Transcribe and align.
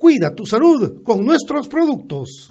Cuida 0.00 0.34
tu 0.34 0.46
salud 0.46 1.02
con 1.02 1.26
nuestros 1.26 1.68
productos. 1.68 2.50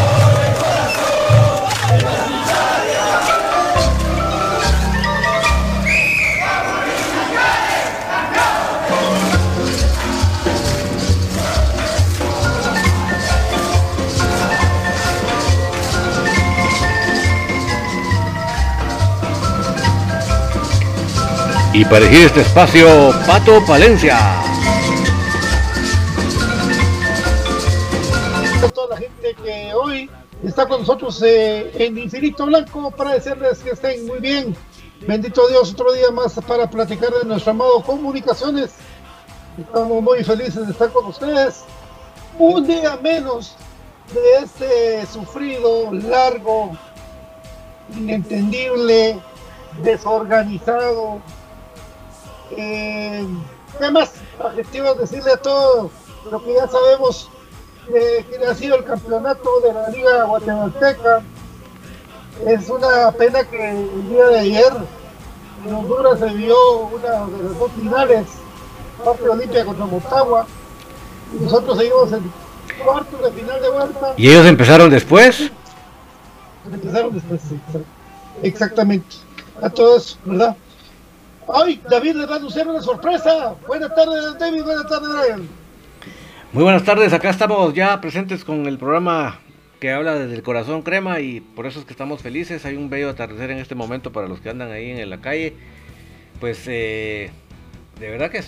Y 21.73 21.85
para 21.85 21.99
elegir 21.99 22.25
este 22.25 22.41
espacio, 22.41 23.11
Pato 23.25 23.63
Palencia. 23.65 24.17
Toda 28.73 28.89
la 28.89 28.97
gente 28.97 29.33
que 29.41 29.73
hoy 29.73 30.09
está 30.43 30.67
con 30.67 30.81
nosotros 30.81 31.21
eh, 31.25 31.71
en 31.75 31.97
Infinito 31.97 32.45
Blanco 32.45 32.91
para 32.91 33.13
decirles 33.13 33.59
que 33.59 33.69
estén 33.69 34.05
muy 34.05 34.19
bien. 34.19 34.53
Bendito 35.07 35.47
Dios, 35.47 35.71
otro 35.71 35.93
día 35.93 36.11
más 36.11 36.33
para 36.45 36.69
platicar 36.69 37.09
de 37.13 37.25
nuestro 37.25 37.51
amado 37.51 37.81
Comunicaciones. 37.83 38.71
Estamos 39.57 40.03
muy 40.03 40.25
felices 40.25 40.65
de 40.65 40.73
estar 40.73 40.89
con 40.91 41.05
ustedes. 41.05 41.63
Un 42.37 42.67
día 42.67 42.99
menos 43.01 43.55
de 44.13 44.43
este 44.43 45.05
sufrido, 45.05 45.89
largo, 45.93 46.71
inentendible, 47.95 49.21
desorganizado, 49.81 51.21
eh, 52.57 53.25
¿Qué 53.79 53.91
más 53.91 54.11
adjetivos 54.43 54.97
decirle 54.99 55.33
a 55.33 55.37
todos 55.37 55.91
lo 56.29 56.43
que 56.43 56.53
ya 56.53 56.67
sabemos 56.67 57.29
que 57.87 58.45
ha 58.45 58.53
sido 58.53 58.75
el 58.75 58.83
campeonato 58.83 59.59
de 59.61 59.73
la 59.73 59.89
Liga 59.89 60.23
Guatemalteca? 60.25 61.23
Es 62.45 62.69
una 62.69 63.11
pena 63.11 63.43
que 63.43 63.69
el 63.69 64.09
día 64.09 64.25
de 64.27 64.39
ayer 64.39 64.73
en 65.65 65.73
Honduras 65.73 66.19
se 66.19 66.29
vio 66.29 66.55
una 66.87 67.25
de 67.25 67.43
las 67.43 67.59
dos 67.59 67.71
finales, 67.73 68.27
parte 69.03 69.29
Olimpia 69.29 69.65
contra 69.65 69.85
Motagua, 69.85 70.47
y 71.33 71.43
nosotros 71.43 71.77
seguimos 71.77 72.11
en 72.13 72.31
cuarto 72.83 73.17
de 73.17 73.31
final 73.31 73.61
de 73.61 73.69
vuelta. 73.69 74.13
¿Y 74.17 74.29
ellos 74.29 74.45
empezaron 74.45 74.89
después? 74.89 75.51
Empezaron 76.71 77.13
después, 77.13 77.41
exactamente. 78.41 79.15
A 79.61 79.69
todos, 79.69 80.17
¿verdad? 80.25 80.55
Ay, 81.53 81.81
David 81.89 82.15
le 82.15 82.25
va 82.25 82.35
a 82.35 82.37
anunciar 82.37 82.67
una 82.67 82.81
sorpresa. 82.81 83.55
Buenas 83.67 83.93
tardes, 83.93 84.37
David. 84.39 84.63
Buenas 84.63 84.87
tardes, 84.87 85.09
Brian. 85.09 85.49
Muy 86.53 86.63
buenas 86.63 86.83
tardes. 86.83 87.13
Acá 87.13 87.29
estamos 87.29 87.73
ya 87.73 87.99
presentes 87.99 88.43
con 88.43 88.65
el 88.67 88.77
programa 88.77 89.39
que 89.79 89.91
habla 89.91 90.15
desde 90.15 90.35
el 90.35 90.43
corazón 90.43 90.81
crema 90.81 91.19
y 91.19 91.41
por 91.41 91.65
eso 91.65 91.79
es 91.79 91.85
que 91.85 91.91
estamos 91.91 92.21
felices. 92.21 92.65
Hay 92.65 92.75
un 92.75 92.89
bello 92.89 93.09
atardecer 93.09 93.51
en 93.51 93.57
este 93.57 93.75
momento 93.75 94.11
para 94.11 94.27
los 94.27 94.39
que 94.39 94.49
andan 94.49 94.71
ahí 94.71 94.91
en 94.91 95.09
la 95.09 95.19
calle. 95.19 95.55
Pues 96.39 96.63
eh, 96.67 97.31
de 97.99 98.09
verdad 98.09 98.31
que 98.31 98.43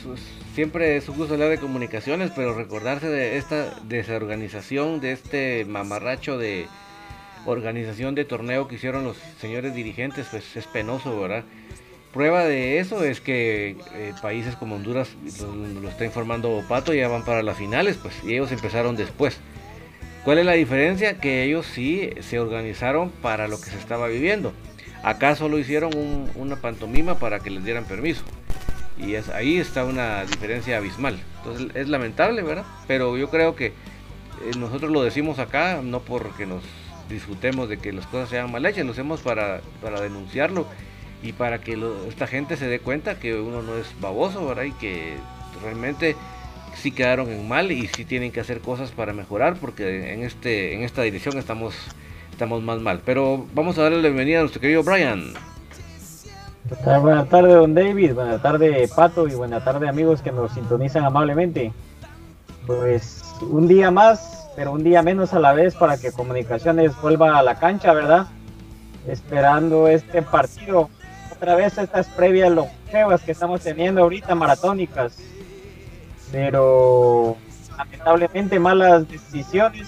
siempre 0.54 0.98
es 0.98 1.10
un 1.10 1.18
gusto 1.18 1.34
hablar 1.34 1.50
de 1.50 1.60
comunicaciones, 1.60 2.32
pero 2.36 2.54
recordarse 2.54 3.08
de 3.08 3.38
esta 3.38 3.74
desorganización, 3.84 5.00
de 5.00 5.12
este 5.12 5.66
mamarracho 5.66 6.38
de 6.38 6.68
organización 7.46 8.16
de 8.16 8.26
torneo 8.26 8.68
que 8.68 8.76
hicieron 8.76 9.04
los 9.04 9.18
señores 9.40 9.76
dirigentes, 9.76 10.28
pues 10.32 10.56
es 10.56 10.68
penoso, 10.68 11.20
¿verdad? 11.20 11.44
Prueba 12.14 12.46
de 12.46 12.78
eso 12.78 13.04
es 13.04 13.22
que 13.22 13.76
eh, 13.96 14.14
países 14.22 14.56
como 14.56 14.76
Honduras, 14.76 15.10
lo, 15.82 15.90
está 15.90 16.06
informando 16.06 16.64
Pato, 16.70 16.94
ya 16.94 17.08
van 17.08 17.26
para 17.26 17.42
las 17.42 17.58
finales, 17.58 17.98
pues, 18.00 18.14
y 18.24 18.34
ellos 18.34 18.52
empezaron 18.52 18.96
después. 18.96 19.40
¿Cuál 20.24 20.38
es 20.38 20.46
la 20.46 20.52
diferencia? 20.52 21.20
Que 21.20 21.44
ellos 21.44 21.66
sí 21.66 22.12
se 22.22 22.40
organizaron 22.40 23.10
para 23.10 23.48
lo 23.48 23.60
que 23.60 23.72
se 23.72 23.80
estaba 23.80 24.08
viviendo. 24.08 24.54
Acá 25.02 25.36
solo 25.36 25.58
hicieron 25.58 25.92
una 26.36 26.56
pantomima 26.58 27.18
para 27.18 27.40
que 27.40 27.50
les 27.50 27.66
dieran 27.66 27.86
permiso. 27.86 28.24
Y 28.96 29.16
ahí 29.16 29.58
está 29.58 29.84
una 29.84 30.24
diferencia 30.24 30.78
abismal. 30.78 31.20
Entonces 31.40 31.76
es 31.76 31.90
lamentable, 31.90 32.44
¿verdad? 32.44 32.66
Pero 32.86 33.18
yo 33.18 33.32
creo 33.32 33.56
que 33.56 33.68
eh, 33.68 34.52
nosotros 34.60 34.92
lo 34.92 35.02
decimos 35.02 35.40
acá, 35.40 35.82
no 35.84 36.00
porque 36.02 36.46
nos 36.46 36.64
disfrutemos 37.10 37.70
de 37.70 37.80
que 37.80 37.92
las 37.92 38.06
cosas 38.06 38.30
sean 38.30 38.52
mal 38.52 38.64
hechas, 38.68 38.86
lo 38.86 38.92
hacemos 38.92 39.22
para, 39.22 39.62
para 39.82 40.00
denunciarlo 40.00 40.68
y 41.24 41.32
para 41.32 41.60
que 41.60 41.82
esta 42.10 42.28
gente 42.28 42.58
se 42.58 42.68
dé 42.68 42.80
cuenta 42.80 43.18
que 43.18 43.40
uno 43.40 43.62
no 43.62 43.78
es 43.78 43.88
baboso, 44.02 44.46
¿verdad? 44.46 44.64
Y 44.64 44.74
que 44.74 45.16
realmente 45.64 46.18
sí 46.76 46.92
quedaron 46.92 47.30
en 47.30 47.48
mal 47.48 47.72
y 47.72 47.88
sí 47.88 48.04
tienen 48.04 48.32
que 48.32 48.42
hacer 48.42 48.60
cosas 48.60 48.92
para 48.92 49.14
mejorar 49.14 49.56
porque 49.60 50.14
en, 50.14 50.24
este, 50.24 50.76
en 50.76 50.84
esta 50.84 51.02
dirección 51.02 51.38
estamos, 51.38 51.76
estamos 52.30 52.62
más 52.62 52.80
mal. 52.80 53.02
Pero 53.06 53.46
vamos 53.54 53.78
a 53.78 53.84
darle 53.84 53.98
la 54.02 54.10
bienvenida 54.10 54.40
a 54.40 54.42
nuestro 54.42 54.60
querido 54.60 54.84
Brian. 54.84 55.34
Buenas 57.02 57.30
tardes, 57.30 57.54
don 57.54 57.74
David. 57.74 58.14
Buenas 58.14 58.42
tardes, 58.42 58.92
Pato. 58.92 59.28
Y 59.28 59.36
buenas 59.36 59.64
tardes, 59.64 59.88
amigos 59.88 60.22
que 60.22 60.32
nos 60.32 60.52
sintonizan 60.54 61.06
amablemente. 61.06 61.72
Pues 62.68 63.24
un 63.50 63.68
día 63.70 63.92
más, 63.92 64.50
pero 64.58 64.74
un 64.74 64.84
día 64.84 65.02
menos 65.02 65.34
a 65.34 65.40
la 65.40 65.54
vez 65.54 65.74
para 65.76 65.98
que 65.98 66.12
Comunicaciones 66.12 67.00
vuelva 67.02 67.38
a 67.38 67.44
la 67.44 67.60
cancha, 67.60 67.94
¿verdad? 67.94 68.28
Esperando 69.08 69.88
este 69.88 70.22
partido 70.22 70.90
otra 71.34 71.56
vez 71.56 71.78
estas 71.78 72.08
previas 72.08 72.52
longevas 72.52 73.22
que 73.22 73.32
estamos 73.32 73.62
teniendo 73.62 74.02
ahorita, 74.02 74.36
maratónicas. 74.36 75.18
Pero 76.32 77.38
lamentablemente 77.78 78.60
malas 78.60 79.08
decisiones, 79.08 79.88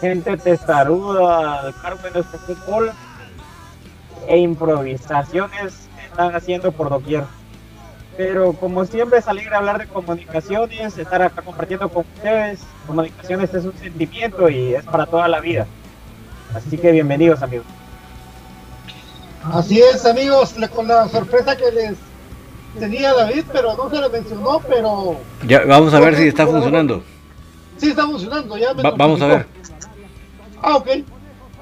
gente 0.00 0.36
testaruda 0.36 1.60
al 1.60 1.74
cargo 1.74 2.02
de 2.02 2.10
nuestro 2.12 2.38
fútbol 2.40 2.92
e 4.26 4.38
improvisaciones 4.38 5.88
que 5.96 6.06
están 6.06 6.34
haciendo 6.34 6.72
por 6.72 6.88
doquier. 6.88 7.24
Pero 8.16 8.52
como 8.52 8.84
siempre 8.84 9.18
es 9.18 9.26
alegre 9.26 9.56
hablar 9.56 9.78
de 9.78 9.88
comunicaciones, 9.88 10.96
estar 10.96 11.20
acá 11.20 11.42
compartiendo 11.42 11.88
con 11.88 12.04
ustedes. 12.14 12.60
Comunicaciones 12.86 13.52
es 13.54 13.64
un 13.64 13.76
sentimiento 13.76 14.48
y 14.48 14.74
es 14.74 14.84
para 14.84 15.06
toda 15.06 15.26
la 15.26 15.40
vida. 15.40 15.66
Así 16.54 16.78
que 16.78 16.92
bienvenidos 16.92 17.42
amigos. 17.42 17.66
Así 19.52 19.80
es, 19.80 20.06
amigos, 20.06 20.54
con 20.74 20.88
la 20.88 21.08
sorpresa 21.08 21.56
que 21.56 21.70
les 21.70 21.96
tenía 22.78 23.12
David, 23.12 23.44
pero 23.52 23.76
no 23.76 23.90
se 23.90 24.00
le 24.00 24.08
mencionó, 24.08 24.60
pero... 24.66 25.18
Ya, 25.46 25.64
vamos 25.66 25.92
a 25.92 26.00
ver 26.00 26.16
si 26.16 26.28
está 26.28 26.46
funcionando. 26.46 27.02
Sí, 27.76 27.90
está 27.90 28.06
funcionando, 28.06 28.56
ya 28.56 28.72
Vamos 28.72 29.20
a 29.20 29.26
ver. 29.26 29.46
Ah, 30.62 30.76
ok. 30.76 30.88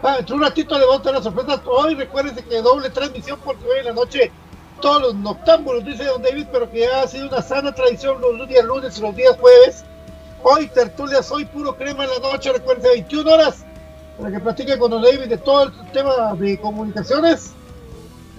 Ah, 0.03 0.19
un 0.33 0.41
ratito 0.41 0.79
le 0.79 0.87
vamos 0.87 1.01
a 1.01 1.05
dar 1.05 1.15
la 1.15 1.23
sorpresa. 1.23 1.63
Hoy 1.67 1.95
recuérdense 1.95 2.45
que 2.45 2.63
doble 2.63 2.91
transmisión 2.91 3.39
porque 3.45 3.65
hoy 3.65 3.79
en 3.81 3.87
la 3.87 3.93
noche 3.93 4.31
todos 4.81 5.03
los 5.03 5.15
noctámbulos, 5.15 5.85
dice 5.85 6.05
Don 6.05 6.23
David, 6.23 6.47
pero 6.53 6.71
que 6.71 6.81
ya 6.81 7.03
ha 7.03 7.09
sido 7.09 7.29
una 7.29 7.43
sana 7.43 7.73
tradición 7.73 8.21
los 8.21 8.49
días 8.49 8.65
lunes 8.65 8.99
y 8.99 9.01
los 9.01 9.15
días 9.15 9.37
jueves. 9.41 9.85
Hoy 10.43 10.67
tertulias, 10.69 11.31
hoy 11.31 11.45
puro 11.45 11.77
crema 11.77 12.05
en 12.05 12.11
la 12.11 12.19
noche, 12.31 12.53
recuérdense, 12.53 12.89
21 12.91 13.33
horas, 13.33 13.65
para 14.19 14.33
que 14.33 14.41
platique 14.41 14.77
con 14.79 14.91
Don 14.91 15.03
David 15.03 15.29
de 15.29 15.39
todo 15.39 15.65
el 15.65 15.73
tema 15.93 16.35
de 16.35 16.61
comunicaciones 16.61 17.53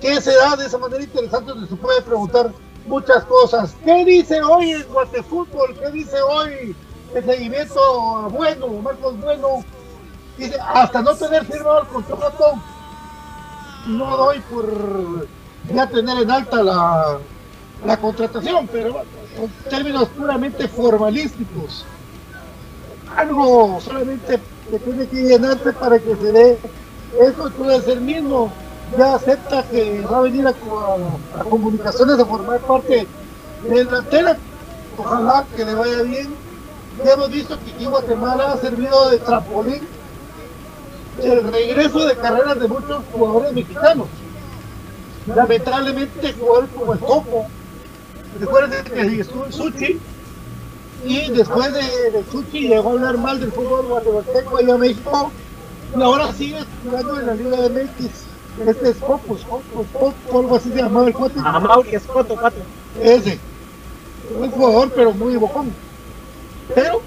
¿Qué 0.03 0.19
se 0.19 0.35
da 0.35 0.57
de 0.57 0.65
esa 0.65 0.77
manera 0.77 1.01
interesante 1.01 1.51
donde 1.51 1.69
se 1.69 1.77
puede 1.77 2.01
preguntar 2.01 2.51
muchas 2.87 3.23
cosas? 3.23 3.73
¿Qué 3.85 4.03
dice 4.03 4.41
hoy 4.41 4.71
el 4.71 4.83
Guatefútbol? 4.83 5.79
¿Qué 5.79 5.91
dice 5.91 6.21
hoy 6.21 6.75
el 7.15 7.23
seguimiento 7.23 8.29
bueno, 8.31 8.67
Marcos 8.67 9.17
Bueno? 9.21 9.63
Dice, 10.37 10.57
hasta 10.59 11.01
no 11.01 11.15
tener 11.15 11.45
firmado 11.45 11.83
el 11.83 11.87
contrato, 11.87 12.61
no 13.87 14.17
doy 14.17 14.41
por 14.41 15.25
ya 15.73 15.87
tener 15.87 16.17
en 16.21 16.31
alta 16.31 16.61
la, 16.61 17.19
la 17.85 17.95
contratación, 17.95 18.67
pero 18.69 19.03
en 19.37 19.69
términos 19.69 20.09
puramente 20.09 20.67
formalísticos. 20.67 21.85
Algo 23.15 23.79
solamente 23.79 24.37
que 24.69 24.79
tiene 24.79 25.07
que 25.07 25.23
llenarse 25.23 25.71
para 25.71 25.97
que 25.97 26.13
se 26.17 26.31
dé. 26.33 26.59
Eso 27.21 27.49
puede 27.51 27.79
ser 27.83 28.01
mismo 28.01 28.51
ya 28.97 29.15
acepta 29.15 29.63
que 29.63 30.01
va 30.01 30.17
a 30.17 30.21
venir 30.21 30.47
a, 30.47 30.53
comunicaciones 31.43 32.19
a 32.19 32.25
formar 32.25 32.59
parte 32.61 33.07
de 33.67 33.83
la 33.85 34.01
tela. 34.03 34.37
Ojalá 34.97 35.45
que 35.55 35.65
le 35.65 35.73
vaya 35.73 36.01
bien. 36.03 36.35
Ya 37.03 37.13
hemos 37.13 37.29
visto 37.31 37.57
que 37.59 37.71
aquí 37.71 37.85
Guatemala 37.85 38.53
ha 38.53 38.57
servido 38.57 39.09
de 39.09 39.17
trampolín 39.17 39.81
el 41.21 41.51
regreso 41.51 42.05
de 42.05 42.15
carreras 42.15 42.59
de 42.59 42.67
muchos 42.67 43.03
jugadores 43.11 43.53
mexicanos. 43.53 44.07
Lamentablemente 45.25 46.33
jugadores 46.33 46.69
como 46.77 46.93
el 46.93 46.99
Copo, 46.99 47.47
recuerden 48.39 48.83
que 48.83 49.19
estuvo 49.21 49.45
en 49.45 49.53
Suchi 49.53 49.99
y 51.05 51.31
después 51.31 51.73
de, 51.73 52.11
de 52.11 52.25
Suchi 52.31 52.67
llegó 52.67 52.89
a 52.89 52.93
hablar 52.93 53.17
mal 53.17 53.39
del 53.39 53.51
fútbol 53.51 53.87
guatemalteco 53.87 54.57
allá 54.57 54.75
a 54.75 54.77
México 54.77 55.31
y 55.97 56.01
ahora 56.01 56.31
sigue 56.33 56.59
jugando 56.83 57.19
en 57.19 57.27
la 57.27 57.33
Liga 57.35 57.57
de 57.57 57.83
MX 57.83 58.32
este 58.67 58.89
es 58.89 58.97
Popos, 58.97 59.41
Popos, 59.41 59.85
Popos, 59.91 60.15
algo 60.31 60.55
así 60.55 60.69
se 60.69 60.77
llamaba 60.77 61.07
el 61.07 61.13
cuate. 61.13 61.39
Ah, 61.43 61.59
Mauri 61.59 61.95
Escoto, 61.95 62.35
cuate. 62.35 62.61
Ese. 63.01 63.39
Un 64.37 64.51
jugador, 64.51 64.91
pero 64.95 65.11
muy 65.13 65.35
bocón. 65.35 65.71
Pero, 66.73 67.01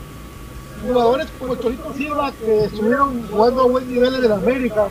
jugadores 0.87 1.29
como 1.39 1.55
el 1.55 1.59
Torito 1.59 1.95
Silva, 1.95 2.33
que 2.33 2.65
estuvieron 2.65 3.27
jugando 3.29 3.63
a 3.63 3.67
buen 3.67 3.89
nivel 3.89 4.25
en 4.25 4.33
América. 4.33 4.89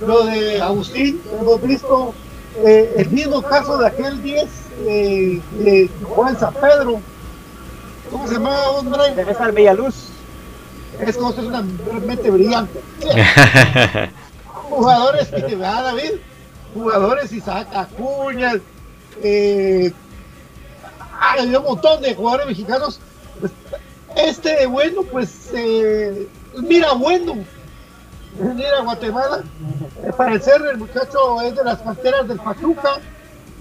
Lo 0.00 0.24
de 0.24 0.60
Agustín, 0.60 1.20
hemos 1.40 1.62
visto 1.62 2.14
eh, 2.64 2.94
el 2.96 3.10
mismo 3.10 3.42
caso 3.42 3.78
de 3.78 3.86
aquel 3.86 4.22
10 4.22 4.48
eh, 4.86 5.40
de 5.58 5.90
Juan 6.04 6.38
San 6.38 6.54
Pedro. 6.54 7.00
¿Cómo 8.10 8.26
se 8.26 8.34
llamaba, 8.34 8.70
hombre? 8.70 9.10
Teresa 9.14 9.50
Villaluz. 9.50 10.08
Es 11.00 11.16
como 11.16 11.30
es 11.30 11.38
una 11.38 11.62
mente 12.06 12.30
brillante. 12.30 12.80
jugadores 14.72 15.28
que 15.28 15.56
va 15.56 15.82
David, 15.82 16.12
jugadores 16.74 17.32
Isaac 17.32 17.68
Acuña, 17.74 18.54
eh, 19.22 19.92
hay 21.20 21.54
un 21.54 21.62
montón 21.62 22.00
de 22.00 22.14
jugadores 22.14 22.46
mexicanos. 22.46 22.98
Pues, 23.40 23.52
este 24.16 24.66
bueno, 24.66 25.02
pues 25.02 25.50
eh, 25.54 26.28
mira 26.56 26.92
bueno, 26.94 27.36
mira 28.38 28.80
Guatemala. 28.82 29.42
Al 30.04 30.14
parecer 30.14 30.60
el 30.70 30.78
muchacho 30.78 31.40
es 31.42 31.54
de 31.54 31.64
las 31.64 31.80
canteras 31.80 32.26
del 32.28 32.38
Pachuca. 32.38 32.98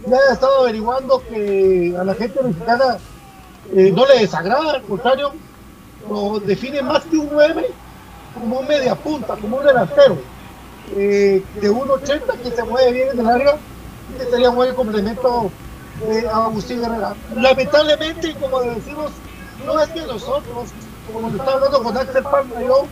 Ya 0.08 0.18
he 0.30 0.34
estado 0.34 0.62
averiguando 0.62 1.22
que 1.30 1.96
a 2.00 2.04
la 2.04 2.16
gente 2.16 2.42
mexicana 2.42 2.98
eh, 3.76 3.92
no 3.96 4.06
le 4.08 4.20
desagrada, 4.20 4.74
al 4.74 4.82
contrario, 4.82 5.34
lo 6.10 6.40
define 6.40 6.82
más 6.82 7.04
que 7.04 7.18
un 7.18 7.30
9 7.32 7.68
como 8.34 8.60
un 8.60 8.68
media 8.68 8.96
punta, 8.96 9.36
como 9.36 9.58
un 9.58 9.66
delantero 9.66 10.18
eh, 10.96 11.44
de 11.62 11.72
1.80 11.72 12.38
que 12.44 12.52
se 12.52 12.64
mueve 12.64 12.92
bien 12.92 13.10
en 13.14 13.20
el 13.20 13.30
área, 13.30 13.58
que 14.18 14.26
sería 14.26 14.50
un 14.50 14.56
buen 14.56 14.76
complemento 14.76 15.52
eh, 16.08 16.26
a 16.32 16.46
Agustín 16.46 16.84
Herrera. 16.84 17.16
Lamentablemente, 17.36 18.36
como 18.36 18.62
decimos, 18.62 19.12
no 19.66 19.80
es 19.80 19.90
que 19.90 20.02
nosotros, 20.02 20.70
como 21.12 21.30
lo 21.30 21.38
está 21.38 21.54
hablando 21.54 21.84
con 21.84 21.98
Axel 21.98 22.24
Palma 22.24 22.62
yo, 22.62 22.86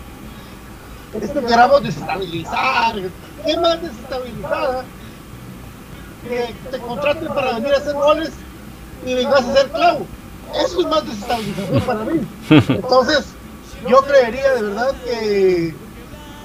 es 1.19 1.31
que 1.31 1.41
queramos 1.41 1.83
desestabilizar. 1.83 2.95
¿Qué 3.45 3.57
más 3.57 3.81
desestabilizada? 3.81 4.85
Que 6.27 6.53
te 6.69 6.79
contraten 6.79 7.27
para 7.29 7.53
venir 7.53 7.73
a 7.73 7.77
hacer 7.77 7.93
goles 7.93 8.31
y 9.05 9.13
vengas 9.15 9.45
a 9.45 9.53
ser 9.53 9.69
clavo. 9.71 10.05
Eso 10.65 10.81
es 10.81 10.87
más 10.87 11.05
desestabilización 11.05 11.81
para 11.81 12.03
mí. 12.05 12.27
Entonces, 12.49 13.25
yo 13.87 14.01
creería 14.01 14.53
de 14.55 14.61
verdad 14.61 14.93
que 15.03 15.75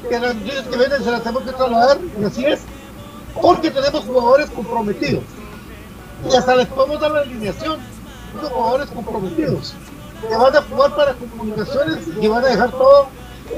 que 0.09 0.19
las 0.21 0.35
que 0.35 0.77
vienen 0.77 1.03
se 1.03 1.11
las 1.11 1.23
tenemos 1.23 1.43
que 1.43 1.53
trasladar, 1.53 1.99
y 2.21 2.25
así 2.25 2.45
es, 2.45 2.61
porque 3.41 3.71
tenemos 3.71 4.05
jugadores 4.05 4.51
comprometidos. 4.51 5.25
Y 6.31 6.37
hasta 6.37 6.57
les 6.57 6.67
podemos 6.69 7.01
dar 7.01 7.11
la 7.11 7.21
alineación, 7.21 7.79
unos 8.39 8.51
jugadores 8.51 8.91
comprometidos, 8.91 9.75
que 10.29 10.37
van 10.37 10.57
a 10.57 10.63
jugar 10.63 10.97
para 10.97 11.15
comunicaciones 11.15 11.99
y 12.21 12.27
van 12.27 12.45
a 12.45 12.49
dejar 12.49 12.71
todo 12.71 13.09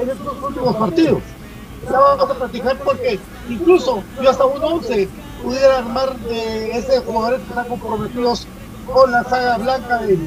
en 0.00 0.10
estos 0.10 0.42
últimos 0.42 0.76
partidos. 0.76 1.22
Ya 1.84 1.98
vamos 1.98 2.30
a 2.30 2.34
platicar 2.34 2.78
porque 2.78 3.20
incluso 3.48 4.02
yo 4.20 4.30
hasta 4.30 4.44
un 4.44 4.62
11 4.62 5.08
pudiera 5.42 5.78
armar 5.78 6.16
de 6.16 6.70
ese 6.72 6.98
jugadores 7.00 7.40
que 7.42 7.48
están 7.50 7.68
comprometidos 7.68 8.46
con 8.92 9.12
la 9.12 9.22
saga 9.24 9.58
blanca 9.58 9.98
de 9.98 10.18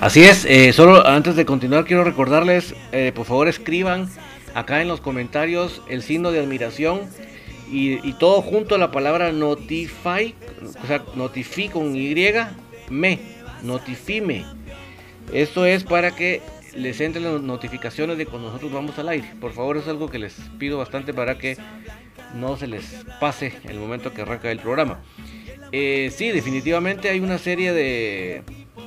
Así 0.00 0.24
es, 0.24 0.44
eh, 0.44 0.72
solo 0.72 1.06
antes 1.06 1.36
de 1.36 1.46
continuar 1.46 1.84
quiero 1.84 2.04
recordarles, 2.04 2.74
eh, 2.92 3.12
por 3.14 3.24
favor 3.24 3.48
escriban 3.48 4.10
acá 4.54 4.80
en 4.80 4.88
los 4.88 5.00
comentarios 5.00 5.82
el 5.88 6.02
signo 6.02 6.30
de 6.30 6.40
admiración 6.40 7.00
y, 7.70 8.12
todo 8.14 8.40
junto 8.40 8.76
a 8.76 8.78
la 8.78 8.92
palabra 8.92 9.32
notify, 9.32 10.34
o 10.82 10.86
sea, 10.86 11.02
notify 11.16 11.68
con 11.68 11.96
Y, 11.96 12.14
me, 12.88 13.18
notifime. 13.62 14.44
Esto 15.32 15.66
es 15.66 15.82
para 15.82 16.14
que 16.14 16.40
les 16.76 17.00
entren 17.00 17.24
las 17.24 17.40
notificaciones 17.40 18.18
de 18.18 18.26
cuando 18.26 18.48
nosotros 18.48 18.72
vamos 18.72 18.98
al 18.98 19.08
aire. 19.08 19.28
Por 19.40 19.52
favor, 19.52 19.76
es 19.76 19.88
algo 19.88 20.08
que 20.08 20.18
les 20.18 20.34
pido 20.58 20.78
bastante 20.78 21.12
para 21.12 21.38
que 21.38 21.56
no 22.34 22.56
se 22.56 22.66
les 22.66 22.84
pase 23.20 23.52
el 23.68 23.78
momento 23.78 24.12
que 24.12 24.22
arranca 24.22 24.50
el 24.50 24.60
programa. 24.60 25.00
Eh, 25.72 26.12
sí, 26.14 26.30
definitivamente 26.30 27.08
hay 27.08 27.20
una 27.20 27.38
serie 27.38 27.72
de, 27.72 28.42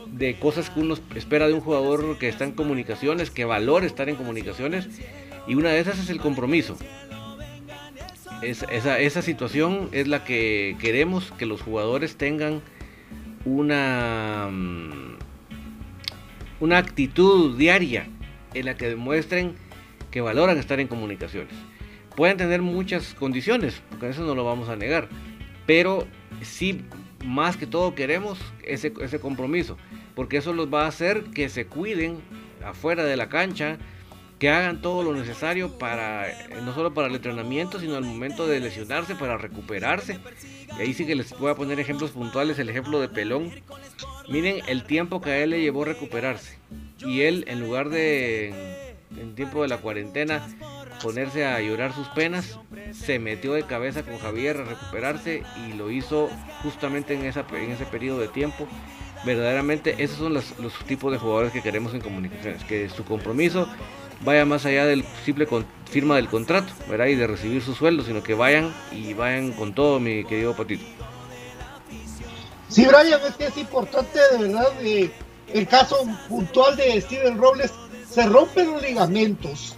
de 0.07 0.35
cosas 0.35 0.69
que 0.69 0.79
uno 0.79 0.95
espera 1.15 1.47
de 1.47 1.53
un 1.53 1.61
jugador 1.61 2.17
que 2.17 2.29
está 2.29 2.45
en 2.45 2.51
comunicaciones, 2.51 3.31
que 3.31 3.45
valora 3.45 3.85
estar 3.85 4.07
en 4.07 4.15
comunicaciones, 4.15 4.87
y 5.47 5.55
una 5.55 5.69
de 5.69 5.79
esas 5.79 5.99
es 5.99 6.09
el 6.09 6.19
compromiso. 6.19 6.77
esa, 8.41 8.99
esa 8.99 9.21
situación 9.21 9.89
es 9.91 10.07
la 10.07 10.23
que 10.23 10.75
queremos 10.79 11.31
que 11.37 11.45
los 11.45 11.61
jugadores 11.61 12.17
tengan 12.17 12.61
una, 13.45 14.49
mm, 14.51 15.17
una 16.59 16.77
actitud 16.77 17.57
diaria 17.57 18.07
en 18.53 18.65
la 18.65 18.77
que 18.77 18.89
demuestren 18.89 19.55
que 20.11 20.21
valoran 20.21 20.57
estar 20.57 20.79
en 20.79 20.87
comunicaciones. 20.87 21.53
Pueden 22.15 22.37
tener 22.37 22.61
muchas 22.61 23.13
condiciones, 23.13 23.81
porque 23.89 24.09
eso 24.09 24.23
no 24.23 24.35
lo 24.35 24.43
vamos 24.43 24.69
a 24.69 24.75
negar, 24.75 25.07
pero 25.65 26.07
sí, 26.41 26.81
más 27.25 27.57
que 27.57 27.67
todo 27.67 27.95
queremos 27.95 28.39
ese, 28.63 28.93
ese 29.01 29.19
compromiso 29.19 29.77
porque 30.17 30.37
eso 30.37 30.51
los 30.51 30.73
va 30.73 30.85
a 30.85 30.87
hacer 30.87 31.25
que 31.25 31.47
se 31.47 31.67
cuiden 31.67 32.17
afuera 32.65 33.05
de 33.05 33.15
la 33.15 33.29
cancha, 33.29 33.77
que 34.39 34.49
hagan 34.49 34.81
todo 34.81 35.03
lo 35.03 35.13
necesario 35.13 35.77
para, 35.77 36.29
eh, 36.29 36.35
no 36.63 36.73
solo 36.73 36.93
para 36.93 37.07
el 37.07 37.15
entrenamiento, 37.15 37.79
sino 37.79 37.95
al 37.95 38.03
momento 38.03 38.47
de 38.47 38.59
lesionarse, 38.59 39.15
para 39.15 39.37
recuperarse. 39.37 40.19
Y 40.77 40.81
ahí 40.81 40.93
sí 40.93 41.05
que 41.05 41.15
les 41.15 41.37
voy 41.37 41.49
a 41.49 41.55
poner 41.55 41.79
ejemplos 41.79 42.11
puntuales, 42.11 42.59
el 42.59 42.69
ejemplo 42.69 42.99
de 42.99 43.09
Pelón. 43.09 43.51
Miren 44.29 44.61
el 44.67 44.83
tiempo 44.83 45.21
que 45.21 45.31
a 45.31 45.37
él 45.37 45.51
le 45.51 45.61
llevó 45.61 45.85
recuperarse. 45.85 46.57
Y 46.99 47.21
él, 47.21 47.45
en 47.47 47.59
lugar 47.61 47.89
de, 47.89 48.93
en 49.17 49.35
tiempo 49.35 49.63
de 49.63 49.69
la 49.69 49.77
cuarentena, 49.77 50.47
ponerse 51.01 51.45
a 51.45 51.59
llorar 51.61 51.93
sus 51.93 52.07
penas, 52.09 52.59
se 52.91 53.17
metió 53.19 53.53
de 53.53 53.63
cabeza 53.63 54.03
con 54.03 54.19
Javier 54.19 54.57
a 54.57 54.63
recuperarse 54.65 55.43
y 55.67 55.73
lo 55.73 55.89
hizo 55.89 56.29
justamente 56.61 57.15
en, 57.15 57.25
esa, 57.25 57.45
en 57.53 57.71
ese 57.71 57.85
periodo 57.85 58.19
de 58.19 58.27
tiempo 58.27 58.67
verdaderamente 59.25 59.95
esos 59.97 60.17
son 60.17 60.33
los, 60.33 60.53
tipos 60.85 61.11
de 61.11 61.17
jugadores 61.17 61.51
que 61.51 61.61
queremos 61.61 61.93
en 61.93 62.01
comunicaciones, 62.01 62.63
que 62.63 62.87
su 62.89 63.03
compromiso 63.03 63.67
vaya 64.21 64.45
más 64.45 64.65
allá 64.65 64.85
del 64.85 65.05
simple 65.25 65.47
firma 65.85 66.15
del 66.15 66.27
contrato, 66.27 66.71
¿verdad? 66.89 67.07
Y 67.07 67.15
de 67.15 67.27
recibir 67.27 67.61
su 67.61 67.73
sueldo, 67.73 68.03
sino 68.03 68.23
que 68.23 68.33
vayan 68.33 68.73
y 68.91 69.13
vayan 69.13 69.51
con 69.51 69.73
todo, 69.73 69.99
mi 69.99 70.25
querido 70.25 70.55
Patito. 70.55 70.83
Sí, 72.69 72.85
Brian, 72.85 73.21
es 73.25 73.35
que 73.35 73.45
es 73.45 73.57
importante 73.57 74.19
de 74.33 74.47
verdad 74.47 74.67
eh, 74.81 75.11
el 75.53 75.67
caso 75.67 75.97
puntual 76.27 76.75
de 76.75 76.99
Steven 77.01 77.37
Robles, 77.37 77.71
se 78.09 78.25
rompen 78.25 78.71
los 78.71 78.81
ligamentos 78.81 79.75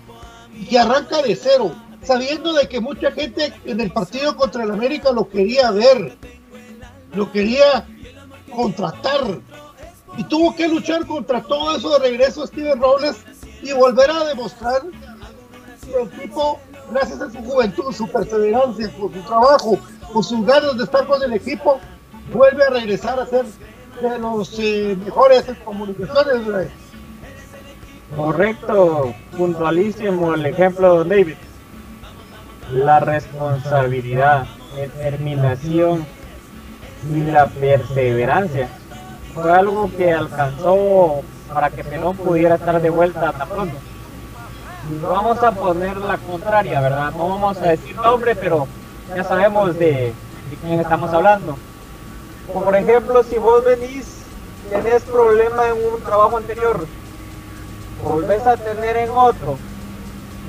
y 0.70 0.76
arranca 0.76 1.22
de 1.22 1.36
cero, 1.36 1.76
sabiendo 2.04 2.54
de 2.54 2.68
que 2.68 2.80
mucha 2.80 3.12
gente 3.12 3.54
en 3.66 3.80
el 3.80 3.92
partido 3.92 4.36
contra 4.36 4.64
el 4.64 4.72
América 4.72 5.12
lo 5.12 5.30
quería 5.30 5.72
ver, 5.72 6.18
lo 7.14 7.32
quería 7.32 7.86
contratar. 8.54 9.40
Y 10.18 10.24
tuvo 10.24 10.56
que 10.56 10.68
luchar 10.68 11.06
contra 11.06 11.42
todo 11.44 11.78
eso 11.78 11.98
de 11.98 12.10
regreso 12.10 12.46
Steven 12.48 12.80
Robles 12.80 13.18
y 13.62 13.74
volver 13.74 14.10
a 14.10 14.26
demostrar 14.26 14.82
que 15.86 16.02
el 16.02 16.08
equipo, 16.08 16.60
gracias 16.92 17.22
a 17.22 17.30
su 17.30 17.38
juventud, 17.40 17.94
su 17.94 18.08
perseverancia, 18.08 18.90
por 18.98 19.14
su 19.14 19.22
trabajo, 19.22 19.80
por 20.14 20.24
sus 20.24 20.46
ganas 20.46 20.78
de 20.78 20.84
estar 20.84 21.06
con 21.06 21.22
el 21.24 21.34
equipo, 21.34 21.80
vuelve 22.34 22.64
a 22.64 22.70
regresar 22.70 23.20
a 23.20 23.26
ser 23.26 23.46
de 24.02 24.20
los 24.20 24.58
eh, 24.60 24.98
mejores 25.04 25.46
comunicaciones. 25.64 26.70
Correcto, 28.16 29.14
puntualísimo 29.38 30.34
el 30.34 30.46
ejemplo 30.46 31.04
David. 31.04 31.36
La 32.72 33.00
responsabilidad, 33.00 34.46
determinación 34.76 36.06
y 37.14 37.24
la 37.32 37.48
perseverancia. 37.48 38.70
Fue 39.42 39.52
algo 39.52 39.90
que 39.96 40.12
alcanzó 40.12 41.22
para 41.54 41.70
que 41.70 41.84
Pelón 41.84 42.18
pudiera 42.18 42.56
estar 42.56 42.82
de 42.82 42.90
vuelta 42.90 43.32
tan 43.32 43.48
pronto. 43.48 43.78
Vamos 45.02 45.42
a 45.44 45.52
poner 45.52 45.98
la 45.98 46.18
contraria, 46.18 46.82
¿verdad? 46.82 47.12
No 47.16 47.30
vamos 47.30 47.58
a 47.58 47.70
decir 47.70 47.96
nombre, 47.96 48.36
pero 48.36 48.68
ya 49.16 49.24
sabemos 49.24 49.78
de, 49.78 50.14
quién 50.62 50.80
estamos 50.80 51.14
hablando. 51.14 51.58
por 52.54 52.76
ejemplo, 52.76 53.24
si 53.24 53.38
vos 53.38 53.64
venís, 53.64 54.24
tenés 54.70 55.04
problema 55.04 55.68
en 55.68 55.94
un 55.94 56.02
trabajo 56.02 56.38
anterior, 56.38 56.86
volvés 58.04 58.46
a 58.46 58.58
tener 58.58 58.98
en 58.98 59.10
otro, 59.12 59.58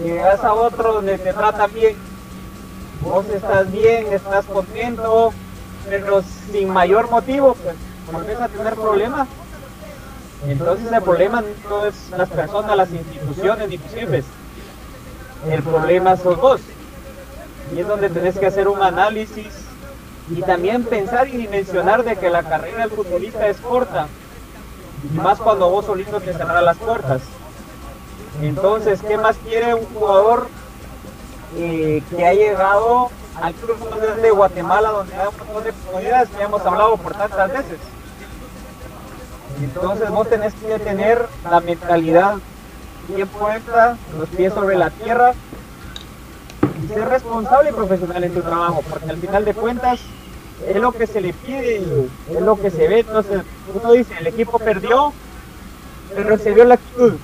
llegas 0.03 0.43
a 0.43 0.55
otro 0.55 0.95
donde 0.95 1.19
te 1.19 1.33
tratan 1.33 1.73
bien, 1.73 1.97
vos 3.03 3.27
estás 3.29 3.71
bien, 3.71 4.13
estás 4.13 4.47
contento, 4.47 5.33
pero 5.89 6.23
sin 6.51 6.71
mayor 6.71 7.11
motivo, 7.11 7.55
pues 7.63 7.77
volvés 8.13 8.41
a 8.41 8.49
tener 8.49 8.75
problemas. 8.75 9.29
Entonces 10.47 10.91
el 10.91 11.03
problema 11.03 11.43
no 11.69 11.87
es 11.87 11.95
las 12.17 12.29
personas, 12.29 12.77
las 12.77 12.91
instituciones 12.91 13.69
ni 13.69 13.79
jefes. 13.79 14.25
El 15.49 15.63
problema 15.63 16.17
son 16.17 16.41
vos. 16.41 16.61
Y 17.75 17.81
es 17.81 17.87
donde 17.87 18.09
tenés 18.11 18.39
que 18.39 18.47
hacer 18.47 18.69
un 18.69 18.83
análisis 18.83 19.49
y 20.29 20.43
también 20.43 20.85
pensar 20.85 21.29
y 21.29 21.37
dimensionar 21.37 22.05
de 22.05 22.17
que 22.17 22.31
la 22.31 22.43
carrera 22.43 22.79
del 22.87 22.91
futbolista 22.91 23.49
es 23.49 23.59
corta. 23.59 24.07
Y 25.13 25.19
más 25.19 25.39
cuando 25.39 25.71
vos 25.71 25.87
solito 25.87 26.21
te 26.21 26.33
cerrás 26.33 26.63
las 26.63 26.77
puertas. 26.77 27.23
Entonces, 28.43 29.01
¿qué 29.03 29.17
más 29.19 29.37
quiere 29.37 29.75
un 29.75 29.85
jugador 29.87 30.49
eh, 31.57 32.03
que 32.11 32.27
ha 32.27 32.33
llegado 32.33 33.11
al 33.41 33.55
club 33.55 33.77
de 34.21 34.31
Guatemala, 34.31 34.91
donde 34.91 35.15
hay 35.15 35.27
un 35.27 35.37
montón 35.39 35.65
de 35.65 35.71
oportunidades 35.71 36.29
que 36.29 36.43
hemos 36.43 36.65
hablado 36.67 36.97
por 36.97 37.15
tantas 37.15 37.53
veces. 37.53 37.79
Entonces 39.63 40.11
vos 40.11 40.29
tenés 40.29 40.55
que 40.55 40.79
tener 40.79 41.27
la 41.51 41.61
mentalidad 41.61 42.37
bien 43.09 43.29
puesta, 43.29 43.97
los 44.19 44.29
pies 44.29 44.53
sobre 44.53 44.77
la 44.77 44.91
tierra 44.91 45.33
y 46.83 46.89
ser 46.89 47.09
responsable 47.09 47.71
y 47.71 47.73
profesional 47.73 48.25
en 48.25 48.35
tu 48.35 48.43
trabajo, 48.43 48.83
porque 48.89 49.11
al 49.11 49.17
final 49.17 49.45
de 49.45 49.55
cuentas 49.55 50.01
es 50.67 50.77
lo 50.77 50.93
que 50.93 51.07
se 51.07 51.21
le 51.21 51.33
pide, 51.33 51.83
es 52.31 52.41
lo 52.41 52.57
que 52.61 52.71
se 52.71 52.89
ve. 52.89 53.01
Entonces, 53.01 53.43
uno 53.75 53.93
dice, 53.93 54.15
el 54.19 54.27
equipo 54.27 54.59
perdió, 54.59 55.13
pero 56.15 56.39
se 56.39 56.53
vio 56.53 56.65
la 56.65 56.75
actitud, 56.75 57.15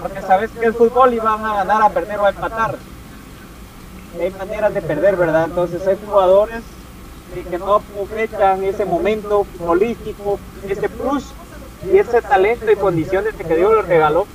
porque 0.00 0.22
sabes 0.22 0.50
que 0.50 0.66
el 0.66 0.74
fútbol 0.74 1.14
iban 1.14 1.44
a 1.44 1.54
ganar, 1.54 1.82
a 1.82 1.90
perder 1.90 2.18
o 2.18 2.26
a 2.26 2.30
empatar 2.30 2.76
hay 4.20 4.30
maneras 4.30 4.74
de 4.74 4.82
perder, 4.82 5.16
¿verdad? 5.16 5.44
Entonces 5.44 5.86
hay 5.86 5.98
jugadores 6.04 6.62
que 7.50 7.58
no 7.58 7.74
aprovechan 7.74 8.64
ese 8.64 8.84
momento 8.84 9.44
político, 9.58 10.38
ese 10.68 10.88
plus 10.88 11.32
y 11.84 11.98
ese 11.98 12.22
talento 12.22 12.70
y 12.70 12.76
condiciones 12.76 13.34
que 13.34 13.56
Dios 13.56 13.76
les 13.76 13.86
regaló. 13.86 14.26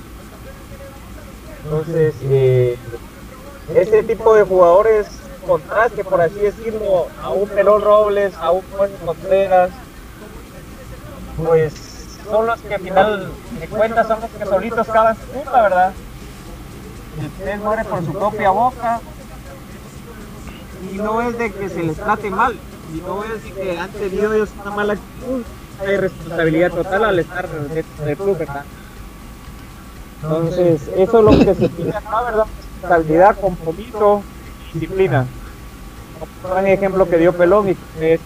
Entonces, 1.64 2.14
eh, 2.22 2.78
ese 3.74 4.02
tipo 4.02 4.34
de 4.34 4.44
jugadores 4.44 5.06
contraste, 5.46 6.04
por 6.04 6.20
así 6.20 6.38
decirlo, 6.38 7.06
a 7.22 7.30
un 7.30 7.48
Pelón 7.48 7.82
Robles, 7.82 8.34
a 8.36 8.50
un 8.50 8.62
Juan 8.76 8.90
Contreras, 9.04 9.70
pues 11.44 11.72
son 12.30 12.46
los 12.46 12.60
que 12.60 12.74
al 12.74 12.80
final 12.80 13.32
de 13.60 13.68
cuentas 13.68 14.08
son 14.08 14.20
los 14.20 14.30
que 14.30 14.46
solitos 14.46 14.86
cavan 14.86 15.16
su 15.16 15.50
¿verdad? 15.50 15.92
El 17.44 17.60
muere 17.60 17.84
por 17.84 18.04
su 18.04 18.12
propia 18.12 18.50
boca 18.50 19.00
y 20.92 20.96
no 20.96 21.22
es 21.22 21.38
de 21.38 21.52
que 21.52 21.68
se 21.68 21.82
les 21.82 21.96
trate 21.96 22.30
mal, 22.30 22.56
y 22.94 23.00
no 23.00 23.24
es 23.24 23.42
de 23.42 23.52
que 23.52 23.78
han 23.78 23.90
tenido 23.90 24.32
ellos 24.34 24.50
una 24.60 24.70
mala 24.70 24.92
actitud, 24.94 25.42
hay 25.80 25.96
responsabilidad 25.96 26.70
total 26.70 27.04
al 27.04 27.18
estar 27.18 27.48
en 28.00 28.08
el 28.08 28.16
club, 28.16 28.38
¿verdad? 28.38 28.64
Entonces, 30.22 30.88
eso 30.96 31.18
es 31.18 31.24
lo 31.38 31.44
que 31.44 31.54
se 31.54 31.68
pide 31.68 31.90
acá, 31.90 32.22
¿verdad? 32.22 32.46
Calidad, 32.86 33.38
compromiso, 33.38 34.22
disciplina. 34.72 35.26
Un 36.42 36.50
gran 36.50 36.66
ejemplo 36.66 37.08
que 37.08 37.18
dio 37.18 37.32
Pelón 37.32 37.70
y 37.70 37.74
que 37.74 38.14
es, 38.14 38.20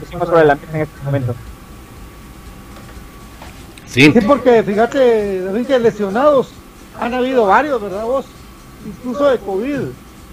pusimos 0.00 0.28
sobre 0.28 0.44
la 0.44 0.54
mesa 0.56 0.70
en 0.74 0.80
este 0.82 1.02
momento. 1.02 1.34
Sí. 3.86 4.12
sí, 4.12 4.20
porque 4.26 4.62
fíjate, 4.62 5.42
David, 5.42 5.66
que 5.66 5.78
lesionados 5.78 6.52
han 7.00 7.14
habido 7.14 7.46
varios, 7.46 7.80
¿verdad 7.80 8.04
vos? 8.04 8.26
Incluso 8.84 9.30
de 9.30 9.38
COVID. 9.38 9.80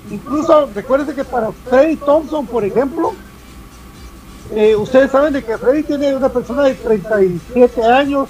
Incluso, 0.10 0.70
recuérdense 0.74 1.14
que 1.14 1.24
para 1.24 1.52
Freddy 1.52 1.96
Thompson, 1.98 2.46
por 2.48 2.64
ejemplo, 2.64 3.14
eh, 4.54 4.76
ustedes 4.76 5.12
saben 5.12 5.34
de 5.34 5.44
que 5.44 5.58
Freddy 5.58 5.84
tiene 5.84 6.16
una 6.16 6.30
persona 6.30 6.64
de 6.64 6.74
37 6.74 7.84
años, 7.84 8.30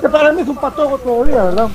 que 0.00 0.08
para 0.08 0.32
mí 0.32 0.42
es 0.42 0.48
un 0.48 0.56
patojo 0.56 0.98
todavía, 0.98 1.44
¿verdad? 1.44 1.68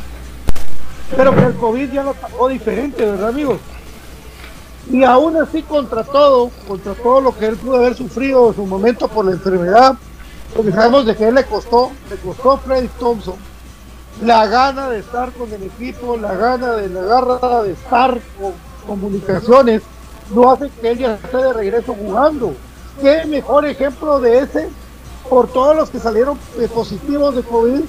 Pero 1.15 1.36
que 1.36 1.44
el 1.44 1.55
COVID 1.55 1.91
ya 1.91 2.03
lo 2.03 2.12
atacó 2.12 2.48
diferente, 2.48 3.05
¿verdad, 3.05 3.29
amigos? 3.29 3.60
Y 4.89 5.03
aún 5.03 5.36
así, 5.38 5.63
contra 5.63 6.03
todo, 6.03 6.51
contra 6.67 6.94
todo 6.94 7.20
lo 7.20 7.36
que 7.36 7.48
él 7.48 7.58
pudo 7.58 7.77
haber 7.77 7.96
sufrido 7.96 8.50
en 8.50 8.55
su 8.55 8.65
momento 8.65 9.08
por 9.08 9.25
la 9.25 9.32
enfermedad, 9.32 9.96
porque 10.55 10.72
sabemos 10.72 11.05
de 11.05 11.15
que 11.15 11.27
él 11.27 11.36
le 11.36 11.44
costó, 11.46 11.91
le 12.10 12.15
costó 12.17 12.53
a 12.53 12.58
Freddy 12.60 12.88
Thompson 13.00 13.36
la 14.24 14.48
gana 14.48 14.89
de 14.89 15.00
estar 15.00 15.32
con 15.34 15.51
el 15.51 15.63
equipo, 15.63 16.15
la 16.17 16.34
gana 16.36 16.74
de 16.74 16.89
la 16.89 17.01
garra 17.01 17.63
de 17.63 17.74
estar 17.74 18.12
con 18.39 18.53
comunicaciones, 18.85 19.81
no 20.33 20.51
hace 20.51 20.69
que 20.69 20.91
ella 20.91 21.19
esté 21.23 21.37
de 21.37 21.53
regreso 21.53 21.93
jugando. 21.93 22.53
Qué 23.01 23.25
mejor 23.25 23.65
ejemplo 23.65 24.19
de 24.19 24.39
ese 24.39 24.69
por 25.29 25.47
todos 25.47 25.75
los 25.75 25.89
que 25.89 25.99
salieron 25.99 26.37
positivos 26.73 27.35
de 27.35 27.43
COVID 27.43 27.81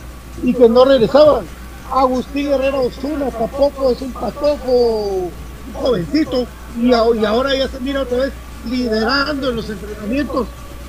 y 0.42 0.54
que 0.54 0.68
no 0.68 0.84
regresaban. 0.84 1.44
Agustín 1.92 2.48
Herrera 2.48 2.80
Osuna 2.80 3.30
tampoco 3.30 3.90
es 3.90 4.02
un 4.02 4.12
patojo 4.12 5.30
jovencito 5.74 6.46
y, 6.80 6.92
ahora 6.92 7.54
ya 7.54 7.68
se 7.68 7.80
mira 7.80 8.02
otra 8.02 8.18
vez 8.18 8.32
liderando 8.68 9.50
en 9.50 9.56
los 9.56 9.70
entrenamientos. 9.70 10.46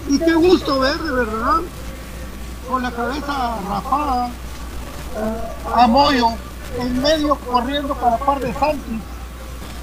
Y 0.10 0.20
qué 0.20 0.34
gusto 0.34 0.80
ver, 0.80 0.98
de 0.98 1.12
verdad, 1.12 1.60
con 2.68 2.84
la 2.84 2.92
cabeza 2.92 3.58
rapada, 3.70 4.28
eh, 4.28 5.74
a 5.76 5.88
Moyo, 5.88 6.28
en 6.80 7.02
medio 7.02 7.36
corriendo 7.36 7.94
para 7.96 8.18
par 8.18 8.40
de 8.40 8.54
Santi, 8.54 9.00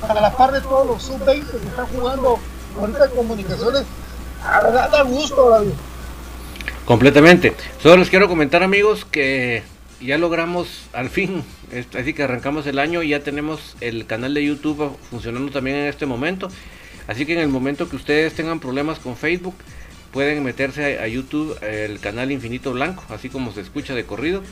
para 0.06 0.20
la 0.20 0.36
par 0.36 0.52
de 0.52 0.60
todos 0.60 0.86
los 0.86 1.02
sub-20 1.02 1.50
que 1.50 1.68
están 1.68 1.86
jugando 1.86 2.38
ahorita 2.78 3.04
en 3.06 3.10
comunicaciones. 3.10 3.84
La 4.42 4.60
verdad 4.60 4.90
da 4.90 5.02
gusto, 5.02 5.50
David. 5.50 5.72
Completamente. 6.84 7.54
Solo 7.82 7.96
les 7.96 8.10
quiero 8.10 8.28
comentar, 8.28 8.62
amigos, 8.62 9.04
que 9.04 9.62
ya 10.00 10.18
logramos 10.18 10.86
al 10.92 11.08
fin, 11.08 11.42
así 11.98 12.12
que 12.12 12.22
arrancamos 12.22 12.66
el 12.66 12.78
año 12.78 13.02
y 13.02 13.08
ya 13.08 13.20
tenemos 13.20 13.76
el 13.80 14.06
canal 14.06 14.34
de 14.34 14.44
YouTube 14.44 14.96
funcionando 15.10 15.50
también 15.50 15.76
en 15.76 15.86
este 15.86 16.06
momento. 16.06 16.48
Así 17.06 17.26
que 17.26 17.34
en 17.34 17.40
el 17.40 17.48
momento 17.48 17.88
que 17.88 17.96
ustedes 17.96 18.34
tengan 18.34 18.60
problemas 18.60 18.98
con 18.98 19.16
Facebook, 19.16 19.54
pueden 20.12 20.44
meterse 20.44 20.98
a, 20.98 21.08
YouTube, 21.08 21.58
el 21.62 22.00
canal 22.00 22.30
Infinito 22.30 22.72
Blanco, 22.72 23.02
así 23.08 23.28
como 23.28 23.52
se 23.52 23.60
escucha 23.62 23.94
de 23.94 24.04
corrido. 24.04 24.42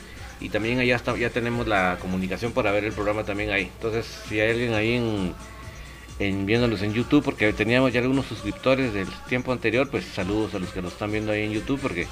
Y 0.43 0.49
también 0.49 0.77
allá 0.79 1.01
ya 1.17 1.29
tenemos 1.29 1.67
la 1.67 1.97
comunicación 2.01 2.51
para 2.51 2.71
ver 2.73 2.83
el 2.83 2.91
programa 2.91 3.23
también 3.23 3.49
ahí. 3.51 3.71
Entonces, 3.75 4.05
si 4.27 4.41
hay 4.41 4.51
alguien 4.51 4.73
ahí 4.73 4.95
en, 4.95 5.33
en 6.19 6.45
viéndolos 6.45 6.81
en 6.81 6.93
YouTube, 6.93 7.23
porque 7.23 7.53
teníamos 7.53 7.93
ya 7.93 8.01
algunos 8.01 8.25
suscriptores 8.25 8.93
del 8.93 9.07
tiempo 9.29 9.53
anterior, 9.53 9.89
pues 9.89 10.03
saludos 10.03 10.53
a 10.53 10.59
los 10.59 10.69
que 10.71 10.81
nos 10.81 10.91
están 10.91 11.13
viendo 11.13 11.31
ahí 11.31 11.43
en 11.43 11.51
YouTube, 11.53 11.79
porque 11.81 12.07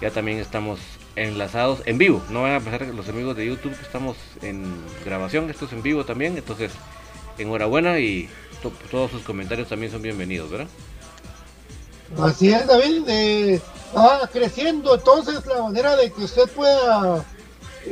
ya 0.00 0.10
también 0.10 0.38
estamos 0.38 0.80
enlazados 1.14 1.82
en 1.84 1.98
vivo. 1.98 2.22
No 2.30 2.40
van 2.40 2.54
a 2.54 2.60
pasar 2.60 2.86
los 2.86 3.06
amigos 3.10 3.36
de 3.36 3.44
YouTube 3.44 3.76
que 3.76 3.82
estamos 3.84 4.16
en 4.40 4.64
grabación, 5.04 5.50
esto 5.50 5.66
es 5.66 5.72
en 5.74 5.82
vivo 5.82 6.06
también. 6.06 6.38
Entonces, 6.38 6.72
enhorabuena 7.36 7.98
y 7.98 8.30
todos 8.90 9.10
sus 9.10 9.22
comentarios 9.24 9.68
también 9.68 9.92
son 9.92 10.00
bienvenidos, 10.00 10.50
¿verdad? 10.50 10.68
Así 12.18 12.50
es, 12.50 12.66
David. 12.66 13.02
Eh, 13.08 13.60
va 13.94 14.26
creciendo 14.32 14.94
entonces 14.94 15.44
la 15.46 15.62
manera 15.62 15.96
de 15.96 16.10
que 16.10 16.24
usted 16.24 16.48
pueda 16.48 17.24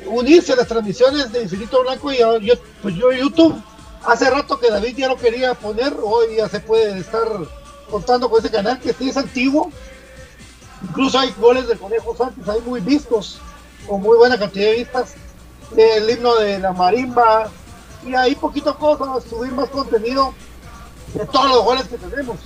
unirse 0.06 0.52
a 0.52 0.56
las 0.56 0.68
transmisiones 0.68 1.32
de 1.32 1.42
Infinito 1.42 1.82
Blanco 1.82 2.12
y 2.12 2.18
yo, 2.18 2.54
pues 2.82 2.94
yo 2.94 3.12
YouTube. 3.12 3.60
Hace 4.04 4.28
rato 4.30 4.58
que 4.58 4.68
David 4.68 4.96
ya 4.96 5.08
lo 5.08 5.16
quería 5.16 5.54
poner, 5.54 5.94
hoy 6.02 6.36
ya 6.36 6.48
se 6.48 6.58
puede 6.58 6.98
estar 6.98 7.26
contando 7.88 8.28
con 8.28 8.40
ese 8.40 8.50
canal 8.50 8.80
que 8.80 8.92
sí 8.92 9.10
es 9.10 9.16
antiguo, 9.16 9.70
Incluso 10.82 11.18
hay 11.18 11.32
goles 11.38 11.68
del 11.68 11.78
Conejo 11.78 12.16
Santos 12.16 12.48
ahí 12.48 12.60
muy 12.66 12.80
vistos, 12.80 13.38
con 13.86 14.00
muy 14.00 14.16
buena 14.16 14.38
cantidad 14.38 14.70
de 14.70 14.76
vistas. 14.76 15.14
El 15.76 16.10
himno 16.10 16.34
de 16.36 16.58
la 16.58 16.72
marimba. 16.72 17.50
Y 18.04 18.14
ahí 18.14 18.34
poquito 18.34 18.70
a 18.70 18.76
poco 18.76 19.06
vamos 19.06 19.24
a 19.24 19.28
subir 19.28 19.52
más 19.52 19.68
contenido 19.68 20.34
de 21.14 21.24
todos 21.26 21.48
los 21.48 21.64
goles 21.64 21.84
que 21.84 21.98
tenemos. 21.98 22.36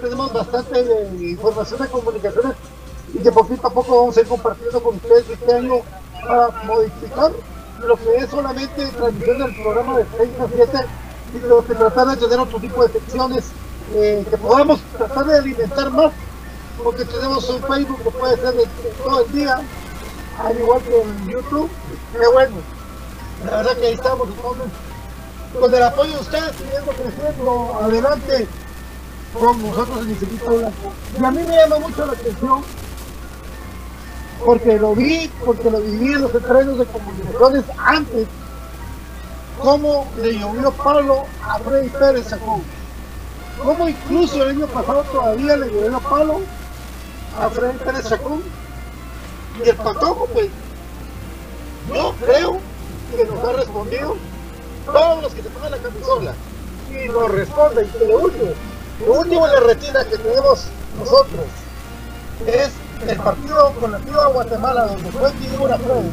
tenemos 0.00 0.32
bastante 0.32 0.82
de 0.82 1.30
información 1.30 1.82
de 1.82 1.88
comunicaciones 1.88 2.56
y 3.12 3.18
que 3.18 3.30
poquito 3.30 3.66
a 3.66 3.70
poco 3.70 3.98
vamos 3.98 4.16
a 4.16 4.20
ir 4.20 4.26
compartiendo 4.26 4.82
con 4.82 4.96
ustedes 4.96 5.28
este 5.28 5.52
año 5.52 5.82
para 6.26 6.48
modificar 6.64 7.32
lo 7.80 7.96
que 7.96 8.16
es 8.16 8.30
solamente 8.30 8.86
transmisión 8.86 9.38
del 9.38 9.62
programa 9.62 9.98
de 9.98 10.06
6 10.18 10.30
a 10.40 10.48
7 10.54 10.86
y 11.34 11.48
lo 11.48 11.64
que 11.64 11.74
tratar 11.74 12.08
de 12.08 12.16
tener 12.16 12.40
otro 12.40 12.58
tipo 12.58 12.86
de 12.86 12.92
secciones 12.92 13.44
eh, 13.94 14.24
que 14.28 14.36
podamos 14.36 14.80
tratar 14.98 15.26
de 15.26 15.38
alimentar 15.38 15.90
más 15.90 16.12
porque 16.82 17.04
tenemos 17.04 17.48
un 17.48 17.62
Facebook 17.62 18.02
que 18.02 18.10
puede 18.10 18.36
ser 18.36 18.54
de, 18.54 18.66
todo 19.02 19.24
el 19.24 19.32
día, 19.32 19.60
al 20.38 20.58
igual 20.58 20.82
que 20.82 21.00
en 21.00 21.28
YouTube. 21.28 21.70
Qué 22.12 22.26
bueno. 22.32 22.56
La 23.44 23.56
verdad 23.58 23.76
que 23.76 23.86
ahí 23.86 23.94
estamos 23.94 24.28
con 25.58 25.74
el 25.74 25.82
apoyo 25.82 26.12
de 26.12 26.20
ustedes, 26.20 26.56
siguiendo 26.56 26.92
creciendo 26.92 27.80
adelante 27.82 28.48
con 29.32 29.62
nosotros 29.62 30.02
en 30.02 30.10
Instituto 30.10 30.56
Blanco. 30.56 30.92
Y 31.18 31.24
a 31.24 31.30
mí 31.30 31.42
me 31.42 31.56
llama 31.56 31.78
mucho 31.78 32.06
la 32.06 32.12
atención 32.12 32.62
porque 34.44 34.78
lo 34.78 34.94
vi, 34.94 35.30
porque 35.44 35.70
lo 35.70 35.80
viví 35.80 36.12
en 36.12 36.22
los 36.22 36.34
entrenos 36.34 36.78
de 36.78 36.86
comunicaciones 36.86 37.64
antes, 37.78 38.26
cómo 39.60 40.06
le 40.20 40.38
llovió 40.38 40.70
palo 40.72 41.24
a 41.42 41.58
Freddy 41.58 41.88
Pérez 41.90 42.28
Sacón. 42.28 42.62
Cómo 43.62 43.88
incluso 43.88 44.42
el 44.42 44.50
año 44.50 44.66
pasado 44.68 45.02
todavía 45.04 45.56
le 45.56 45.66
llovió 45.66 46.00
palo 46.00 46.40
a 47.38 47.50
Freddy 47.50 47.78
Pérez 47.78 48.08
Chacón 48.08 48.42
y 49.62 49.68
el 49.68 49.76
Patojo, 49.76 50.26
pues 50.32 50.48
yo 51.92 52.14
creo 52.24 52.58
que 53.16 53.24
nos 53.24 53.44
ha 53.44 53.52
respondido 53.52 54.16
todos 54.86 55.22
los 55.22 55.34
que 55.34 55.42
se 55.42 55.50
ponen 55.50 55.70
la 55.72 55.78
camisola 55.78 56.34
y 56.90 57.08
nos 57.08 57.30
responden 57.30 57.88
que 57.90 58.04
lo 58.06 58.18
último, 58.20 58.50
lo 59.06 59.12
último 59.12 59.46
en 59.46 59.54
la 59.54 59.60
retina 59.60 60.04
que 60.04 60.16
tenemos 60.16 60.66
nosotros 60.98 61.44
es 62.46 62.70
el 63.06 63.16
partido 63.18 63.72
con 63.80 63.92
la 63.92 63.98
Ciudad 64.00 64.26
de 64.26 64.32
Guatemala 64.32 64.86
donde 64.86 65.10
fue 65.12 65.30
figura 65.32 65.78
Freddy 65.78 66.10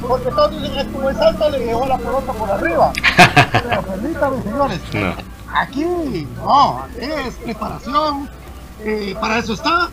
porque 0.00 0.30
todos 0.30 0.50
dicen 0.50 0.86
que 0.86 0.92
como 0.92 1.10
es 1.10 1.18
alta 1.18 1.50
le 1.50 1.58
llegó 1.58 1.86
la 1.86 1.98
pelota 1.98 2.32
por 2.32 2.50
arriba 2.50 2.92
pero 3.52 3.82
permítanme 3.82 4.42
señores 4.42 4.80
aquí 5.52 5.84
no, 6.36 6.86
es 6.96 7.34
preparación 7.36 8.28
eh, 8.84 9.16
para 9.20 9.38
eso 9.38 9.54
está. 9.54 9.90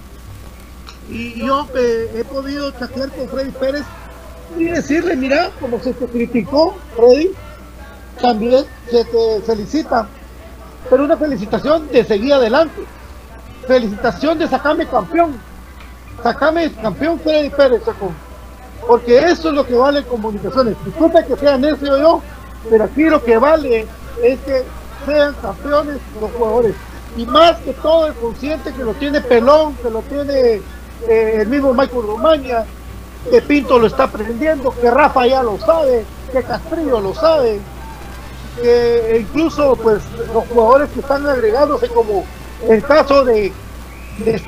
Y 1.10 1.46
yo 1.46 1.68
eh, 1.76 2.12
he 2.16 2.24
podido 2.24 2.72
chatear 2.72 3.10
con 3.12 3.30
Freddy 3.30 3.52
Pérez 3.52 3.84
y 4.58 4.66
decirle, 4.66 5.16
mira, 5.16 5.52
como 5.60 5.80
se 5.80 5.94
te 5.94 6.06
criticó, 6.08 6.76
Freddy, 6.96 7.32
también 8.22 8.66
se 8.90 9.06
te 9.06 9.42
felicita, 9.46 10.08
pero 10.90 11.04
una 11.04 11.18
felicitación 11.18 11.88
de 11.90 12.04
seguir 12.04 12.34
adelante, 12.34 12.84
felicitación 13.68 14.40
de 14.40 14.48
sacarme 14.48 14.88
campeón, 14.88 15.36
sacarme 16.22 16.72
campeón 16.74 17.20
Freddy 17.20 17.50
Pérez, 17.50 17.82
porque 18.88 19.18
eso 19.18 19.50
es 19.50 19.56
lo 19.56 19.66
que 19.66 19.76
vale 19.76 20.04
comunicaciones. 20.04 20.76
Disculpe 20.86 21.26
que 21.26 21.36
sea 21.38 21.58
necio 21.58 21.98
yo, 21.98 22.22
pero 22.70 22.84
aquí 22.84 23.04
lo 23.04 23.24
que 23.24 23.38
vale 23.38 23.88
es 24.24 24.40
que 24.42 24.64
sean 25.06 25.34
campeones 25.42 25.98
los 26.20 26.32
jugadores. 26.32 26.76
Y 27.18 27.26
más 27.26 27.58
que 27.60 27.74
todo 27.74 28.08
el 28.08 28.14
consciente 28.16 28.74
que 28.74 28.84
lo 28.84 28.94
tiene 28.94 29.22
Pelón, 29.22 29.76
que 29.76 29.90
lo 29.90 30.02
tiene 30.02 30.62
eh, 31.08 31.38
el 31.42 31.48
mismo 31.48 31.74
Michael 31.74 32.08
Romagna, 32.08 32.66
que 33.30 33.42
Pinto 33.42 33.80
lo 33.80 33.88
está 33.88 34.04
aprendiendo, 34.04 34.74
que 34.80 34.92
Rafa 34.92 35.26
ya 35.26 35.42
lo 35.42 35.58
sabe, 35.58 36.06
que 36.32 36.44
Castrillo 36.44 37.00
lo 37.00 37.14
sabe, 37.14 37.60
que 38.62 39.18
incluso 39.22 39.76
pues 39.76 40.02
los 40.34 40.46
jugadores 40.48 40.90
que 40.92 41.00
están 41.00 41.26
agregándose 41.26 41.88
como 41.90 42.26
el 42.68 42.84
caso 42.84 43.24
de, 43.24 43.52
de 44.20 44.40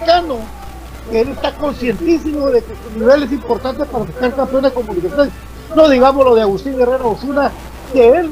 que 1.10 1.22
él 1.22 1.30
está 1.30 1.54
conscientísimo 1.56 2.50
de 2.50 2.62
que 2.62 2.74
su 2.76 3.00
nivel 3.00 3.24
es 3.24 3.32
importante 3.32 3.86
para 3.86 4.06
ser 4.20 4.34
campeón 4.34 4.64
de 4.64 4.72
comunicaciones. 4.72 5.34
No 5.76 5.90
digamos 5.90 6.26
lo 6.26 6.36
de 6.36 6.42
Agustín 6.42 6.78
Guerrero 6.78 7.12
Osuna, 7.12 7.52
que 7.94 8.08
él 8.10 8.32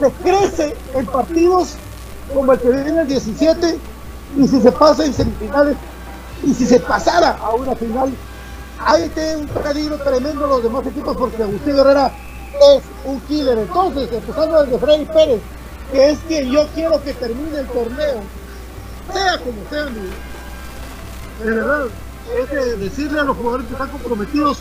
se 0.00 0.10
crece 0.22 0.76
en 0.94 1.06
partidos 1.06 1.74
como 2.32 2.52
el 2.52 2.58
que 2.58 2.70
viene 2.70 2.90
en 2.90 2.98
el 2.98 3.06
17 3.06 3.78
y 4.36 4.48
si 4.48 4.60
se 4.60 4.72
pasa 4.72 5.04
en 5.04 5.14
semifinales 5.14 5.76
y 6.42 6.52
si 6.52 6.66
se 6.66 6.80
pasara 6.80 7.38
a 7.40 7.54
una 7.54 7.74
final, 7.74 8.12
hay 8.78 9.10
un 9.36 9.46
peligro 9.46 9.96
tremendo 9.98 10.46
los 10.46 10.62
demás 10.62 10.86
equipos 10.86 11.16
porque 11.16 11.42
Agustín 11.42 11.78
Herrera 11.78 12.12
es 12.74 12.82
un 13.04 13.20
killer. 13.22 13.58
Entonces, 13.58 14.12
empezando 14.12 14.62
desde 14.62 14.78
Freddy 14.78 15.04
Pérez, 15.06 15.40
que 15.92 16.10
es 16.10 16.18
quien 16.28 16.50
yo 16.50 16.66
quiero 16.74 17.02
que 17.02 17.14
termine 17.14 17.58
el 17.58 17.66
torneo, 17.66 18.20
sea 19.12 19.38
como 19.38 19.70
sea, 19.70 19.86
verdad, 21.42 21.86
es 22.34 22.80
decirle 22.80 23.20
a 23.20 23.24
los 23.24 23.36
jugadores 23.36 23.66
que 23.66 23.72
están 23.72 23.88
comprometidos, 23.90 24.58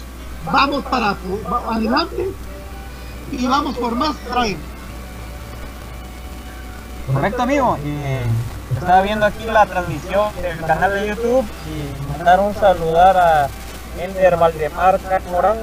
vamos 0.51 0.83
para 0.85 1.15
adelante, 1.69 2.29
y 3.31 3.47
vamos 3.47 3.77
por 3.77 3.95
más, 3.95 4.15
Brian. 4.31 4.57
Correcto, 7.11 7.41
amigo. 7.43 7.77
estaba 8.73 9.01
viendo 9.01 9.25
aquí 9.25 9.45
la 9.45 9.65
transmisión 9.65 10.29
del 10.41 10.59
canal 10.61 10.93
de 10.93 11.07
YouTube 11.07 11.45
y 11.67 12.11
mandar 12.11 12.39
un 12.39 12.53
saludar 12.55 13.17
a 13.17 13.49
Ender 13.99 14.37
Valdemar 14.37 14.99
Morán, 15.31 15.57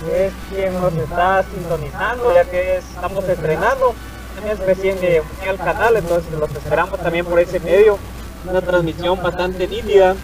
que 0.00 0.26
es 0.26 0.32
quien 0.48 0.80
nos 0.80 0.92
está 0.94 1.44
sintonizando, 1.54 2.34
ya 2.34 2.44
que 2.44 2.78
estamos 2.78 3.24
estrenando. 3.24 3.94
Es 4.48 4.58
recién 4.60 4.98
de 5.00 5.22
al 5.48 5.58
canal, 5.58 5.96
entonces 5.96 6.32
los 6.32 6.50
esperamos 6.50 6.98
también 7.00 7.26
por 7.26 7.38
ese 7.38 7.60
medio. 7.60 7.98
Una 8.48 8.62
transmisión 8.62 9.22
bastante 9.22 9.68
nítida 9.68 10.16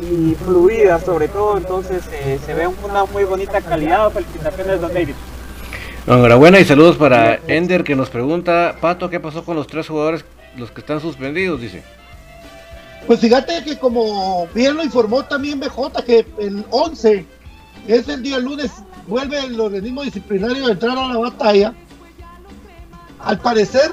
y 0.00 0.34
fluida 0.34 0.98
sobre 1.00 1.28
todo, 1.28 1.58
entonces 1.58 2.04
eh, 2.12 2.38
se 2.44 2.54
ve 2.54 2.66
una 2.66 3.04
muy 3.04 3.24
bonita 3.24 3.60
calidad. 3.60 4.10
Felicitaciones, 4.10 4.80
don 4.80 4.92
David. 4.92 5.14
Enhorabuena 6.06 6.58
y 6.58 6.64
saludos 6.64 6.96
para 6.96 7.38
Ender 7.46 7.84
que 7.84 7.94
nos 7.94 8.10
pregunta, 8.10 8.76
Pato, 8.80 9.08
¿qué 9.08 9.20
pasó 9.20 9.44
con 9.44 9.56
los 9.56 9.66
tres 9.66 9.86
jugadores, 9.86 10.24
los 10.56 10.70
que 10.70 10.80
están 10.80 11.00
suspendidos? 11.00 11.60
Dice. 11.60 11.84
Pues 13.06 13.20
fíjate 13.20 13.62
que 13.64 13.78
como 13.78 14.46
bien 14.54 14.76
lo 14.76 14.84
informó 14.84 15.24
también 15.24 15.60
BJ, 15.60 16.04
que 16.04 16.26
el 16.38 16.64
11, 16.70 17.24
es 17.86 18.08
el 18.08 18.22
día 18.22 18.38
lunes, 18.38 18.70
vuelve 19.06 19.38
el 19.38 19.60
organismo 19.60 20.02
disciplinario 20.02 20.66
a 20.66 20.72
entrar 20.72 20.96
a 20.98 21.08
la 21.08 21.18
batalla. 21.18 21.74
Al 23.20 23.38
parecer, 23.38 23.92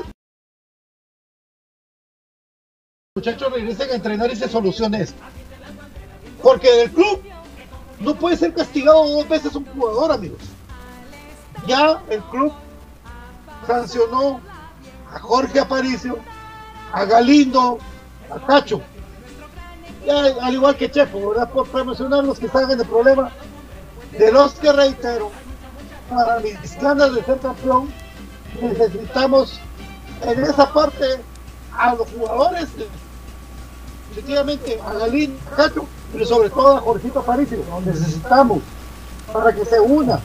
muchachos 3.15 3.51
regresen 3.51 3.91
a 3.91 3.95
entrenar 3.95 4.31
y 4.31 4.35
se 4.35 4.47
solucione 4.47 5.01
esto. 5.01 5.21
Porque 6.41 6.83
el 6.83 6.91
club 6.91 7.21
no 7.99 8.15
puede 8.15 8.37
ser 8.37 8.53
castigado 8.53 9.07
dos 9.07 9.27
veces 9.27 9.55
un 9.55 9.65
jugador, 9.65 10.11
amigos. 10.11 10.39
Ya 11.67 12.01
el 12.09 12.21
club 12.23 12.53
sancionó 13.67 14.39
a 15.13 15.19
Jorge 15.19 15.59
Aparicio, 15.59 16.17
a 16.93 17.05
Galindo, 17.05 17.77
a 18.29 18.45
Cacho. 18.45 18.81
Ya, 20.05 20.23
al 20.41 20.53
igual 20.53 20.77
que 20.77 20.89
Chepo, 20.89 21.29
¿verdad? 21.29 21.51
Por 21.51 21.67
promocionar 21.67 22.23
los 22.23 22.39
que 22.39 22.45
están 22.45 22.71
en 22.71 22.79
el 22.79 22.87
problema 22.87 23.31
de 24.17 24.31
los 24.31 24.53
que 24.53 24.71
reitero, 24.71 25.31
para 26.09 26.39
mis 26.39 26.79
ganas 26.81 27.13
de 27.13 27.23
ser 27.23 27.39
campeón, 27.39 27.91
necesitamos 28.61 29.59
en 30.23 30.43
esa 30.43 30.71
parte 30.73 31.05
a 31.77 31.95
los 31.95 32.07
jugadores, 32.09 32.67
efectivamente 34.11 34.79
a 34.85 34.93
Galindo, 34.93 35.39
a 35.51 35.55
Cacho, 35.55 35.85
pero 36.11 36.25
sobre 36.25 36.49
todo 36.49 36.77
a 36.77 36.81
Jorgito 36.81 37.19
Aparicio, 37.19 37.59
necesitamos 37.85 38.59
para 39.31 39.53
que 39.53 39.65
se 39.65 39.79
una. 39.79 40.19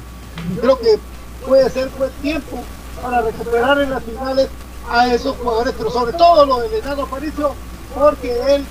Creo 0.61 0.79
que 0.79 0.99
puede 1.47 1.69
ser 1.71 1.89
buen 1.91 2.11
tiempo 2.23 2.59
para 3.03 3.21
recuperar 3.23 3.81
en 3.81 3.91
las 3.91 4.03
finales 4.03 4.49
a 4.91 5.13
esos 5.13 5.37
jugadores, 5.37 5.75
pero 5.77 5.91
sobre 5.91 6.13
todo 6.15 6.47
lo 6.47 6.61
del 6.61 6.75
enano 6.75 7.03
Aparicio, 7.03 7.55
porque 7.95 8.55
él 8.55 8.65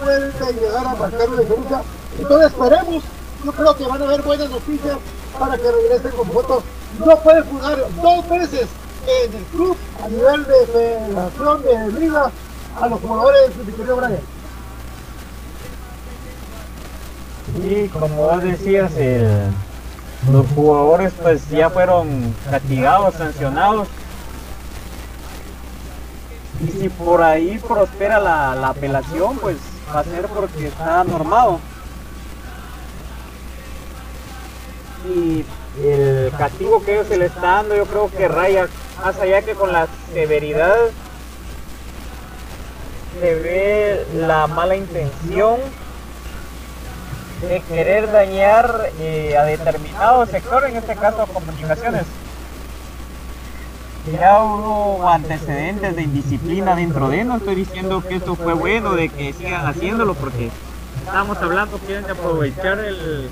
puede 0.00 0.32
llegar 0.52 0.86
a 0.86 0.94
marcar 0.94 1.28
una 1.28 1.40
diferencia. 1.40 1.82
Entonces 2.18 2.48
esperemos, 2.48 3.04
yo 3.44 3.52
creo 3.52 3.76
que 3.76 3.84
van 3.84 4.02
a 4.02 4.04
haber 4.04 4.22
buenas 4.22 4.50
noticias 4.50 4.98
para 5.38 5.56
que 5.56 5.70
regresen 5.70 6.10
con 6.12 6.28
votos. 6.32 6.64
No 7.04 7.16
puede 7.18 7.42
jugar 7.42 7.84
dos 8.02 8.28
veces 8.28 8.66
en 9.06 9.34
el 9.34 9.44
club 9.44 9.76
a 10.02 10.08
nivel 10.08 10.44
de 10.44 10.66
federación 10.66 11.62
de 11.62 12.00
liga 12.00 12.30
a 12.80 12.88
los 12.88 13.00
jugadores 13.00 13.56
de 13.56 13.64
Victorio 13.64 13.96
Brian. 13.96 14.35
Y 17.54 17.88
como 17.88 18.16
vos 18.16 18.42
decías, 18.42 18.92
los 20.30 20.46
jugadores 20.54 21.12
pues 21.22 21.48
ya 21.50 21.70
fueron 21.70 22.34
castigados, 22.50 23.14
sancionados. 23.14 23.88
Y 26.64 26.68
si 26.68 26.88
por 26.88 27.22
ahí 27.22 27.58
prospera 27.58 28.18
la, 28.18 28.68
apelación, 28.68 29.38
pues 29.38 29.56
va 29.94 30.00
a 30.00 30.04
ser 30.04 30.26
porque 30.26 30.68
está 30.68 31.04
normado. 31.04 31.60
Y 35.08 35.44
el 35.82 36.32
castigo 36.36 36.82
que 36.82 36.94
ellos 36.94 37.06
se 37.06 37.16
le 37.16 37.26
está 37.26 37.40
dando, 37.40 37.76
yo 37.76 37.84
creo 37.84 38.10
que 38.10 38.26
raya 38.26 38.66
más 39.04 39.18
allá 39.20 39.42
que 39.42 39.54
con 39.54 39.72
la 39.72 39.86
severidad, 40.12 40.74
se 43.20 43.34
ve 43.34 44.06
la 44.14 44.46
mala 44.46 44.76
intención 44.76 45.60
de 47.42 47.60
querer 47.60 48.10
dañar 48.10 48.90
eh, 48.98 49.36
a 49.36 49.44
determinado 49.44 50.26
sector, 50.26 50.64
en 50.64 50.76
este 50.76 50.96
caso 50.96 51.26
comunicaciones. 51.26 52.04
Ya 54.12 54.42
hubo 54.42 55.08
antecedentes 55.08 55.96
de 55.96 56.02
indisciplina 56.02 56.76
dentro 56.76 57.08
de, 57.08 57.24
no 57.24 57.38
estoy 57.38 57.56
diciendo 57.56 58.02
que 58.06 58.16
esto 58.16 58.36
fue 58.36 58.54
bueno, 58.54 58.94
de 58.94 59.08
que 59.08 59.32
sigan 59.32 59.66
haciéndolo, 59.66 60.14
porque 60.14 60.50
estamos 61.04 61.36
hablando 61.38 61.78
que 61.80 61.86
quieren 61.86 62.10
aprovechar 62.10 62.78
el, 62.78 63.28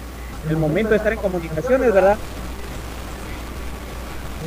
el 0.51 0.57
momento 0.57 0.91
de 0.91 0.97
estar 0.97 1.13
en 1.13 1.21
comunicaciones, 1.21 1.95
¿verdad? 1.95 2.19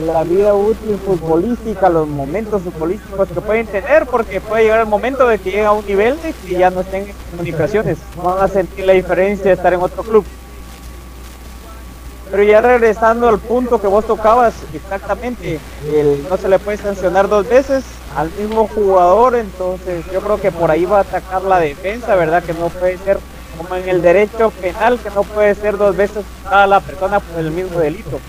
La 0.06 0.24
vida 0.24 0.54
útil 0.54 0.98
futbolística, 1.04 1.90
los 1.90 2.08
momentos 2.08 2.62
futbolísticos 2.62 3.28
que 3.30 3.42
pueden 3.42 3.68
tener, 3.68 4.06
porque 4.06 4.42
puede 4.42 4.64
llegar 4.64 4.82
el 4.82 4.86
momento 4.86 5.28
de 5.28 5.40
que 5.40 5.52
llega 5.52 5.70
a 5.70 5.74
un 5.74 5.86
nivel 5.86 6.22
de 6.22 6.34
que 6.34 6.58
ya 6.58 6.70
no 6.70 6.82
estén 6.82 7.08
comunicaciones, 7.32 7.98
van 8.24 8.44
a 8.44 8.48
sentir 8.48 8.86
la 8.86 8.94
diferencia 8.94 9.46
de 9.46 9.54
estar 9.54 9.74
en 9.74 9.82
otro 9.82 10.04
club. 10.04 10.26
Pero 12.30 12.44
ya 12.44 12.60
regresando 12.60 13.30
al 13.30 13.40
punto 13.40 13.80
que 13.80 13.88
vos 13.88 14.06
tocabas, 14.06 14.54
exactamente, 14.74 15.60
el, 15.94 16.26
no 16.30 16.38
se 16.38 16.50
le 16.50 16.60
puede 16.60 16.78
sancionar 16.78 17.30
dos 17.30 17.48
veces 17.48 17.86
al 18.16 18.30
mismo 18.32 18.68
jugador, 18.68 19.36
entonces 19.36 20.06
yo 20.12 20.20
creo 20.22 20.40
que 20.40 20.52
por 20.52 20.70
ahí 20.70 20.86
va 20.86 20.98
a 20.98 21.02
atacar 21.02 21.44
la 21.44 21.60
defensa, 21.60 22.16
¿verdad? 22.16 22.44
Que 22.44 22.54
no 22.54 22.68
puede 22.70 22.98
ser 22.98 23.18
como 23.58 23.76
en 23.76 23.88
el 23.88 24.02
derecho 24.02 24.52
penal, 24.52 25.00
que 25.00 25.10
no 25.10 25.24
puede 25.24 25.56
ser 25.56 25.78
dos 25.78 25.96
veces 25.96 26.26
a 26.46 26.68
la 26.68 26.82
persona 26.82 27.20
por 27.20 27.40
el 27.40 27.52
mismo 27.52 27.80
delito. 27.80 28.20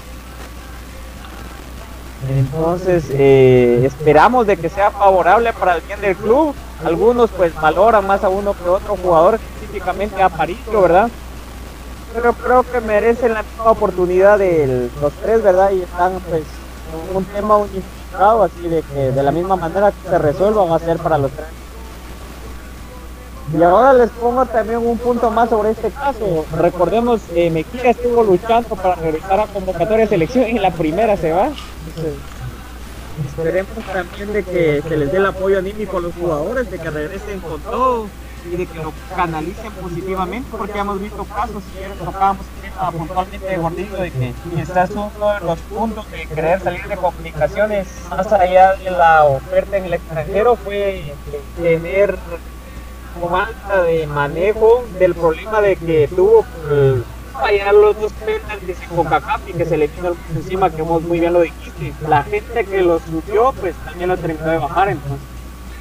Entonces 2.27 3.05
eh, 3.11 3.83
esperamos 3.85 4.47
de 4.47 4.57
que 4.57 4.69
sea 4.69 4.91
favorable 4.91 5.53
para 5.53 5.77
el 5.77 5.83
bien 5.83 6.01
del 6.01 6.17
club. 6.17 6.55
Algunos 6.85 7.31
pues 7.31 7.55
valoran 7.55 8.07
más 8.07 8.25
a 8.25 8.29
uno 8.29 8.55
que 8.55 8.69
otro 8.69 8.97
jugador, 8.97 9.35
específicamente 9.35 10.23
a 10.23 10.29
Paricio, 10.29 10.81
¿verdad? 10.81 11.09
Pero 12.15 12.33
creo 12.33 12.63
que 12.65 12.81
merecen 12.81 13.35
la 13.35 13.43
misma 13.43 13.71
oportunidad 13.71 14.39
de 14.39 14.91
los 15.01 15.13
tres, 15.15 15.43
¿verdad? 15.43 15.71
Y 15.71 15.83
están 15.83 16.13
pues 16.29 16.43
en 17.11 17.17
un 17.17 17.25
tema 17.25 17.57
unificado, 17.57 18.45
así 18.45 18.63
de 18.69 18.83
que 18.83 19.13
de 19.13 19.23
la 19.23 19.31
misma 19.31 19.57
manera 19.57 19.93
que 19.93 20.09
se 20.09 20.19
resuelva 20.19 20.65
va 20.65 20.77
a 20.77 20.81
ser 20.81 20.99
para 20.99 21.19
los 21.19 21.31
tres. 21.31 21.49
Y 23.57 23.63
ahora 23.63 23.95
les 23.95 24.11
pongo 24.11 24.45
también 24.45 24.79
un 24.79 24.99
punto 24.99 25.31
más 25.31 25.49
sobre 25.49 25.71
este 25.71 25.91
caso. 25.91 26.45
Recordemos, 26.57 27.23
eh, 27.35 27.51
Mequilla 27.51 27.91
estuvo 27.91 28.23
luchando 28.23 28.77
para 28.77 28.95
regresar 28.97 29.41
a 29.41 29.47
convocatoria 29.47 30.05
de 30.05 30.09
selección 30.09 30.47
y 30.47 30.51
en 30.51 30.63
la 30.63 30.71
primera 30.71 31.17
se 31.17 31.33
va. 31.33 31.51
esperemos 33.27 33.85
también 33.93 34.33
de 34.33 34.45
que 34.45 34.83
se 34.87 34.97
les 34.97 35.11
dé 35.11 35.17
el 35.19 35.27
apoyo 35.27 35.59
anímico 35.59 35.97
a 35.97 36.01
los 36.01 36.15
jugadores, 36.15 36.71
de 36.71 36.79
que 36.79 36.91
regresen 36.91 37.41
con 37.41 37.61
todo 37.63 38.07
y 38.53 38.57
de 38.57 38.67
que 38.67 38.79
lo 38.79 38.93
canalicen 39.17 39.73
positivamente, 39.73 40.49
porque 40.57 40.79
hemos 40.79 41.01
visto 41.01 41.25
casos, 41.25 41.63
si 41.73 42.05
tocábamos 42.05 42.47
puntualmente 42.97 43.47
de 43.47 43.57
Gordillo, 43.57 43.97
de 43.97 44.11
que 44.11 44.35
quizás 44.55 44.91
uno 44.91 45.35
de 45.35 45.41
los 45.41 45.59
puntos 45.61 46.11
de 46.11 46.27
querer 46.27 46.61
salir 46.61 46.87
de 46.87 46.97
comunicaciones, 46.97 47.89
más 48.11 48.33
allá 48.33 48.75
de 48.75 48.91
la 48.91 49.25
oferta 49.25 49.79
en 49.79 49.87
el 49.87 49.95
extranjero, 49.95 50.55
fue 50.57 51.15
tener 51.61 52.17
falta 53.19 53.83
de 53.83 54.07
manejo 54.07 54.85
del 54.99 55.15
problema 55.15 55.61
de 55.61 55.77
que 55.77 56.09
tuvo 56.09 56.43
que 56.43 57.03
fallar 57.33 57.75
los 57.75 58.01
dos 58.01 58.13
penaltis 58.13 58.77
con 58.89 58.97
CONCACAF 58.99 59.49
y 59.49 59.53
que 59.53 59.65
se 59.65 59.77
le 59.77 59.89
vino 59.89 60.17
encima, 60.35 60.71
que 60.71 60.83
vos 60.83 61.03
muy 61.03 61.21
bien 61.21 61.33
lo 61.33 61.41
dijiste. 61.41 61.93
La 62.09 62.23
gente 62.25 62.65
que 62.65 62.83
lo 62.83 63.01
subió, 63.01 63.53
pues 63.61 63.75
también 63.85 64.09
lo 64.09 64.17
terminó 64.17 64.51
de 64.51 64.59
bajar, 64.59 64.89
entonces. 64.91 65.19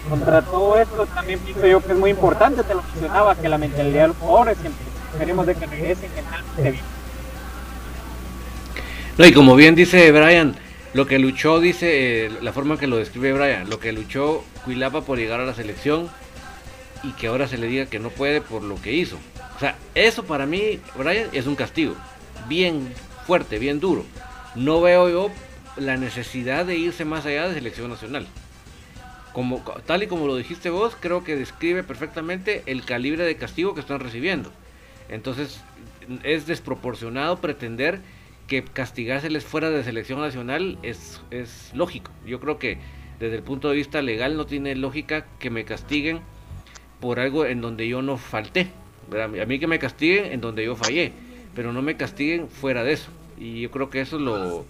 Contra 0.09 0.41
todo 0.41 0.79
esto 0.79 1.05
también 1.07 1.39
pienso 1.39 1.67
yo 1.67 1.81
que 1.81 1.91
es 1.91 1.97
muy 1.97 2.11
importante, 2.11 2.63
te 2.63 2.73
lo 2.73 2.81
mencionaba, 2.81 3.35
que 3.35 3.49
la 3.49 3.57
mentalidad 3.57 4.03
de 4.03 4.07
los 4.09 4.17
jugadores 4.17 4.57
siempre 4.59 4.85
queremos 5.19 5.45
de 5.45 5.55
que 5.55 5.65
regresen 5.65 6.09
mentalmente 6.15 6.71
bien. 6.71 6.83
No, 9.17 9.25
y 9.25 9.33
como 9.33 9.55
bien 9.55 9.75
dice 9.75 10.09
Brian, 10.11 10.55
lo 10.93 11.07
que 11.07 11.19
luchó, 11.19 11.59
dice, 11.59 12.27
eh, 12.27 12.31
la 12.41 12.53
forma 12.53 12.75
en 12.75 12.79
que 12.79 12.87
lo 12.87 12.97
describe 12.97 13.33
Brian, 13.33 13.69
lo 13.69 13.79
que 13.79 13.91
luchó 13.91 14.43
Cuilapa 14.63 15.01
por 15.01 15.17
llegar 15.17 15.41
a 15.41 15.45
la 15.45 15.53
selección, 15.53 16.09
y 17.07 17.11
que 17.13 17.27
ahora 17.27 17.47
se 17.47 17.57
le 17.57 17.67
diga 17.67 17.85
que 17.85 17.99
no 17.99 18.09
puede 18.09 18.41
por 18.41 18.61
lo 18.63 18.81
que 18.81 18.93
hizo. 18.93 19.17
O 19.55 19.59
sea, 19.59 19.77
eso 19.95 20.25
para 20.25 20.45
mí, 20.45 20.79
Brian, 20.95 21.29
es 21.31 21.47
un 21.47 21.55
castigo. 21.55 21.95
Bien 22.49 22.93
fuerte, 23.25 23.59
bien 23.59 23.79
duro. 23.79 24.03
No 24.55 24.81
veo 24.81 25.09
yo 25.09 25.31
la 25.77 25.95
necesidad 25.95 26.65
de 26.65 26.75
irse 26.75 27.05
más 27.05 27.25
allá 27.25 27.47
de 27.47 27.53
selección 27.53 27.89
nacional. 27.89 28.27
Como, 29.31 29.59
tal 29.85 30.03
y 30.03 30.07
como 30.07 30.27
lo 30.27 30.35
dijiste 30.35 30.69
vos, 30.69 30.97
creo 30.99 31.23
que 31.23 31.35
describe 31.35 31.83
perfectamente 31.83 32.63
el 32.65 32.83
calibre 32.83 33.23
de 33.23 33.37
castigo 33.37 33.73
que 33.73 33.81
están 33.81 33.99
recibiendo. 33.99 34.51
Entonces, 35.07 35.61
es 36.23 36.45
desproporcionado 36.45 37.37
pretender 37.37 38.01
que 38.47 38.63
castigárseles 38.63 39.45
fuera 39.45 39.69
de 39.69 39.83
selección 39.83 40.19
nacional 40.19 40.77
es, 40.83 41.21
es 41.31 41.71
lógico. 41.73 42.11
Yo 42.25 42.39
creo 42.39 42.59
que 42.59 42.79
desde 43.19 43.35
el 43.37 43.43
punto 43.43 43.69
de 43.69 43.75
vista 43.75 44.01
legal 44.01 44.35
no 44.35 44.45
tiene 44.45 44.75
lógica 44.75 45.25
que 45.39 45.49
me 45.49 45.63
castiguen 45.63 46.21
por 46.99 47.19
algo 47.19 47.45
en 47.45 47.61
donde 47.61 47.87
yo 47.87 48.01
no 48.01 48.17
falté. 48.17 48.67
A 49.11 49.27
mí 49.27 49.59
que 49.59 49.67
me 49.67 49.79
castiguen 49.79 50.31
en 50.31 50.41
donde 50.41 50.65
yo 50.65 50.75
fallé, 50.75 51.13
pero 51.55 51.71
no 51.71 51.81
me 51.81 51.95
castiguen 51.95 52.49
fuera 52.49 52.83
de 52.83 52.93
eso. 52.93 53.09
Y 53.39 53.61
yo 53.61 53.71
creo 53.71 53.89
que 53.89 54.01
eso 54.01 54.17
es 54.17 54.21
lo, 54.21 54.65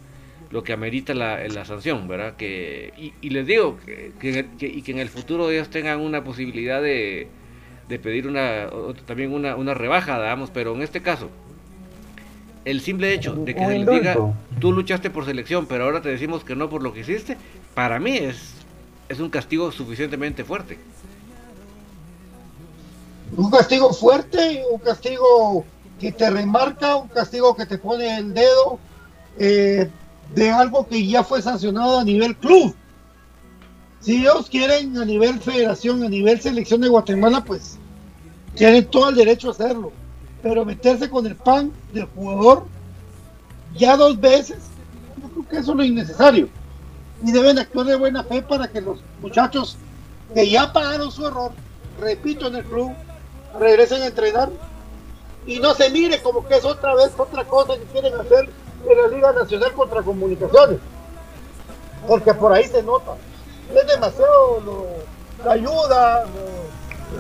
lo 0.52 0.64
que 0.64 0.74
amerita 0.74 1.14
la, 1.14 1.48
la 1.48 1.66
sanción, 1.66 2.08
¿verdad? 2.08 2.36
Que, 2.36 2.94
y, 3.22 3.30
les 3.30 3.48
digo 3.48 3.78
que, 3.86 4.12
que, 4.20 4.68
y 4.68 4.82
que 4.82 4.92
en 4.92 5.00
el 5.00 5.10
futuro 5.10 5.50
ellos 5.50 5.70
tengan 5.70 6.00
una 6.00 6.24
posibilidad 6.24 6.82
de, 6.82 7.28
de 7.90 8.00
pedir 8.00 8.28
una 8.28 8.70
también 9.06 9.34
una, 9.34 9.56
una 9.56 9.74
rebaja, 9.74 10.22
digamos, 10.22 10.52
pero 10.52 10.76
en 10.76 10.82
este 10.82 11.02
caso, 11.02 11.30
el 12.66 12.82
simple 12.82 13.14
hecho 13.14 13.34
de 13.34 13.56
que 13.56 13.66
se 13.66 13.80
les 13.80 13.88
diga, 13.88 14.18
tú 14.60 14.74
luchaste 14.74 15.10
por 15.10 15.26
selección, 15.26 15.68
pero 15.68 15.86
ahora 15.86 16.02
te 16.02 16.10
decimos 16.10 16.44
que 16.44 16.56
no 16.56 16.70
por 16.70 16.84
lo 16.84 16.94
que 16.94 17.02
hiciste, 17.02 17.38
para 17.74 18.00
mí 18.00 18.18
es, 18.18 18.56
es 19.10 19.20
un 19.20 19.30
castigo 19.30 19.72
suficientemente 19.72 20.44
fuerte. 20.44 20.78
Un 23.36 23.52
castigo 23.52 23.94
fuerte, 23.94 24.64
un 24.72 24.80
castigo 24.80 25.66
que 26.00 26.12
te 26.12 26.30
remarca, 26.30 26.96
un 26.96 27.08
castigo 27.08 27.56
que 27.56 27.66
te 27.66 27.78
pone 27.78 28.18
el 28.18 28.34
dedo 28.34 28.80
eh, 29.38 29.90
de 30.34 30.52
algo 30.52 30.88
que 30.88 31.06
ya 31.06 31.24
fue 31.24 31.42
sancionado 31.42 32.00
a 32.00 32.04
nivel 32.04 32.36
club. 32.38 32.76
Si 34.00 34.18
ellos 34.18 34.50
quieren 34.50 34.98
a 34.98 35.06
nivel 35.06 35.40
federación, 35.40 36.04
a 36.04 36.10
nivel 36.10 36.40
selección 36.40 36.82
de 36.82 36.88
Guatemala, 36.88 37.44
pues 37.44 37.78
tienen 38.56 38.86
todo 38.86 39.10
el 39.10 39.16
derecho 39.16 39.50
a 39.50 39.52
hacerlo. 39.52 39.92
Pero 40.42 40.64
meterse 40.66 41.10
con 41.10 41.26
el 41.26 41.36
pan 41.36 41.72
del 41.94 42.06
jugador 42.06 42.66
ya 43.76 43.98
dos 43.98 44.20
veces, 44.20 44.58
yo 45.22 45.30
creo 45.30 45.50
que 45.50 45.58
eso 45.58 45.80
es 45.80 45.88
innecesario. 45.88 46.50
Y 47.24 47.32
deben 47.32 47.58
actuar 47.58 47.88
de 47.88 47.96
buena 47.96 48.24
fe 48.24 48.42
para 48.42 48.68
que 48.68 48.82
los 48.82 49.00
muchachos 49.22 49.78
que 50.34 50.50
ya 50.50 50.72
pagaron 50.72 51.12
su 51.12 51.26
error, 51.26 51.52
repito, 52.00 52.48
en 52.48 52.56
el 52.56 52.64
club, 52.64 52.94
regresen 53.60 54.02
a 54.02 54.08
entrenar 54.08 54.50
y 55.46 55.60
no 55.60 55.74
se 55.74 55.90
mire 55.90 56.22
como 56.22 56.46
que 56.46 56.56
es 56.56 56.66
otra 56.66 56.94
vez 56.96 57.12
otra 57.18 57.46
cosa 57.46 57.76
que 57.76 57.84
quieren 57.86 58.14
hacer 58.20 58.50
en 58.88 58.98
la 59.02 59.08
Liga 59.08 59.32
Nacional 59.32 59.72
contra 59.74 60.02
Comunicaciones. 60.04 60.80
Porque 62.08 62.34
por 62.34 62.54
ahí 62.54 62.66
se 62.66 62.84
nota. 62.84 63.14
Es 63.74 63.88
demasiado 63.88 64.62
la 65.44 65.52
ayuda, 65.52 66.26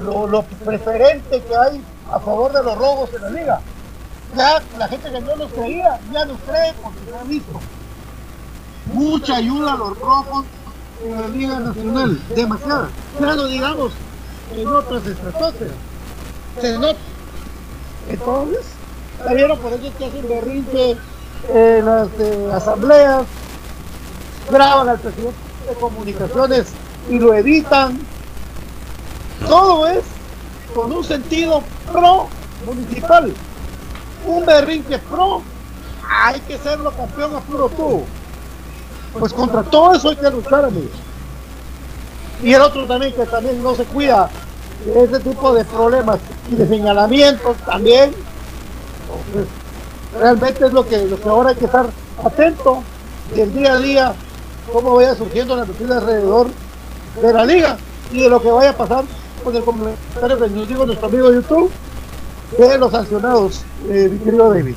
lo, 0.03 0.43
preferente 0.63 1.41
que 1.41 1.55
hay 1.55 1.83
a 2.11 2.19
favor 2.19 2.51
de 2.53 2.63
los 2.63 2.77
robos 2.77 3.09
en 3.13 3.21
la 3.21 3.29
liga. 3.29 3.61
Ya 4.35 4.61
la 4.77 4.87
gente 4.87 5.09
que 5.09 5.21
no 5.21 5.35
los 5.35 5.51
creía, 5.51 5.99
ya 6.11 6.25
los 6.25 6.37
cree 6.41 6.73
porque 6.81 6.99
se 7.09 7.15
ha 7.15 7.23
visto. 7.23 7.59
Mucha 8.93 9.35
ayuda 9.37 9.73
a 9.73 9.77
los 9.77 9.99
rojos 9.99 10.45
en 11.03 11.21
la 11.21 11.27
Liga 11.27 11.59
Nacional, 11.59 12.19
demasiada. 12.29 12.89
Ya 13.19 13.35
no 13.35 13.45
digamos 13.45 13.91
en 14.55 14.67
otras 14.67 15.05
estratosferas. 15.05 15.75
Se 16.61 16.77
nota. 16.77 16.97
Entonces, 18.09 18.65
vieron 19.33 19.59
por 19.59 19.73
eso 19.73 19.91
que 19.97 20.05
hacen 20.05 20.27
berrinche 20.27 20.97
en 21.49 21.85
las 21.85 22.07
eh, 22.19 22.49
asambleas, 22.53 23.25
graban 24.49 24.89
al 24.89 24.99
presidente 24.99 25.37
de 25.69 25.75
comunicaciones 25.75 26.67
y 27.09 27.19
lo 27.19 27.33
editan. 27.33 27.99
Todo 29.47 29.87
es 29.87 30.03
con 30.73 30.91
un 30.91 31.03
sentido 31.03 31.61
pro 31.91 32.27
municipal. 32.65 33.33
Un 34.25 34.45
berrinche 34.45 34.97
pro, 34.99 35.41
hay 36.09 36.39
que 36.41 36.57
serlo 36.57 36.91
campeón 36.91 37.35
a 37.35 37.39
puro 37.41 37.69
tubo. 37.69 38.05
Pues 39.17 39.33
contra 39.33 39.63
todo 39.63 39.93
eso 39.93 40.09
hay 40.09 40.15
que 40.15 40.29
luchar, 40.29 40.65
amigos. 40.65 40.91
Y 42.41 42.53
el 42.53 42.61
otro 42.61 42.85
también 42.85 43.13
que 43.13 43.25
también 43.25 43.61
no 43.61 43.75
se 43.75 43.83
cuida 43.85 44.29
de 44.93 45.03
ese 45.03 45.19
tipo 45.19 45.53
de 45.53 45.65
problemas 45.65 46.19
y 46.51 46.55
de 46.55 46.67
señalamientos 46.67 47.57
también. 47.65 48.11
realmente 50.19 50.65
es 50.65 50.73
lo 50.73 50.87
que, 50.87 51.05
lo 51.05 51.19
que 51.19 51.29
ahora 51.29 51.49
hay 51.49 51.55
que 51.55 51.65
estar 51.65 51.87
atento 52.23 52.81
del 53.35 53.53
día 53.53 53.73
a 53.73 53.79
día, 53.79 54.13
cómo 54.71 54.95
vaya 54.95 55.15
surgiendo 55.15 55.55
la 55.55 55.65
noticia 55.65 55.97
alrededor 55.97 56.47
de 57.21 57.33
la 57.33 57.45
liga 57.45 57.77
y 58.11 58.21
de 58.21 58.29
lo 58.29 58.41
que 58.41 58.49
vaya 58.49 58.69
a 58.71 58.77
pasar 58.77 59.03
con 59.43 59.55
el 59.55 59.63
comentario 59.63 60.39
que 60.39 60.49
nos 60.49 60.67
dijo 60.67 60.85
nuestro 60.85 61.07
amigo 61.07 61.33
YouTube 61.33 61.71
de 62.57 62.77
los 62.77 62.91
sancionados, 62.91 63.63
eh, 63.89 64.09
mi 64.11 64.19
querido 64.19 64.53
David. 64.53 64.75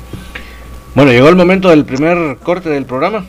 Bueno, 0.93 1.11
llegó 1.11 1.29
el 1.29 1.35
momento 1.37 1.69
del 1.69 1.85
primer 1.85 2.37
corte 2.39 2.69
del 2.69 2.85
programa. 2.85 3.25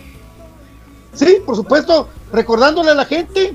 Sí, 1.14 1.38
por 1.47 1.55
supuesto, 1.55 2.09
recordándole 2.33 2.90
a 2.90 2.95
la 2.95 3.05
gente 3.05 3.55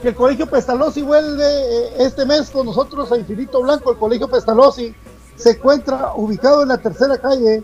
que 0.00 0.08
el 0.08 0.14
Colegio 0.14 0.46
Pestalozzi 0.46 1.02
vuelve 1.02 1.44
eh, 1.44 1.92
este 1.98 2.26
mes 2.26 2.50
con 2.50 2.66
nosotros 2.66 3.10
a 3.12 3.16
Infinito 3.16 3.62
Blanco. 3.62 3.92
El 3.92 3.98
Colegio 3.98 4.28
Pestalozzi 4.28 4.94
se 5.36 5.50
encuentra 5.50 6.12
ubicado 6.14 6.62
en 6.62 6.68
la 6.68 6.78
tercera 6.78 7.18
calle, 7.18 7.62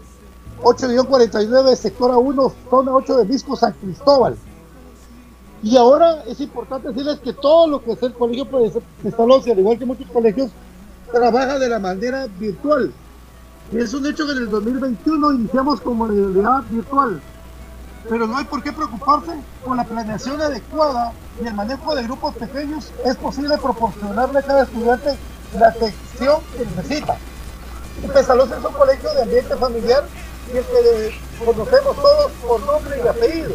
8-49, 0.62 1.74
sector 1.74 2.10
A1, 2.12 2.52
zona 2.70 2.94
8 2.94 3.16
de 3.18 3.24
Disco 3.26 3.56
San 3.56 3.72
Cristóbal. 3.72 4.36
Y 5.62 5.76
ahora 5.76 6.24
es 6.26 6.40
importante 6.40 6.88
decirles 6.88 7.20
que 7.20 7.32
todo 7.34 7.68
lo 7.68 7.82
que 7.82 7.92
es 7.92 8.02
el 8.02 8.14
Colegio 8.14 8.46
Pestalozzi, 9.02 9.50
al 9.50 9.58
igual 9.58 9.78
que 9.78 9.86
muchos 9.86 10.10
colegios, 10.10 10.50
trabaja 11.12 11.58
de 11.58 11.68
la 11.68 11.78
manera 11.78 12.26
virtual. 12.38 12.92
Y 13.70 13.78
es 13.78 13.94
un 13.94 14.06
hecho 14.06 14.26
que 14.26 14.32
en 14.32 14.38
el 14.38 14.50
2021 14.50 15.32
iniciamos 15.34 15.80
como 15.80 16.06
modalidad 16.06 16.62
virtual 16.70 17.20
pero 18.08 18.26
no 18.26 18.36
hay 18.36 18.44
por 18.44 18.62
qué 18.62 18.72
preocuparse. 18.72 19.32
Con 19.64 19.76
la 19.76 19.84
planeación 19.84 20.40
adecuada 20.40 21.12
y 21.42 21.46
el 21.46 21.54
manejo 21.54 21.94
de 21.94 22.02
grupos 22.02 22.34
pequeños 22.34 22.90
es 23.04 23.16
posible 23.16 23.56
proporcionarle 23.58 24.38
a 24.38 24.42
cada 24.42 24.62
estudiante 24.64 25.16
la 25.58 25.68
atención 25.68 26.40
que 26.56 26.66
necesita. 26.66 27.16
Pesalos 28.12 28.50
es 28.50 28.64
un 28.64 28.72
colegio 28.72 29.12
de 29.14 29.22
ambiente 29.22 29.56
familiar 29.56 30.04
y 30.52 30.56
el 30.56 30.64
que 30.64 31.20
conocemos 31.44 31.96
todos 31.96 32.32
por 32.46 32.60
nombre 32.66 33.00
y 33.02 33.06
apellido. 33.08 33.54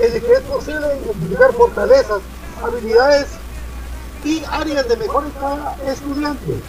el 0.00 0.22
que 0.22 0.32
es 0.32 0.40
posible 0.42 0.86
identificar 1.04 1.52
fortalezas, 1.52 2.20
habilidades 2.62 3.26
y 4.24 4.42
áreas 4.50 4.88
de 4.88 4.96
mejora 4.96 5.26
en 5.26 5.32
cada 5.32 5.76
estudiante. 5.92 6.60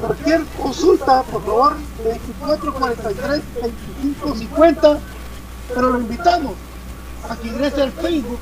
Cualquier 0.00 0.44
consulta, 0.62 1.22
por 1.24 1.44
favor, 1.44 1.76
24 2.04 2.74
43 2.74 3.42
25 3.62 4.34
50 4.36 4.98
pero 5.74 5.90
lo 5.90 6.00
invitamos 6.00 6.54
a 7.28 7.36
que 7.36 7.48
ingrese 7.48 7.82
al 7.82 7.92
Facebook 7.92 8.38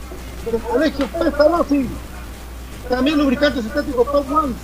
del 0.50 0.60
Colegio 0.60 1.06
Pestalozzi. 1.06 1.88
También 2.88 3.18
lubricantes 3.18 3.64
estéticos 3.64 4.10
Top 4.12 4.30
One, 4.30 4.54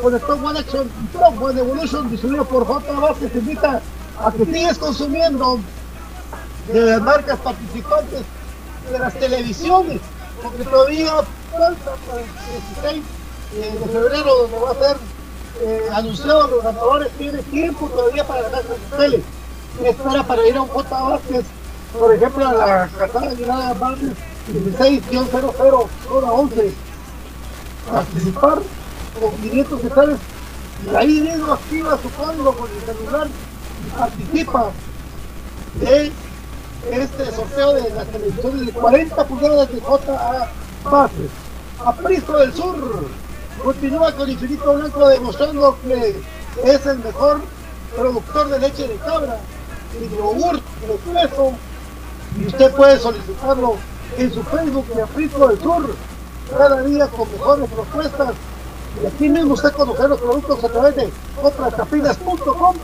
con 0.00 0.14
el 0.14 0.20
Top 0.20 0.44
One 0.44 0.58
Action 0.58 0.90
Top 1.12 1.42
One 1.42 1.60
Evolution, 1.60 2.10
distribuido 2.10 2.44
por 2.46 2.66
J. 2.66 2.92
Vázquez, 3.00 3.34
invita 3.34 3.82
a 4.18 4.32
que 4.32 4.44
sigues 4.46 4.78
consumiendo 4.78 5.60
de 6.72 6.80
las 6.80 7.02
marcas 7.02 7.38
participantes 7.40 8.22
de 8.90 8.98
las 8.98 9.14
televisiones, 9.14 10.00
porque 10.42 10.64
todavía 10.64 11.12
falta 11.52 11.92
para 12.06 12.20
el 12.20 12.28
16 12.82 13.04
eh, 13.54 13.78
de 13.78 13.92
febrero, 13.92 14.34
donde 14.42 14.58
va 14.58 14.70
a 14.70 14.74
ser 14.74 14.96
eh, 15.60 15.88
anunciado 15.92 16.48
los 16.48 16.62
ganadores, 16.62 17.10
tiene 17.18 17.42
tiempo 17.42 17.88
todavía 17.88 18.26
para 18.26 18.42
ganar 18.42 18.64
la 18.64 18.96
tele. 18.96 19.22
Espera 19.84 20.22
para 20.22 20.46
ir 20.46 20.56
a 20.56 20.62
un 20.62 20.68
J. 20.68 21.02
Vázquez 21.02 21.44
por 21.98 22.14
ejemplo, 22.14 22.52
la 22.52 22.88
Catada 22.98 23.34
Llegada 23.34 23.74
Barnes 23.74 24.12
16-00, 24.52 25.86
hora 26.10 26.32
11, 26.32 26.72
participar 27.90 28.58
con 29.20 29.30
500 29.36 29.84
hectáreas. 29.84 30.18
Y 30.84 30.94
ahí 30.94 31.20
mismo 31.20 31.52
activa 31.52 31.98
su 32.00 32.10
código 32.10 32.52
con 32.54 32.68
el 32.70 32.96
celular. 32.96 33.28
Y 33.86 33.90
participa 33.98 34.70
de 35.80 36.12
este 36.90 37.32
sorteo 37.32 37.74
de 37.74 37.90
las 37.90 38.06
televisiones 38.08 38.66
de 38.66 38.72
40 38.72 39.24
pulgadas 39.24 39.72
de 39.72 39.80
JA 39.80 40.50
Bases. 40.84 41.30
Aprisco 41.84 42.36
del 42.38 42.54
Sur 42.54 43.06
continúa 43.62 44.12
con 44.12 44.30
Infinito 44.30 44.74
Blanco 44.74 45.08
demostrando 45.08 45.78
que 45.82 46.22
es 46.64 46.86
el 46.86 46.98
mejor 46.98 47.40
productor 47.94 48.48
de 48.48 48.58
leche 48.60 48.88
de 48.88 48.96
cabra. 48.96 49.38
De 49.98 50.16
yogur 50.16 50.60
de 50.60 51.12
queso 51.12 51.52
y 52.40 52.46
usted 52.46 52.72
puede 52.72 52.98
solicitarlo 52.98 53.76
en 54.18 54.32
su 54.32 54.42
Facebook 54.44 54.86
de 54.94 55.02
Aprisco 55.02 55.48
del 55.48 55.58
Sur, 55.60 55.96
cada 56.50 56.82
día 56.82 57.06
con 57.08 57.30
mejores 57.32 57.70
propuestas. 57.70 58.34
Y 59.02 59.06
aquí 59.06 59.28
mismo 59.28 59.52
usted 59.52 59.72
conocer 59.72 60.08
los 60.08 60.18
productos 60.18 60.64
a 60.64 60.68
través 60.68 60.96
de 60.96 61.10
compraschapinas.com. 61.40 62.76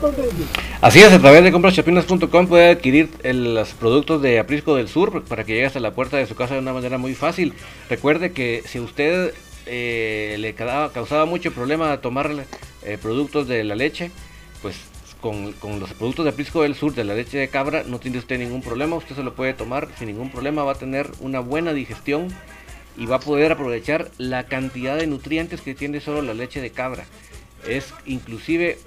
Así 0.81 1.01
es, 1.01 1.11
a 1.11 1.19
través 1.19 1.43
de 1.43 1.51
compraschapinas.com 1.51 2.47
puede 2.47 2.71
adquirir 2.71 3.09
los 3.23 3.69
productos 3.71 4.21
de 4.21 4.39
Aprisco 4.39 4.75
del 4.75 4.89
Sur 4.89 5.23
para 5.23 5.43
que 5.43 5.53
llegue 5.53 5.65
hasta 5.65 5.79
la 5.79 5.91
puerta 5.91 6.17
de 6.17 6.27
su 6.27 6.35
casa 6.35 6.53
de 6.53 6.59
una 6.59 6.73
manera 6.73 6.99
muy 6.99 7.15
fácil. 7.15 7.55
Recuerde 7.89 8.31
que 8.31 8.61
si 8.67 8.79
usted 8.79 9.33
eh, 9.65 10.35
le 10.39 10.53
causaba 10.53 11.25
mucho 11.25 11.51
problema 11.51 11.97
tomar 11.97 12.29
eh, 12.83 12.97
productos 13.01 13.47
de 13.47 13.63
la 13.63 13.75
leche, 13.75 14.11
pues 14.61 14.75
con, 15.23 15.79
los 15.79 15.93
productos 15.93 16.25
de 16.25 16.31
Aprisco 16.31 16.63
del 16.63 16.75
Sur 16.75 16.93
de 16.93 17.05
la 17.05 17.15
leche 17.15 17.37
de 17.37 17.47
cabra 17.47 17.83
no 17.87 17.97
tiene 17.97 18.17
usted 18.17 18.37
ningún 18.37 18.61
problema, 18.61 18.97
usted 18.97 19.15
se 19.15 19.23
lo 19.23 19.33
puede 19.33 19.53
tomar 19.53 19.87
sin 19.97 20.07
ningún 20.07 20.29
problema, 20.29 20.65
va 20.65 20.73
a 20.73 20.75
tener 20.75 21.09
una 21.21 21.39
buena 21.39 21.71
digestión 21.71 22.27
y 22.97 23.05
va 23.05 23.15
a 23.15 23.19
poder 23.19 23.53
aprovechar 23.53 24.11
la 24.17 24.47
cantidad 24.47 24.97
de 24.97 25.07
nutrientes 25.07 25.61
que 25.61 25.75
tiene 25.75 26.01
solo 26.01 26.21
la 26.21 26.33
leche 26.33 26.59
de 26.59 26.71
cabra. 26.71 27.05
Es 27.65 27.93
inclusive 28.05 28.77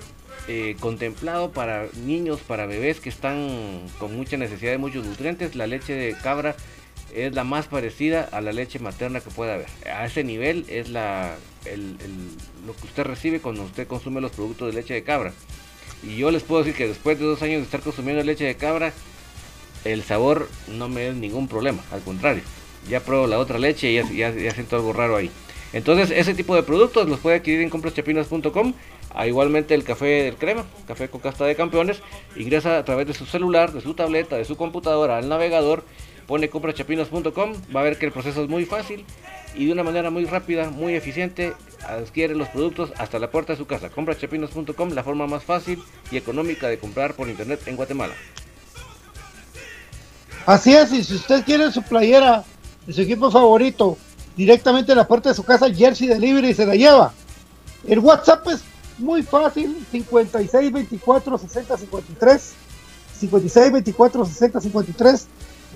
eh, 0.47 0.77
contemplado 0.79 1.53
para 1.53 1.87
niños, 2.05 2.41
para 2.41 2.67
bebés 2.67 3.01
que 3.01 3.09
están 3.09 3.81
con 3.99 4.15
mucha 4.15 4.37
necesidad 4.37 4.73
de 4.73 4.79
muchos 4.79 5.07
nutrientes. 5.07 5.57
La 5.57 5.67
leche 5.67 5.95
de 5.95 6.15
cabra 6.23 6.55
es 7.15 7.35
la 7.35 7.45
más 7.45 7.67
parecida 7.67 8.29
a 8.31 8.43
la 8.43 8.53
leche 8.53 8.79
materna 8.79 9.21
que 9.21 9.31
pueda 9.31 9.55
haber. 9.55 9.69
A 9.91 10.05
ese 10.05 10.23
nivel 10.23 10.67
es 10.69 10.91
lo 10.91 12.77
que 12.79 12.85
usted 12.85 13.05
recibe 13.05 13.41
cuando 13.41 13.63
usted 13.63 13.87
consume 13.87 14.21
los 14.21 14.33
productos 14.33 14.69
de 14.69 14.75
leche 14.75 14.93
de 14.93 15.03
cabra. 15.03 15.33
Y 16.07 16.17
yo 16.17 16.31
les 16.31 16.43
puedo 16.43 16.63
decir 16.63 16.77
que 16.77 16.89
después 16.89 17.19
de 17.19 17.25
dos 17.25 17.43
años 17.43 17.59
de 17.59 17.65
estar 17.65 17.81
consumiendo 17.81 18.23
leche 18.23 18.45
de 18.45 18.55
cabra, 18.57 18.93
el 19.85 20.03
sabor 20.03 20.49
no 20.69 20.89
me 20.89 21.09
es 21.09 21.15
ningún 21.15 21.49
problema, 21.49 21.83
al 21.91 22.01
contrario. 22.03 22.43
Ya 22.89 23.01
pruebo 23.01 23.27
la 23.27 23.39
otra 23.39 23.59
leche 23.59 23.91
y 23.91 24.17
ya, 24.17 24.31
ya 24.31 24.51
siento 24.53 24.77
algo 24.77 24.93
raro 24.93 25.17
ahí. 25.17 25.31
Entonces, 25.73 26.11
ese 26.11 26.35
tipo 26.35 26.55
de 26.55 26.63
productos 26.63 27.09
los 27.09 27.19
puede 27.19 27.37
adquirir 27.37 27.61
en 27.61 27.71
compraschapinas.com 27.71 28.73
igualmente 29.25 29.75
el 29.75 29.85
café 29.85 30.25
del 30.25 30.37
crema, 30.37 30.67
café 30.87 31.09
con 31.09 31.21
casta 31.21 31.47
de 31.47 31.57
campeones, 31.57 32.03
ingresa 32.37 32.77
a 32.77 32.85
través 32.85 33.07
de 33.07 33.15
su 33.15 33.25
celular, 33.25 33.73
de 33.73 33.81
su 33.81 33.95
tableta, 33.95 34.37
de 34.37 34.45
su 34.45 34.57
computadora 34.57 35.17
al 35.17 35.29
navegador, 35.29 35.85
pone 36.27 36.49
comprachapinos.com, 36.49 37.53
va 37.75 37.81
a 37.81 37.85
ver 37.85 37.99
que 37.99 38.07
el 38.07 38.13
proceso 38.13 38.43
es 38.43 38.49
muy 38.49 38.65
fácil 38.65 39.05
y 39.55 39.67
de 39.67 39.73
una 39.73 39.83
manera 39.83 40.11
muy 40.11 40.25
rápida, 40.27 40.71
muy 40.71 40.95
eficiente, 40.95 41.55
adquiere 41.87 42.35
los 42.35 42.49
productos 42.49 42.93
hasta 42.99 43.19
la 43.19 43.31
puerta 43.31 43.53
de 43.53 43.59
su 43.59 43.67
casa. 43.67 43.91
Comprachapinos.com, 43.91 44.91
la 44.91 45.03
forma 45.03 45.27
más 45.27 45.45
fácil 45.45 45.83
y 46.11 46.17
económica 46.17 46.69
de 46.69 46.79
comprar 46.79 47.15
por 47.15 47.29
internet 47.29 47.61
en 47.67 47.77
Guatemala. 47.77 48.15
Así 50.45 50.75
es, 50.75 50.93
y 50.93 51.03
si 51.03 51.15
usted 51.15 51.45
quiere 51.45 51.73
su 51.73 51.83
playera 51.83 52.45
de 52.87 52.93
su 52.93 53.01
equipo 53.01 53.31
favorito 53.31 53.97
directamente 54.37 54.93
a 54.93 54.95
la 54.95 55.09
puerta 55.09 55.31
de 55.31 55.35
su 55.35 55.43
casa, 55.43 55.73
Jersey 55.73 56.07
Delivery 56.07 56.55
se 56.55 56.67
la 56.67 56.75
lleva. 56.75 57.13
El 57.87 58.01
WhatsApp 58.01 58.47
es 58.49 58.63
muy 58.99 59.23
fácil, 59.23 59.85
56 59.91 60.73
24 60.73 61.39
60 61.39 61.77
53, 61.79 62.53
56 63.19 63.73
24 63.73 64.25
60 64.27 64.61
53 64.61 65.27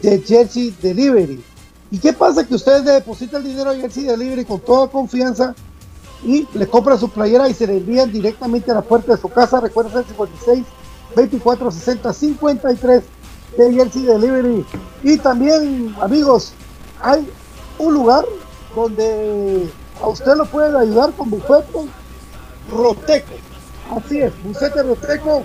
de 0.03 0.21
Jersey 0.21 0.75
Delivery. 0.83 1.43
¿Y 1.91 1.99
qué 1.99 2.13
pasa? 2.13 2.47
Que 2.47 2.55
usted 2.55 2.83
deposita 2.83 3.39
el 3.39 3.45
dinero 3.45 3.71
a 3.71 3.75
Jersey 3.75 4.05
Delivery 4.05 4.45
con 4.45 4.61
toda 4.61 4.89
confianza 4.89 5.55
y 6.25 6.47
le 6.55 6.67
compra 6.67 6.97
su 6.97 7.09
playera 7.09 7.49
y 7.49 7.55
se 7.55 7.67
le 7.67 7.79
envían 7.79 8.13
directamente 8.13 8.71
a 8.71 8.75
la 8.75 8.83
puerta 8.83 9.15
de 9.15 9.21
su 9.21 9.29
casa. 9.29 9.61
Recuerda 9.61 10.01
el 10.01 10.07
56 10.07 10.65
24 11.17 11.71
60 11.71 12.13
53 12.13 13.03
de 13.59 13.75
Jersey 13.75 14.03
Delivery. 14.03 14.65
Y 15.03 15.17
también, 15.19 15.95
amigos, 16.01 16.53
hay 17.01 17.29
un 17.79 17.95
lugar 17.95 18.25
donde 18.75 19.69
a 20.01 20.09
usted 20.09 20.35
lo 20.37 20.47
pueden 20.47 20.77
ayudar 20.77 21.13
con 21.13 21.31
bufete 21.31 21.89
Roteco. 22.71 23.35
Así 23.97 24.21
es, 24.21 24.33
Bucete 24.45 24.83
Roteco 24.83 25.43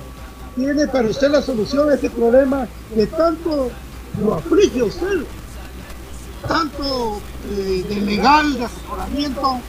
tiene 0.56 0.88
para 0.88 1.08
usted 1.08 1.30
la 1.30 1.42
solución 1.42 1.90
a 1.90 1.96
este 1.96 2.10
problema 2.12 2.68
de 2.96 3.08
tanto 3.08 3.70
lo 4.22 4.36
aflige 4.36 4.84
usted, 4.84 5.26
tanto 6.48 7.22
eh, 7.50 7.86
de 7.88 7.96
legal, 8.02 8.58
de 8.58 8.66
asesoramiento. 8.66 9.60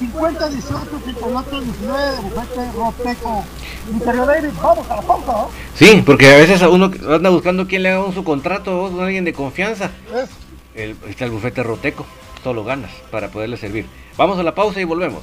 50, 0.00 0.48
18, 0.48 1.00
58, 1.04 1.60
19 1.60 2.10
de 2.10 2.20
Bufete 2.20 2.72
Roteco. 2.72 3.44
Interior 3.90 4.26
David, 4.26 4.48
vamos 4.60 4.90
a 4.90 4.96
la 4.96 5.02
pausa, 5.02 5.32
¿no? 5.32 5.50
Sí, 5.74 6.02
porque 6.04 6.32
a 6.32 6.36
veces 6.38 6.62
uno 6.62 6.90
anda 7.08 7.30
buscando 7.30 7.66
quién 7.68 7.82
le 7.82 7.90
haga 7.90 8.04
un 8.04 8.14
su 8.14 8.24
contrato, 8.24 8.84
o 8.84 9.00
alguien 9.00 9.24
de 9.24 9.32
confianza. 9.32 9.90
El, 10.74 10.96
está 11.08 11.26
el 11.26 11.30
bufete 11.30 11.62
Roteco, 11.62 12.06
solo 12.42 12.64
ganas 12.64 12.90
para 13.10 13.28
poderle 13.28 13.56
servir. 13.58 13.86
Vamos 14.16 14.38
a 14.38 14.42
la 14.42 14.54
pausa 14.54 14.80
y 14.80 14.84
volvemos. 14.84 15.22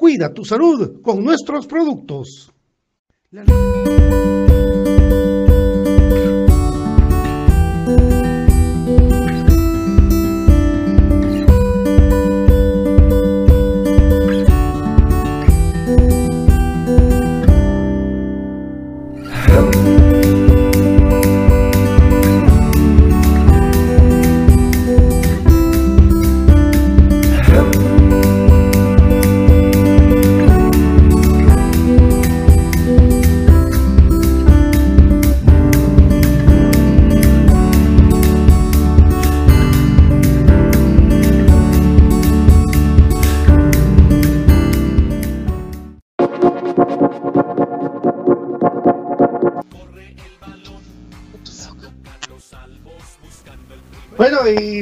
Cuida 0.00 0.32
tu 0.32 0.46
salud 0.46 1.02
con 1.02 1.22
nuestros 1.22 1.66
productos. 1.66 2.50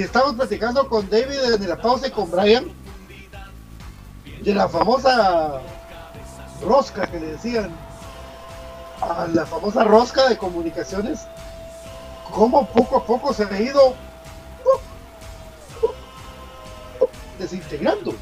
Y 0.08 0.10
estamos 0.10 0.36
platicando 0.36 0.88
con 0.88 1.08
David 1.10 1.54
en 1.54 1.68
la 1.68 1.76
pausa 1.76 2.08
y 2.08 2.10
con 2.10 2.30
Brian 2.30 2.64
de 4.42 4.54
la 4.54 4.68
famosa 4.68 5.60
rosca 6.62 7.06
que 7.06 7.20
le 7.20 7.26
decían, 7.32 7.70
a 9.02 9.26
la 9.26 9.44
famosa 9.44 9.84
rosca 9.84 10.28
de 10.28 10.38
comunicaciones, 10.38 11.20
cómo 12.32 12.66
poco 12.68 12.96
a 12.96 13.04
poco 13.04 13.34
se 13.34 13.44
ha 13.44 13.60
ido 13.60 13.94
desintegrando. 17.38 18.14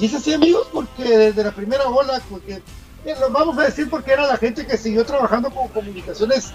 Y 0.00 0.06
es 0.06 0.14
así, 0.14 0.34
amigos, 0.34 0.68
porque 0.72 1.16
desde 1.16 1.44
la 1.44 1.52
primera 1.52 1.84
ola, 1.86 2.20
porque 2.28 2.62
eh, 3.04 3.16
lo 3.20 3.30
vamos 3.30 3.56
a 3.58 3.64
decir 3.64 3.88
porque 3.88 4.12
era 4.12 4.26
la 4.26 4.36
gente 4.36 4.66
que 4.66 4.76
siguió 4.76 5.04
trabajando 5.04 5.50
con 5.50 5.68
comunicaciones 5.68 6.52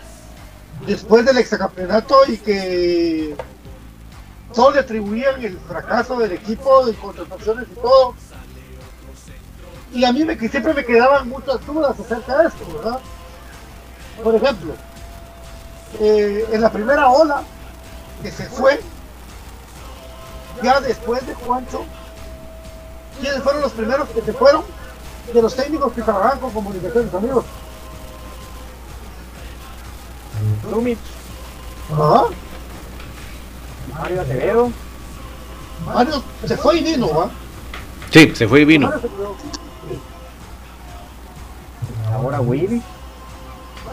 después 0.85 1.25
del 1.25 1.37
exacampeonato 1.37 2.17
y 2.27 2.37
que 2.37 3.35
todos 4.53 4.73
le 4.73 4.79
atribuían 4.79 5.43
el 5.43 5.59
fracaso 5.59 6.17
del 6.17 6.33
equipo, 6.33 6.85
de 6.85 6.93
contrataciones 6.95 7.67
y 7.71 7.75
todo. 7.75 8.15
Y 9.93 10.05
a 10.05 10.13
mí 10.13 10.23
me, 10.23 10.37
que 10.37 10.49
siempre 10.49 10.73
me 10.73 10.85
quedaban 10.85 11.29
muchas 11.29 11.65
dudas 11.65 11.99
acerca 11.99 12.37
de 12.39 12.47
esto, 12.47 12.65
¿verdad? 12.73 12.99
Por 14.23 14.35
ejemplo, 14.35 14.73
eh, 15.99 16.47
en 16.51 16.61
la 16.61 16.71
primera 16.71 17.09
ola 17.09 17.43
que 18.21 18.31
se 18.31 18.45
fue, 18.45 18.79
ya 20.61 20.79
después 20.81 21.25
de 21.25 21.33
Juancho, 21.33 21.85
¿quiénes 23.19 23.41
fueron 23.41 23.61
los 23.61 23.71
primeros 23.71 24.09
que 24.09 24.21
se 24.21 24.33
fueron? 24.33 24.63
De 25.33 25.41
los 25.41 25.55
técnicos 25.55 25.93
que 25.93 26.01
trabajaban 26.01 26.39
con 26.39 26.51
comunicaciones, 26.51 27.13
amigos. 27.13 27.45
Ajá. 31.91 32.25
Mario 33.99 34.21
Acevedo, 34.21 34.71
Mario 35.85 36.23
se 36.45 36.57
fue 36.57 36.77
y 36.77 36.83
vino, 36.83 37.09
¿va? 37.13 37.29
Sí, 38.11 38.33
se 38.35 38.47
fue 38.47 38.61
y 38.61 38.65
vino. 38.65 38.91
Ahora 42.13 42.39
Willy. 42.41 42.81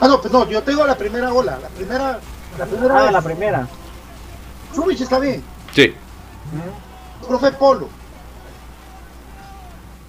Ah, 0.00 0.09
no, 0.09 0.20
pues 0.20 0.32
no, 0.32 0.46
yo 0.48 0.62
tengo 0.62 0.86
la 0.86 0.96
primera 0.96 1.32
ola, 1.32 1.59
la 1.61 1.68
primera, 1.68 2.18
la 2.59 2.66
primera 2.66 2.98
Ah, 2.98 3.02
vez. 3.04 3.12
la 3.12 3.22
primera. 3.22 3.68
Chubich 4.74 5.00
está 5.00 5.18
bien, 5.18 5.42
Sí. 5.74 5.94
profe 7.26 7.52
Polo. 7.52 7.88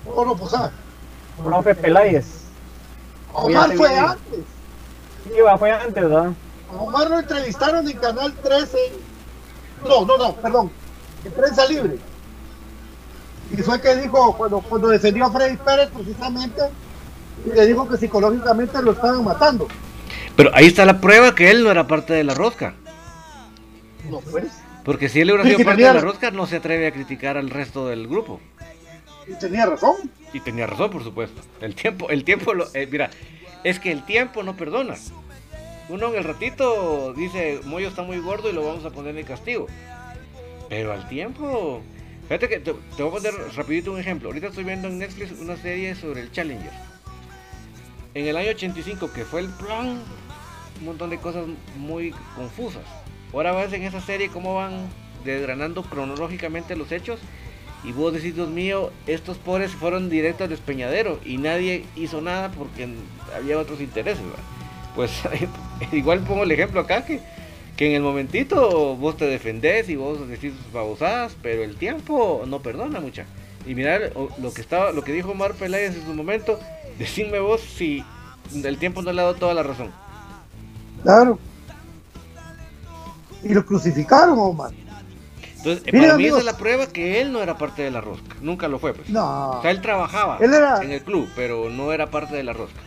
Polo 0.06 0.36
Posada. 0.36 0.72
Profe 1.44 1.76
Peláez. 1.76 2.26
Omar 3.34 3.72
fue 3.76 3.90
bien. 3.90 4.04
antes. 4.06 4.40
Sí, 5.26 5.42
va, 5.42 5.58
fue 5.58 5.72
antes, 5.72 5.94
¿verdad? 5.94 6.32
Omar 6.78 7.10
lo 7.10 7.20
entrevistaron 7.20 7.88
en 7.90 7.98
Canal 7.98 8.34
13. 8.44 8.78
No, 9.84 10.06
no, 10.06 10.18
no, 10.18 10.36
perdón. 10.36 10.72
En 11.26 11.32
Prensa 11.32 11.66
Libre. 11.66 11.98
Y 13.52 13.58
fue 13.62 13.82
que 13.82 13.96
dijo, 13.96 14.36
cuando, 14.36 14.60
cuando 14.62 14.90
defendió 14.90 15.26
a 15.26 15.32
Freddy 15.32 15.58
Pérez 15.58 15.90
precisamente, 15.94 16.62
y 17.46 17.50
le 17.50 17.66
dijo 17.66 17.88
que 17.88 17.98
psicológicamente 17.98 18.82
lo 18.82 18.92
estaban 18.92 19.24
matando. 19.24 19.68
Pero 20.36 20.52
ahí 20.54 20.68
está 20.68 20.86
la 20.86 21.00
prueba 21.00 21.34
que 21.34 21.50
él 21.50 21.64
no 21.64 21.72
era 21.72 21.88
parte 21.88 22.14
de 22.14 22.24
la 22.24 22.34
rosca. 22.34 22.76
No, 24.10 24.20
pues. 24.20 24.46
Porque 24.84 25.10
si 25.10 25.22
él 25.22 25.32
hubiera 25.32 25.44
sido 25.44 25.66
parte 25.66 25.84
de 25.84 25.94
la 25.94 26.00
rosca, 26.00 26.32
no 26.32 26.48
se 26.48 26.58
atreve 26.58 26.88
a 26.88 26.92
criticar 26.92 27.38
al 27.38 27.50
resto 27.50 27.88
del 27.88 28.08
grupo. 28.08 28.40
Y 29.28 29.34
tenía 29.34 29.66
razón. 29.66 29.96
Y 30.32 30.40
tenía 30.40 30.68
razón, 30.68 30.90
por 30.90 31.04
supuesto. 31.04 31.42
El 31.60 31.76
tiempo, 31.76 32.10
el 32.10 32.24
tiempo, 32.24 32.54
lo, 32.54 32.68
eh, 32.74 32.88
mira, 32.90 33.10
es 33.64 33.80
que 33.80 33.92
el 33.92 34.06
tiempo 34.06 34.44
no 34.44 34.56
perdona. 34.56 34.96
Uno 35.90 36.10
en 36.10 36.16
el 36.16 36.24
ratito 36.26 37.14
dice, 37.14 37.62
Moyo 37.64 37.88
está 37.88 38.04
muy 38.04 38.20
gordo 38.20 38.50
y 38.50 38.54
lo 38.54 38.66
vamos 38.66 38.84
a 38.84 38.90
poner 38.90 39.18
en 39.18 39.26
castigo. 39.26 39.68
Pero 40.68 40.92
al 40.92 41.08
tiempo, 41.08 41.82
fíjate 42.24 42.50
que 42.50 42.60
te, 42.60 42.72
voy 42.72 43.08
a 43.08 43.12
poner 43.12 43.34
rapidito 43.56 43.94
un 43.94 44.00
ejemplo. 44.00 44.28
Ahorita 44.28 44.48
estoy 44.48 44.66
viendo 44.66 44.90
en 44.90 45.00
Netflix 45.00 45.32
una 45.40 45.56
serie 45.56 45.96
sobre 45.96 46.22
el 46.22 46.32
Challenger. 46.32 46.74
En 48.14 48.26
el 48.26 48.36
año 48.36 48.50
85, 48.50 49.14
que 49.14 49.24
fue 49.24 49.42
el 49.42 49.50
plan, 49.50 50.02
un 50.80 50.86
montón 50.86 51.10
de 51.10 51.20
cosas 51.20 51.46
muy 51.78 52.14
confusas. 52.36 52.84
Ahora 53.34 53.54
ves 53.54 53.72
en 53.72 53.84
esa 53.84 54.02
serie 54.02 54.28
cómo 54.28 54.56
van 54.56 54.90
desgranando 55.24 55.84
cronológicamente 55.84 56.76
los 56.76 56.92
hechos 56.92 57.20
y 57.84 57.94
vos 57.94 58.14
decís, 58.14 58.36
Dios 58.36 58.50
mío, 58.50 58.92
estos 59.06 59.38
pobres 59.38 59.72
fueron 59.72 60.10
directos 60.10 60.46
al 60.46 60.50
despeñadero 60.50 61.20
y 61.24 61.38
nadie 61.38 61.86
hizo 61.96 62.22
nada 62.22 62.52
porque 62.52 62.90
había 63.36 63.58
otros 63.58 63.80
intereses. 63.80 64.24
¿verdad? 64.24 64.57
Pues 64.98 65.12
igual 65.94 66.20
pongo 66.22 66.42
el 66.44 66.52
ejemplo 66.52 66.82
acá 66.82 67.06
que, 67.06 67.22
que 67.78 67.88
en 67.88 67.94
el 67.94 68.02
momentito 68.02 68.96
vos 68.96 69.16
te 69.16 69.26
defendés 69.26 69.88
y 69.90 69.96
vos 69.96 70.28
decís 70.28 70.54
babosadas, 70.74 71.38
pero 71.42 71.64
el 71.64 71.78
tiempo 71.78 72.44
no 72.48 72.60
perdona 72.62 73.00
mucha. 73.00 73.26
Y 73.68 73.76
mirar 73.76 74.12
lo 74.42 74.52
que 74.54 74.62
estaba, 74.62 74.92
lo 74.92 75.04
que 75.04 75.12
dijo 75.14 75.32
Omar 75.32 75.54
Peláez 75.54 75.96
en 75.96 76.04
su 76.04 76.14
momento, 76.16 76.60
decime 76.98 77.40
vos 77.40 77.62
si 77.62 78.04
el 78.56 78.78
tiempo 78.80 79.04
no 79.04 79.14
le 79.14 79.22
ha 79.22 79.26
dado 79.26 79.36
toda 79.36 79.54
la 79.54 79.62
razón. 79.62 79.92
Claro. 81.04 81.38
Y 83.44 83.54
lo 83.54 83.64
crucificaron, 83.66 84.40
Omar. 84.40 84.72
Entonces, 85.58 85.84
para 85.92 86.16
mí 86.18 86.26
esa 86.26 86.40
es 86.40 86.46
la 86.46 86.58
prueba 86.58 86.88
que 86.88 87.22
él 87.22 87.32
no 87.32 87.44
era 87.44 87.58
parte 87.58 87.84
de 87.84 87.92
la 87.92 88.02
rosca. 88.02 88.36
Nunca 88.42 88.68
lo 88.68 88.80
fue, 88.80 88.94
pues. 88.94 89.10
No. 89.10 89.52
O 89.52 89.62
sea, 89.62 89.70
él 89.72 89.82
trabajaba 89.82 90.38
Él 90.42 90.54
era- 90.54 90.82
en 90.82 90.92
el 90.92 91.04
club, 91.04 91.30
pero 91.36 91.70
no 91.70 91.92
era 91.92 92.10
parte 92.10 92.36
de 92.36 92.44
la 92.44 92.54
rosca. 92.54 92.80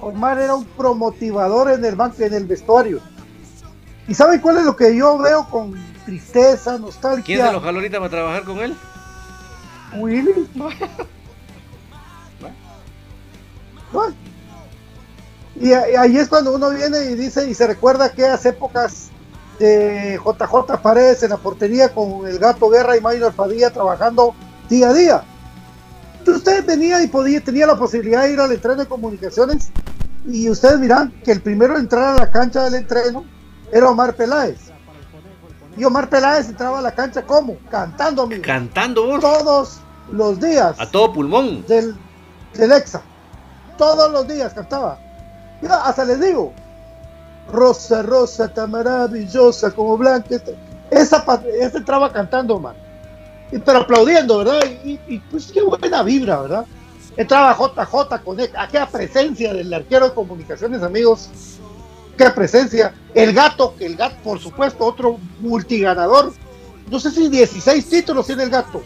Omar 0.00 0.38
era 0.38 0.54
un 0.54 0.64
promotivador 0.64 1.70
en 1.70 1.84
el 1.84 1.96
banco, 1.96 2.22
en 2.22 2.34
el 2.34 2.46
vestuario. 2.46 3.00
¿Y 4.06 4.14
saben 4.14 4.40
cuál 4.40 4.58
es 4.58 4.64
lo 4.64 4.76
que 4.76 4.94
yo 4.94 5.16
veo 5.18 5.48
con 5.48 5.74
tristeza, 6.04 6.78
nostalgia? 6.78 7.24
¿Quién 7.24 7.46
se 7.46 7.52
lo 7.52 7.60
jaló 7.60 7.78
ahorita 7.78 7.98
para 7.98 8.10
trabajar 8.10 8.44
con 8.44 8.58
él? 8.58 8.76
Willy. 9.96 10.48
Bueno. 13.92 14.16
Y, 15.60 15.72
ahí 15.72 16.18
es 16.18 16.28
cuando 16.28 16.52
uno 16.52 16.70
viene 16.70 17.04
y 17.04 17.14
dice 17.14 17.48
y 17.48 17.54
se 17.54 17.68
recuerda 17.68 18.06
aquellas 18.06 18.44
épocas 18.44 19.10
de 19.60 20.18
JJ 20.18 20.82
Paredes 20.82 21.22
en 21.22 21.30
la 21.30 21.36
portería 21.36 21.94
con 21.94 22.26
el 22.26 22.40
gato 22.40 22.68
Guerra 22.68 22.96
y 22.96 23.00
Maynor 23.00 23.34
Padilla 23.34 23.70
trabajando 23.70 24.34
día 24.68 24.88
a 24.88 24.92
día. 24.92 25.24
Usted 26.26 26.64
venía 26.66 27.02
y 27.02 27.06
podía, 27.08 27.40
tenía 27.42 27.66
la 27.66 27.76
posibilidad 27.76 28.22
de 28.22 28.32
ir 28.32 28.40
al 28.40 28.52
entreno 28.52 28.76
de 28.82 28.86
comunicaciones 28.86 29.70
y 30.26 30.48
ustedes 30.48 30.78
miran 30.78 31.12
que 31.24 31.32
el 31.32 31.40
primero 31.42 31.74
en 31.74 31.80
entrar 31.82 32.14
a 32.14 32.14
la 32.14 32.30
cancha 32.30 32.64
del 32.64 32.74
entreno 32.74 33.24
era 33.72 33.88
Omar 33.90 34.14
Peláez. 34.14 34.58
Y 35.76 35.84
Omar 35.84 36.08
Peláez 36.08 36.48
entraba 36.48 36.78
a 36.78 36.82
la 36.82 36.92
cancha 36.92 37.22
como 37.22 37.56
cantando 37.70 38.22
amigos 38.22 38.46
Cantando 38.46 39.06
vos. 39.06 39.20
todos 39.20 39.80
los 40.12 40.38
días 40.40 40.76
A 40.78 40.88
todo 40.90 41.12
pulmón. 41.12 41.66
del, 41.66 41.96
del 42.54 42.72
Exa. 42.72 43.02
Todos 43.76 44.10
los 44.12 44.26
días 44.28 44.52
cantaba. 44.54 44.98
Mira, 45.60 45.82
hasta 45.84 46.04
les 46.04 46.20
digo, 46.20 46.52
Rosa, 47.52 48.02
Rosa, 48.02 48.52
tan 48.52 48.70
maravillosa 48.70 49.70
como 49.72 49.96
Blanca. 49.98 50.36
Esa, 50.90 51.24
esa 51.60 51.78
entraba 51.78 52.12
cantando, 52.12 52.58
man. 52.60 52.76
Pero 53.50 53.78
aplaudiendo, 53.78 54.38
¿verdad? 54.38 54.60
Y, 54.84 55.18
pues 55.30 55.50
qué 55.52 55.62
buena 55.62 56.02
vibra, 56.02 56.40
¿verdad? 56.42 56.66
Entraba 57.16 57.54
JJ 57.56 58.18
con 58.24 58.40
e- 58.40 58.50
aquella 58.56 58.86
presencia 58.88 59.54
del 59.54 59.72
arquero 59.72 60.08
de 60.08 60.14
comunicaciones, 60.14 60.82
amigos. 60.82 61.28
Qué 62.16 62.30
presencia. 62.30 62.94
El 63.14 63.32
gato, 63.32 63.74
que 63.78 63.86
el 63.86 63.96
gato, 63.96 64.16
por 64.24 64.40
supuesto, 64.40 64.84
otro 64.84 65.18
multiganador. 65.40 66.32
No 66.90 66.98
sé 66.98 67.10
si 67.10 67.28
16 67.28 67.88
títulos 67.88 68.26
tiene 68.26 68.44
el 68.44 68.50
gato. 68.50 68.82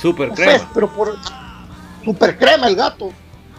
Super 0.00 0.28
No 0.30 0.36
sé, 0.36 0.42
crema. 0.44 0.70
pero 0.72 0.92
por 0.92 1.16
super 2.04 2.38
crema 2.38 2.68
el 2.68 2.76
gato. 2.76 3.10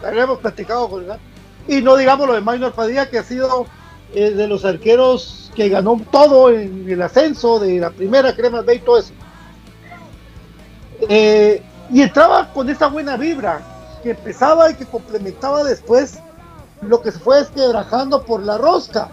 Habíamos 0.04 0.38
platicado 0.38 0.88
con 0.88 1.02
el 1.02 1.08
gato. 1.08 1.20
Y 1.68 1.80
no 1.82 1.96
digamos 1.96 2.26
lo 2.26 2.34
de 2.34 2.40
Maynor 2.40 2.72
Padilla, 2.72 3.08
que 3.08 3.18
ha 3.18 3.22
sido 3.24 3.66
eh, 4.14 4.30
de 4.30 4.46
los 4.48 4.64
arqueros 4.64 5.50
que 5.54 5.68
ganó 5.68 6.00
todo 6.10 6.50
en 6.50 6.86
el 6.88 7.00
ascenso 7.02 7.58
de 7.58 7.78
la 7.78 7.90
primera 7.90 8.34
crema 8.34 8.60
B 8.62 8.74
y 8.76 8.78
todo 8.80 8.98
eso. 8.98 9.12
Eh, 11.08 11.62
y 11.90 12.02
entraba 12.02 12.52
con 12.52 12.68
esa 12.70 12.88
buena 12.88 13.16
vibra 13.16 13.60
que 14.02 14.10
empezaba 14.10 14.70
y 14.70 14.74
que 14.74 14.86
complementaba 14.86 15.64
después 15.64 16.18
lo 16.82 17.00
que 17.00 17.12
se 17.12 17.18
fue 17.18 17.38
desquebrajando 17.38 18.24
por 18.24 18.42
la 18.42 18.58
rosca, 18.58 19.08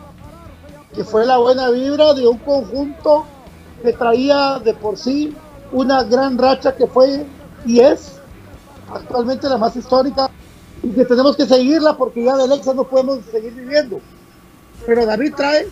que 0.94 1.04
fue 1.04 1.26
la 1.26 1.38
buena 1.38 1.70
vibra 1.70 2.14
de 2.14 2.28
un 2.28 2.38
conjunto 2.39 3.26
que 3.82 3.94
traía 3.94 4.60
de 4.60 4.74
por 4.74 4.98
sí 4.98 5.36
una 5.72 6.04
gran 6.04 6.38
racha 6.38 6.76
que 6.76 6.88
fue 6.88 7.26
y 7.66 7.80
es 7.80 8.14
actualmente 8.94 9.48
la 9.48 9.58
más 9.58 9.76
histórica 9.76 10.30
y 10.84 10.89
que 10.89 11.06
tenemos 11.06 11.38
que 11.38 11.46
seguirla 11.46 11.96
porque 11.96 12.24
ya 12.24 12.36
del 12.36 12.52
Exa 12.52 12.74
no 12.74 12.84
podemos 12.84 13.20
seguir 13.32 13.54
viviendo. 13.54 14.02
Pero 14.86 15.06
David 15.06 15.34
trae 15.36 15.68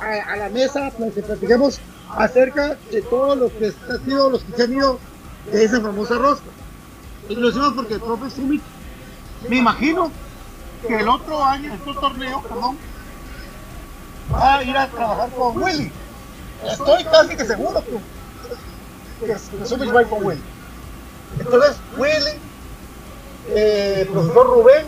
a, 0.00 0.32
a 0.32 0.36
la 0.36 0.48
mesa 0.50 0.92
para 0.96 1.10
que 1.10 1.22
platiquemos 1.22 1.80
acerca 2.16 2.76
de 2.90 3.02
todos 3.02 3.36
los 3.36 3.52
que 3.52 3.72
han 3.90 4.04
sido 4.04 4.30
los 4.30 4.42
que 4.42 4.52
se 4.56 4.62
han 4.62 4.72
ido 4.72 4.98
de 5.46 5.64
esa 5.64 5.80
famosa 5.80 6.16
rosca. 6.16 6.46
Y 7.28 7.34
lo 7.34 7.46
decimos 7.46 7.72
porque 7.74 7.94
el 7.94 8.00
profe 8.00 8.30
Sumit, 8.30 8.62
me 9.48 9.56
imagino 9.56 10.10
que 10.86 10.96
el 10.98 11.08
otro 11.08 11.44
año, 11.44 11.72
este 11.74 11.94
torneo, 11.94 12.42
perdón, 12.42 12.78
va 14.32 14.56
a 14.56 14.62
ir 14.62 14.76
a 14.76 14.88
trabajar 14.88 15.30
con 15.30 15.62
Willy. 15.62 15.92
Estoy 16.64 17.04
casi 17.04 17.36
que 17.36 17.44
seguro 17.44 17.82
que, 17.84 19.26
que, 19.26 19.76
que 19.78 19.92
va 19.92 20.04
con 20.04 20.24
Willy. 20.24 20.42
Entonces, 21.38 21.76
Willy, 21.96 22.38
eh, 23.48 24.08
profesor 24.12 24.46
Rubén, 24.46 24.86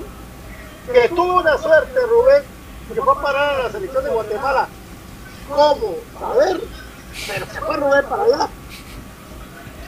que 0.92 1.08
tuvo 1.10 1.40
una 1.40 1.56
suerte, 1.58 1.94
Rubén, 2.08 2.42
que 2.92 3.00
fue 3.00 3.12
a 3.12 3.22
parar 3.22 3.60
a 3.60 3.62
la 3.64 3.72
selección 3.72 4.04
de 4.04 4.10
Guatemala. 4.10 4.68
¿Cómo? 5.48 5.96
A 6.24 6.34
ver, 6.34 6.60
pero 7.28 7.46
se 7.46 7.60
fue 7.60 7.76
Rubén 7.76 8.04
para 8.08 8.22
allá. 8.24 8.48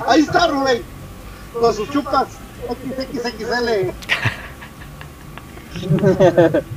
Ahí 0.06 0.20
está 0.20 0.46
Rubén, 0.48 0.82
con 1.52 1.74
sus 1.74 1.90
chupas 1.90 2.28
XXXL. 2.68 3.92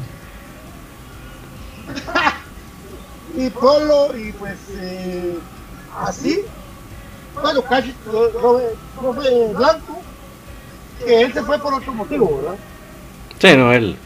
y 3.38 3.49
Polo, 3.51 4.18
y 4.18 4.32
pues 4.34 4.57
eh, 4.72 5.38
así. 5.99 6.41
Bueno, 7.41 7.61
casi 7.63 7.93
profe 8.03 9.53
Blanco, 9.53 10.01
que 11.05 11.22
él 11.22 11.34
se 11.34 11.43
fue 11.43 11.59
por 11.59 11.74
otro 11.74 11.93
motivo, 11.93 12.38
¿verdad? 12.38 12.57
Sí, 13.39 13.55
no, 13.55 13.72
él. 13.72 13.97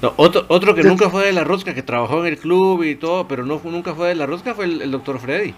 No, 0.00 0.12
otro, 0.16 0.44
otro 0.48 0.74
que 0.74 0.82
nunca 0.82 1.08
fue 1.08 1.26
de 1.26 1.32
la 1.32 1.44
rosca, 1.44 1.74
que 1.74 1.82
trabajó 1.82 2.20
en 2.20 2.26
el 2.26 2.38
club 2.38 2.82
y 2.82 2.94
todo, 2.94 3.26
pero 3.26 3.44
no 3.44 3.60
nunca 3.64 3.94
fue 3.94 4.08
de 4.08 4.14
la 4.14 4.26
rosca, 4.26 4.54
fue 4.54 4.66
el, 4.66 4.90
doctor 4.90 5.18
Freddy. 5.18 5.54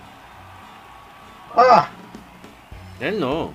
Ah. 1.56 1.88
Él 3.00 3.18
no. 3.18 3.52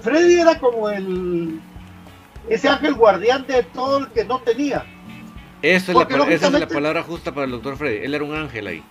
Freddy 0.00 0.40
era 0.40 0.58
como 0.58 0.88
el 0.88 1.60
ese 2.48 2.68
ángel 2.68 2.94
guardián 2.94 3.46
de 3.46 3.62
todo 3.62 3.98
el 3.98 4.08
que 4.08 4.24
no 4.24 4.40
tenía. 4.40 4.84
Eso 5.62 5.92
es 5.92 6.10
la, 6.10 6.24
esa 6.24 6.46
es 6.46 6.52
la 6.52 6.66
palabra 6.66 7.02
justa 7.02 7.32
para 7.32 7.44
el 7.44 7.52
doctor 7.52 7.76
Freddy. 7.76 8.04
Él 8.04 8.14
era 8.14 8.24
un 8.24 8.34
ángel 8.34 8.66
ahí. 8.66 8.82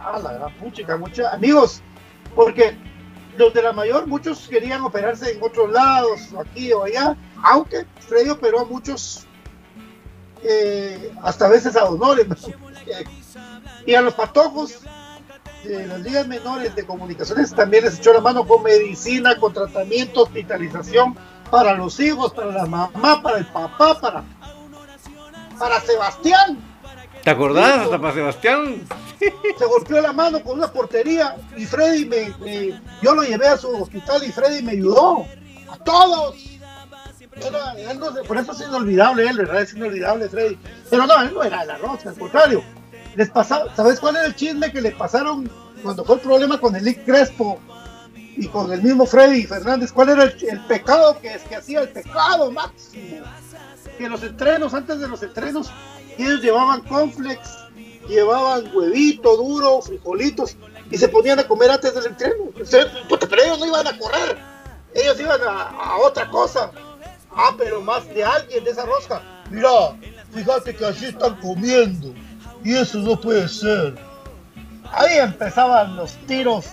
Ah, 0.00 0.18
la 0.22 0.32
gran 0.32 0.54
puchica, 0.54 0.96
mucha. 0.96 1.30
Amigos, 1.32 1.82
porque 2.34 2.76
los 3.36 3.52
de 3.52 3.62
la 3.62 3.72
mayor, 3.72 4.06
muchos 4.06 4.48
querían 4.48 4.82
operarse 4.82 5.32
en 5.32 5.42
otros 5.42 5.70
lados, 5.70 6.28
aquí 6.38 6.72
o 6.72 6.84
allá, 6.84 7.16
aunque 7.42 7.86
Freddy 8.00 8.30
operó 8.30 8.60
a 8.60 8.64
muchos, 8.64 9.26
eh, 10.42 11.12
hasta 11.22 11.46
a 11.46 11.48
veces 11.48 11.76
a 11.76 11.84
honores. 11.84 12.26
y 13.86 13.94
a 13.94 14.00
los 14.00 14.14
patojos 14.14 14.82
de 15.64 15.86
las 15.86 16.00
ligas 16.00 16.26
menores 16.26 16.74
de 16.74 16.84
comunicaciones 16.86 17.54
también 17.54 17.84
les 17.84 17.98
echó 17.98 18.12
la 18.12 18.20
mano 18.20 18.46
con 18.46 18.62
medicina, 18.62 19.36
con 19.36 19.52
tratamiento, 19.52 20.22
hospitalización 20.22 21.16
para 21.50 21.74
los 21.74 21.98
hijos, 22.00 22.32
para 22.32 22.52
la 22.52 22.66
mamá, 22.66 23.22
para 23.22 23.38
el 23.38 23.46
papá, 23.46 24.00
para, 24.00 24.24
para 25.58 25.80
Sebastián. 25.80 26.58
¿Te 27.22 27.30
acordás? 27.30 27.80
Hasta 27.80 28.00
para 28.00 28.14
Sebastián. 28.14 28.82
Se 29.58 29.64
golpeó 29.66 30.00
la 30.00 30.12
mano 30.12 30.42
con 30.42 30.58
una 30.58 30.72
portería 30.72 31.36
y 31.56 31.66
Freddy 31.66 32.06
me, 32.06 32.80
yo 33.02 33.14
lo 33.14 33.22
llevé 33.22 33.48
a 33.48 33.58
su 33.58 33.68
hospital 33.68 34.24
y 34.24 34.32
Freddy 34.32 34.62
me 34.62 34.72
ayudó. 34.72 35.26
A 35.68 35.76
todos. 35.76 36.36
por 38.26 38.38
eso 38.38 38.52
es 38.52 38.60
inolvidable 38.60 39.28
él, 39.28 39.36
¿verdad? 39.36 39.62
Es 39.62 39.74
inolvidable 39.74 40.28
Freddy. 40.28 40.58
Pero 40.88 41.06
no, 41.06 41.20
él 41.22 41.34
no 41.34 41.42
era 41.42 41.64
la 41.64 41.76
rosca, 41.76 42.08
al 42.08 42.18
contrario. 42.18 42.64
Les 43.16 43.30
pasaba, 43.30 43.74
¿sabes 43.74 44.00
cuál 44.00 44.16
era 44.16 44.26
el 44.26 44.34
chisme 44.34 44.70
que 44.72 44.80
le 44.80 44.92
pasaron 44.92 45.50
cuando 45.82 46.04
fue 46.04 46.16
el 46.16 46.20
problema 46.20 46.60
con 46.60 46.76
el 46.76 46.84
Lick 46.84 47.04
Crespo 47.04 47.58
y 48.36 48.46
con 48.48 48.72
el 48.72 48.82
mismo 48.82 49.06
Freddy 49.06 49.44
Fernández, 49.44 49.92
¿cuál 49.92 50.10
era 50.10 50.24
el, 50.24 50.64
pecado 50.66 51.18
que, 51.20 51.34
es, 51.34 51.42
que 51.42 51.56
hacía 51.56 51.80
el 51.80 51.88
pecado 51.90 52.50
máximo? 52.50 53.24
Que 53.98 54.08
los 54.08 54.22
entrenos, 54.22 54.72
antes 54.72 54.98
de 54.98 55.08
los 55.08 55.22
entrenos, 55.22 55.70
ellos 56.16 56.40
llevaban 56.40 56.80
conflex, 56.82 57.50
llevaban 58.08 58.74
huevito 58.74 59.36
duro, 59.36 59.82
frijolitos, 59.82 60.56
y 60.90 60.96
se 60.96 61.08
ponían 61.08 61.38
a 61.38 61.44
comer 61.44 61.70
antes 61.70 61.94
del 61.94 62.06
entreno. 62.06 62.44
Pero 62.54 63.42
ellos 63.44 63.58
no 63.58 63.66
iban 63.66 63.86
a 63.86 63.98
correr, 63.98 64.38
ellos 64.94 65.20
iban 65.20 65.40
a, 65.46 65.96
otra 65.98 66.28
cosa. 66.30 66.70
Ah, 67.30 67.54
pero 67.56 67.80
más 67.80 68.08
de 68.08 68.24
alguien 68.24 68.64
de 68.64 68.70
esa 68.70 68.84
rosca. 68.84 69.22
Mira, 69.50 69.96
fíjate 70.32 70.74
que 70.74 70.84
así 70.84 71.06
están 71.06 71.36
comiendo, 71.36 72.14
y 72.64 72.74
eso 72.74 72.98
no 72.98 73.20
puede 73.20 73.48
ser. 73.48 73.94
Ahí 74.92 75.18
empezaban 75.18 75.96
los 75.96 76.14
tiros 76.26 76.66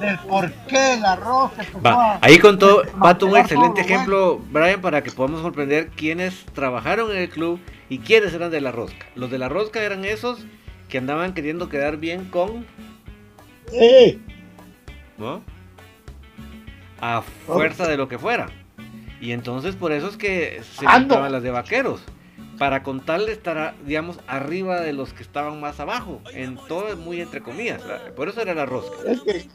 del 0.00 0.18
por 0.20 0.50
qué 0.68 0.98
la 1.00 1.16
roja. 1.16 1.62
Va, 1.84 2.18
ahí 2.22 2.38
contó 2.38 2.82
Pato 3.00 3.26
un 3.26 3.36
excelente 3.36 3.82
ejemplo, 3.82 4.38
Brian, 4.50 4.80
para 4.80 5.02
que 5.02 5.10
podamos 5.10 5.42
comprender 5.42 5.90
quiénes 5.90 6.44
trabajaron 6.54 7.10
en 7.10 7.18
el 7.18 7.28
club 7.28 7.60
y 7.88 7.98
quiénes 7.98 8.32
eran 8.32 8.50
de 8.50 8.60
la 8.60 8.72
rosca. 8.72 9.06
Los 9.14 9.30
de 9.30 9.38
la 9.38 9.48
rosca 9.48 9.82
eran 9.82 10.04
esos 10.04 10.38
que 10.88 10.98
andaban 10.98 11.34
queriendo 11.34 11.68
quedar 11.68 11.98
bien 11.98 12.24
con. 12.26 12.66
Sí. 13.70 14.20
¿No? 15.18 15.42
A 17.00 17.22
fuerza 17.46 17.86
de 17.86 17.96
lo 17.96 18.08
que 18.08 18.18
fuera. 18.18 18.48
Y 19.20 19.32
entonces 19.32 19.76
por 19.76 19.92
eso 19.92 20.08
es 20.08 20.16
que 20.16 20.62
se 20.78 20.84
llamaban 20.84 21.30
las 21.30 21.42
de 21.42 21.50
vaqueros 21.50 22.02
para 22.62 22.84
contarle 22.84 23.32
estar, 23.32 23.74
digamos, 23.84 24.20
arriba 24.28 24.80
de 24.80 24.92
los 24.92 25.12
que 25.12 25.24
estaban 25.24 25.60
más 25.60 25.80
abajo. 25.80 26.20
En 26.32 26.56
todo 26.68 26.96
muy 26.96 27.20
entre 27.20 27.42
comillas. 27.42 27.82
Por 28.14 28.28
eso 28.28 28.40
era 28.40 28.54
la 28.54 28.66
rosca. 28.66 28.98
Es 29.04 29.20
que 29.20 29.48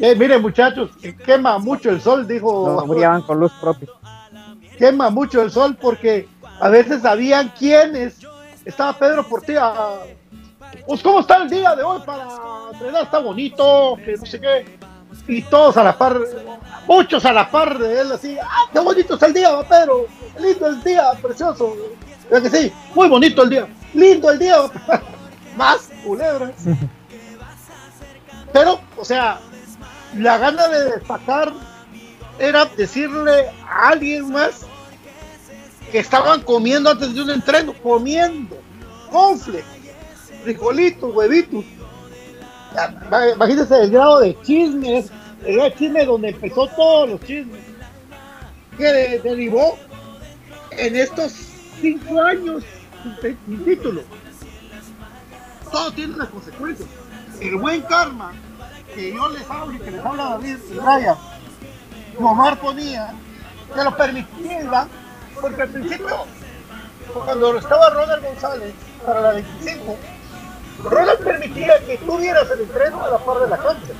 eh, 0.00 0.14
miren 0.16 0.40
muchachos, 0.40 0.88
quema 1.26 1.58
mucho 1.58 1.90
el 1.90 2.00
sol, 2.00 2.26
dijo. 2.26 2.66
No, 2.66 3.26
con 3.26 3.40
luz 3.40 3.52
propia. 3.60 3.90
Quema 4.78 5.10
mucho 5.10 5.42
el 5.42 5.50
sol 5.50 5.76
porque 5.78 6.26
a 6.58 6.70
veces 6.70 7.02
sabían 7.02 7.52
quiénes. 7.58 8.20
Estaba 8.64 8.94
Pedro 8.94 9.28
Portilla. 9.28 9.74
Pues 10.86 11.02
cómo 11.02 11.20
está 11.20 11.42
el 11.42 11.50
día 11.50 11.76
de 11.76 11.82
hoy 11.82 12.00
para 12.06 12.26
entrenar, 12.72 13.02
está 13.02 13.18
bonito, 13.18 13.98
que 14.02 14.16
no 14.16 14.24
sé 14.24 14.40
qué. 14.40 14.78
Y 15.28 15.42
todos 15.42 15.76
a 15.76 15.84
la 15.84 15.98
par, 15.98 16.18
muchos 16.86 17.22
a 17.26 17.34
la 17.34 17.50
par 17.50 17.78
de 17.78 18.00
él, 18.00 18.12
así, 18.12 18.38
ah, 18.42 18.64
qué 18.72 18.78
bonito 18.78 19.12
está 19.12 19.26
el 19.26 19.34
día, 19.34 19.50
Pedro, 19.68 20.06
lindo 20.40 20.68
el 20.68 20.82
día, 20.82 21.12
precioso. 21.20 21.76
Que 22.30 22.50
sí? 22.50 22.72
Muy 22.94 23.08
bonito 23.08 23.42
el 23.42 23.50
día, 23.50 23.66
lindo 23.94 24.30
el 24.30 24.38
día, 24.38 24.56
más 25.56 25.90
culebras. 26.04 26.54
Pero, 28.52 28.80
o 28.96 29.04
sea, 29.04 29.40
la 30.16 30.38
gana 30.38 30.68
de 30.68 30.90
destacar 30.92 31.52
era 32.38 32.64
decirle 32.64 33.50
a 33.68 33.88
alguien 33.88 34.30
más 34.30 34.66
que 35.90 35.98
estaban 35.98 36.42
comiendo 36.42 36.90
antes 36.90 37.14
de 37.14 37.22
un 37.22 37.30
entreno, 37.30 37.74
comiendo, 37.82 38.56
confle, 39.10 39.62
frijolitos, 40.42 41.14
huevitos. 41.14 41.64
Imagínense 43.34 43.82
el 43.82 43.90
grado 43.90 44.20
de 44.20 44.38
chismes, 44.42 45.10
el 45.44 45.54
grado 45.54 45.70
de 45.70 45.76
chisme 45.76 46.04
donde 46.04 46.28
empezó 46.30 46.66
todos 46.68 47.10
los 47.10 47.20
chismes, 47.20 47.62
que 48.76 48.84
derivó 49.22 49.78
en 50.72 50.96
estos 50.96 51.45
cinco 51.80 52.22
años 52.22 52.62
sin 53.22 53.64
título. 53.64 54.02
Todo 55.70 55.90
tiene 55.92 56.14
unas 56.14 56.28
consecuencias. 56.28 56.88
El 57.40 57.56
buen 57.56 57.82
karma 57.82 58.32
que 58.94 59.12
yo 59.12 59.28
les 59.28 59.48
hablo 59.50 59.74
y 59.74 59.78
que 59.78 59.90
les 59.90 60.04
habla 60.04 60.24
David 60.24 60.56
y 60.72 60.78
Raya, 60.78 61.16
y 62.18 62.22
Omar 62.22 62.58
ponía, 62.58 63.14
que 63.74 63.84
lo 63.84 63.96
permitía 63.96 64.88
porque 65.40 65.62
al 65.62 65.68
principio, 65.68 66.24
cuando 67.12 67.58
estaba 67.58 67.90
Ronald 67.90 68.24
González 68.24 68.74
para 69.04 69.20
la 69.20 69.32
25, 69.32 69.96
Ronald 70.84 71.18
permitía 71.24 71.78
que 71.84 71.98
tú 71.98 72.18
vieras 72.18 72.50
el 72.50 72.60
entreno 72.60 73.04
a 73.04 73.10
la 73.10 73.18
par 73.18 73.38
de 73.40 73.48
la 73.48 73.58
cancha. 73.58 73.92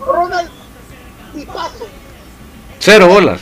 Ronald, 0.00 0.50
y 1.34 1.46
paso. 1.46 1.86
Cero 2.78 3.08
bolas. 3.08 3.40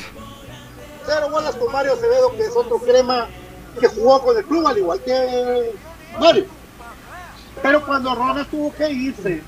Bolas 1.33 1.57
con 1.57 1.72
Mario 1.72 1.95
Acevedo, 1.95 2.37
que 2.37 2.43
es 2.43 2.55
otro 2.55 2.78
crema 2.78 3.26
que 3.80 3.89
jugó 3.89 4.22
con 4.22 4.37
el 4.37 4.45
club, 4.45 4.66
al 4.68 4.76
igual 4.78 5.01
que 5.01 5.72
Mario. 6.20 6.45
Pero 7.62 7.85
cuando 7.87 8.14
Ronald 8.14 8.49
tuvo 8.49 8.72
que 8.74 8.91
irse 8.91 9.43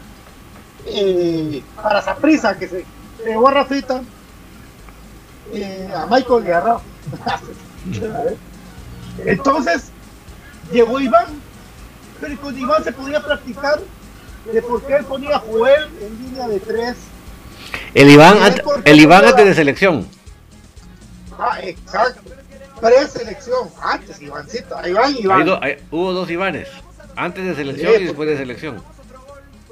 eh, 0.86 1.62
para 1.76 2.00
esa 2.00 2.16
prisa 2.16 2.56
que 2.58 2.68
se 2.68 2.84
llevó 3.24 3.48
a 3.48 3.52
Rafita, 3.52 4.02
eh, 5.52 5.88
a 5.94 6.06
Michael 6.06 6.44
y 6.46 6.50
a 6.50 6.60
Rafa. 6.60 6.84
Entonces, 9.26 9.90
llegó 10.72 10.98
Iván, 10.98 11.26
pero 12.18 12.40
con 12.40 12.58
Iván 12.58 12.82
se 12.82 12.92
podía 12.92 13.22
practicar 13.22 13.80
de 14.50 14.62
por 14.62 14.82
qué 14.82 14.96
él 14.96 15.04
ponía 15.04 15.36
a 15.36 15.40
Joel 15.40 15.90
en 16.00 16.18
línea 16.18 16.48
de 16.48 16.60
tres. 16.60 16.96
El 17.92 18.10
Iván, 18.10 18.38
el 18.84 19.00
Iván 19.00 19.24
antes 19.26 19.44
de 19.44 19.54
selección. 19.54 20.08
Ah, 21.38 21.58
exacto. 21.62 22.30
Preselección, 22.80 23.68
antes 23.82 24.20
Ivancito. 24.20 24.76
Iván, 24.86 25.16
Iván. 25.18 25.48
hubo 25.90 26.12
dos 26.12 26.30
Ivanes, 26.30 26.68
antes 27.16 27.44
de 27.44 27.54
selección 27.54 28.02
y 28.02 28.04
después 28.06 28.28
de 28.28 28.36
selección 28.36 28.82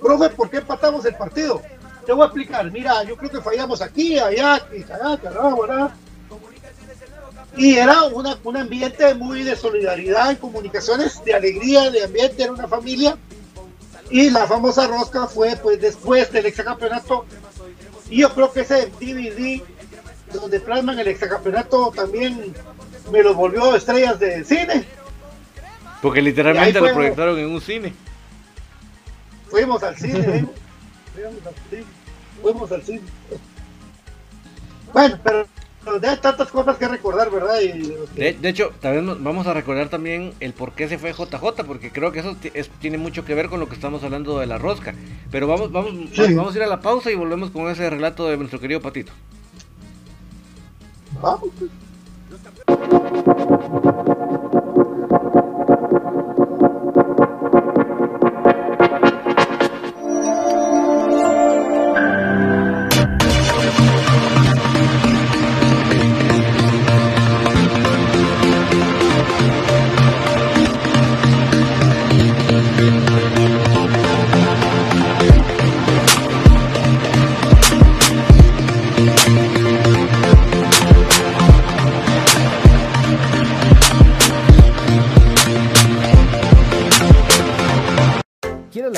profe, 0.02 0.28
¿por 0.30 0.50
qué 0.50 0.58
empatamos 0.58 1.04
el 1.06 1.14
partido? 1.14 1.62
Te 2.04 2.12
voy 2.12 2.22
a 2.22 2.26
explicar, 2.26 2.70
mira, 2.70 3.04
yo 3.04 3.16
creo 3.16 3.30
que 3.30 3.40
fallamos 3.40 3.80
aquí, 3.80 4.18
allá, 4.18 4.54
allá, 4.54 5.16
carajo, 5.22 5.62
¿verdad? 5.62 5.90
Y 7.56 7.74
era 7.74 8.02
una, 8.04 8.38
un 8.42 8.56
ambiente 8.56 9.14
muy 9.14 9.44
de 9.44 9.54
solidaridad 9.54 10.30
en 10.30 10.36
comunicaciones, 10.36 11.22
de 11.24 11.34
alegría, 11.34 11.90
de 11.90 12.04
ambiente, 12.04 12.42
era 12.42 12.52
una 12.52 12.66
familia. 12.66 13.16
Y 14.10 14.30
la 14.30 14.46
famosa 14.46 14.86
rosca 14.88 15.26
fue 15.26 15.56
pues 15.56 15.80
después 15.80 16.32
del 16.32 16.46
exacampeonato. 16.46 17.24
Y 18.10 18.22
yo 18.22 18.34
creo 18.34 18.52
que 18.52 18.60
ese 18.60 18.86
DVD 19.00 19.62
donde 20.40 20.60
plasman 20.60 20.98
el 20.98 21.08
exacampeonato 21.08 21.92
también 21.94 22.54
me 23.10 23.22
lo 23.22 23.34
volvió 23.34 23.74
estrellas 23.74 24.18
de 24.18 24.44
cine. 24.44 24.84
Porque 26.00 26.22
literalmente 26.22 26.80
lo 26.80 26.92
proyectaron 26.92 27.38
en 27.38 27.50
un 27.50 27.60
cine. 27.60 27.92
Fuimos 29.48 29.82
al 29.82 29.96
cine, 29.96 30.18
¿eh? 30.18 30.46
fuimos 31.14 31.46
al 31.46 31.54
cine. 31.70 31.84
Fuimos 32.42 32.72
al 32.72 32.82
cine. 32.82 33.00
Bueno, 34.92 35.18
pero 35.22 35.46
hay 35.86 36.16
tantas 36.18 36.48
cosas 36.48 36.76
que 36.76 36.86
recordar, 36.86 37.30
¿verdad? 37.30 37.58
de, 37.58 38.48
hecho, 38.48 38.72
también 38.80 39.22
vamos 39.24 39.46
a 39.46 39.54
recordar 39.54 39.88
también 39.88 40.32
el 40.40 40.52
por 40.52 40.72
qué 40.72 40.88
se 40.88 40.98
fue 40.98 41.12
JJ, 41.12 41.64
porque 41.66 41.90
creo 41.90 42.12
que 42.12 42.20
eso 42.20 42.36
tiene 42.80 42.98
mucho 42.98 43.24
que 43.24 43.34
ver 43.34 43.48
con 43.48 43.58
lo 43.60 43.68
que 43.68 43.74
estamos 43.74 44.02
hablando 44.04 44.38
de 44.38 44.46
la 44.46 44.58
rosca. 44.58 44.94
Pero 45.30 45.46
vamos, 45.46 45.72
vamos, 45.72 45.92
vamos 46.34 46.54
a 46.54 46.56
ir 46.56 46.62
a 46.62 46.68
la 46.68 46.80
pausa 46.80 47.10
y 47.10 47.14
volvemos 47.14 47.50
con 47.50 47.68
ese 47.68 47.88
relato 47.90 48.28
de 48.28 48.36
nuestro 48.36 48.60
querido 48.60 48.80
Patito. 48.80 49.12
Vamos. 51.22 51.52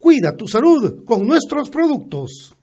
Cuida 0.00 0.34
tu 0.34 0.48
salud 0.48 1.04
con 1.04 1.26
nuestros 1.26 1.68
productos. 1.68 2.56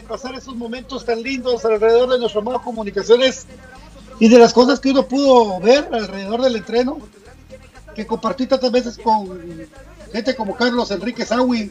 Pasar 0.00 0.34
esos 0.34 0.56
momentos 0.56 1.04
tan 1.04 1.22
lindos 1.22 1.64
alrededor 1.64 2.10
de 2.10 2.18
nuestro 2.18 2.42
modo 2.42 2.60
comunicaciones 2.62 3.46
y 4.18 4.28
de 4.28 4.38
las 4.38 4.52
cosas 4.52 4.80
que 4.80 4.90
uno 4.90 5.06
pudo 5.06 5.60
ver 5.60 5.88
alrededor 5.92 6.42
del 6.42 6.56
entreno, 6.56 6.98
que 7.94 8.06
compartí 8.06 8.46
tantas 8.46 8.72
veces 8.72 8.98
con 8.98 9.38
gente 10.12 10.34
como 10.34 10.56
Carlos 10.56 10.90
Enrique 10.90 11.24
Sawi, 11.24 11.70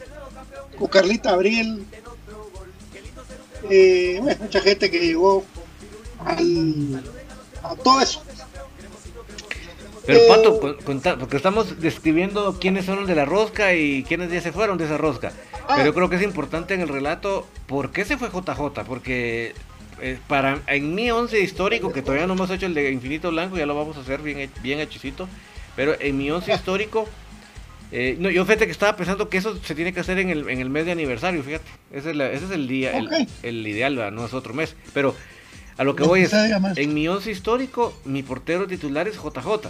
con 0.78 0.88
Carlita 0.88 1.30
Abril, 1.30 1.86
eh, 3.68 4.20
mucha 4.40 4.60
gente 4.60 4.90
que 4.90 5.00
llegó 5.00 5.44
al, 6.24 7.02
a 7.62 7.74
todo 7.76 8.00
eso. 8.00 8.22
Pero 10.08 10.26
Pato, 10.26 10.70
eh, 10.70 11.16
porque 11.20 11.36
estamos 11.36 11.80
describiendo 11.80 12.58
quiénes 12.58 12.86
son 12.86 13.00
los 13.00 13.06
de 13.06 13.14
la 13.14 13.26
rosca 13.26 13.74
y 13.74 14.04
quiénes 14.04 14.32
ya 14.32 14.40
se 14.40 14.52
fueron 14.52 14.78
de 14.78 14.86
esa 14.86 14.96
rosca. 14.96 15.32
Ah. 15.68 15.74
Pero 15.76 15.92
creo 15.92 16.08
que 16.08 16.16
es 16.16 16.22
importante 16.22 16.72
en 16.72 16.80
el 16.80 16.88
relato 16.88 17.46
por 17.66 17.92
qué 17.92 18.06
se 18.06 18.16
fue 18.16 18.30
JJ, 18.30 18.84
porque 18.86 19.52
eh, 20.00 20.18
para 20.26 20.62
en 20.66 20.94
mi 20.94 21.10
once 21.10 21.38
histórico, 21.38 21.92
que 21.92 22.00
todavía 22.00 22.26
no 22.26 22.32
hemos 22.32 22.50
hecho 22.50 22.64
el 22.64 22.72
de 22.72 22.90
Infinito 22.90 23.30
Blanco, 23.30 23.58
ya 23.58 23.66
lo 23.66 23.74
vamos 23.74 23.98
a 23.98 24.00
hacer 24.00 24.22
bien, 24.22 24.50
bien 24.62 24.80
hechicito, 24.80 25.28
pero 25.76 25.94
en 26.00 26.16
mi 26.16 26.30
once 26.30 26.54
histórico, 26.54 27.06
eh, 27.92 28.16
no, 28.18 28.30
yo 28.30 28.46
fíjate 28.46 28.64
que 28.64 28.72
estaba 28.72 28.96
pensando 28.96 29.28
que 29.28 29.36
eso 29.36 29.62
se 29.62 29.74
tiene 29.74 29.92
que 29.92 30.00
hacer 30.00 30.18
en 30.20 30.30
el, 30.30 30.48
en 30.48 30.60
el 30.60 30.70
mes 30.70 30.86
de 30.86 30.92
aniversario, 30.92 31.42
fíjate, 31.42 31.66
ese 31.92 32.12
es, 32.12 32.16
ese 32.16 32.44
es 32.46 32.50
el 32.50 32.66
día, 32.66 32.98
el, 33.42 33.66
ideal, 33.66 34.14
no 34.14 34.24
es 34.24 34.32
otro 34.32 34.54
mes, 34.54 34.74
pero 34.94 35.14
a 35.76 35.84
lo 35.84 35.94
que 35.94 36.04
voy 36.04 36.22
es, 36.22 36.32
en 36.32 36.94
mi 36.94 37.06
once 37.08 37.30
histórico, 37.30 37.92
mi 38.06 38.22
portero 38.22 38.66
titular 38.66 39.06
es 39.06 39.16
JJ. 39.16 39.68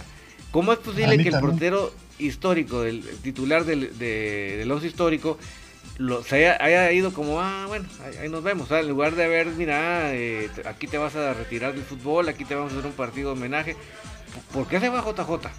¿Cómo 0.51 0.73
es 0.73 0.79
posible 0.79 1.17
que 1.17 1.29
el 1.29 1.39
portero 1.39 1.93
histórico, 2.17 2.83
el 2.83 3.03
titular 3.21 3.65
del, 3.65 3.97
del 3.97 4.71
once 4.71 4.87
histórico, 4.87 5.37
lo, 5.99 6.23
se 6.23 6.49
haya, 6.49 6.91
ido 6.91 7.13
como, 7.13 7.41
ah, 7.41 7.65
bueno, 7.67 7.87
ahí, 8.21 8.29
nos 8.29 8.41
vemos. 8.41 8.71
en 8.71 8.87
lugar 8.87 9.15
de 9.15 9.25
haber, 9.25 9.47
mira, 9.47 10.13
eh, 10.13 10.49
aquí 10.65 10.87
te 10.87 10.97
vas 10.97 11.15
a 11.15 11.33
retirar 11.33 11.73
del 11.73 11.83
fútbol, 11.83 12.29
aquí 12.29 12.45
te 12.45 12.55
vamos 12.55 12.71
a 12.71 12.75
hacer 12.75 12.87
un 12.87 12.95
partido 12.95 13.33
de 13.33 13.39
homenaje. 13.39 13.75
¿Por 14.53 14.65
qué 14.67 14.79
se 14.79 14.89
va 14.89 15.03
JJ? 15.03 15.49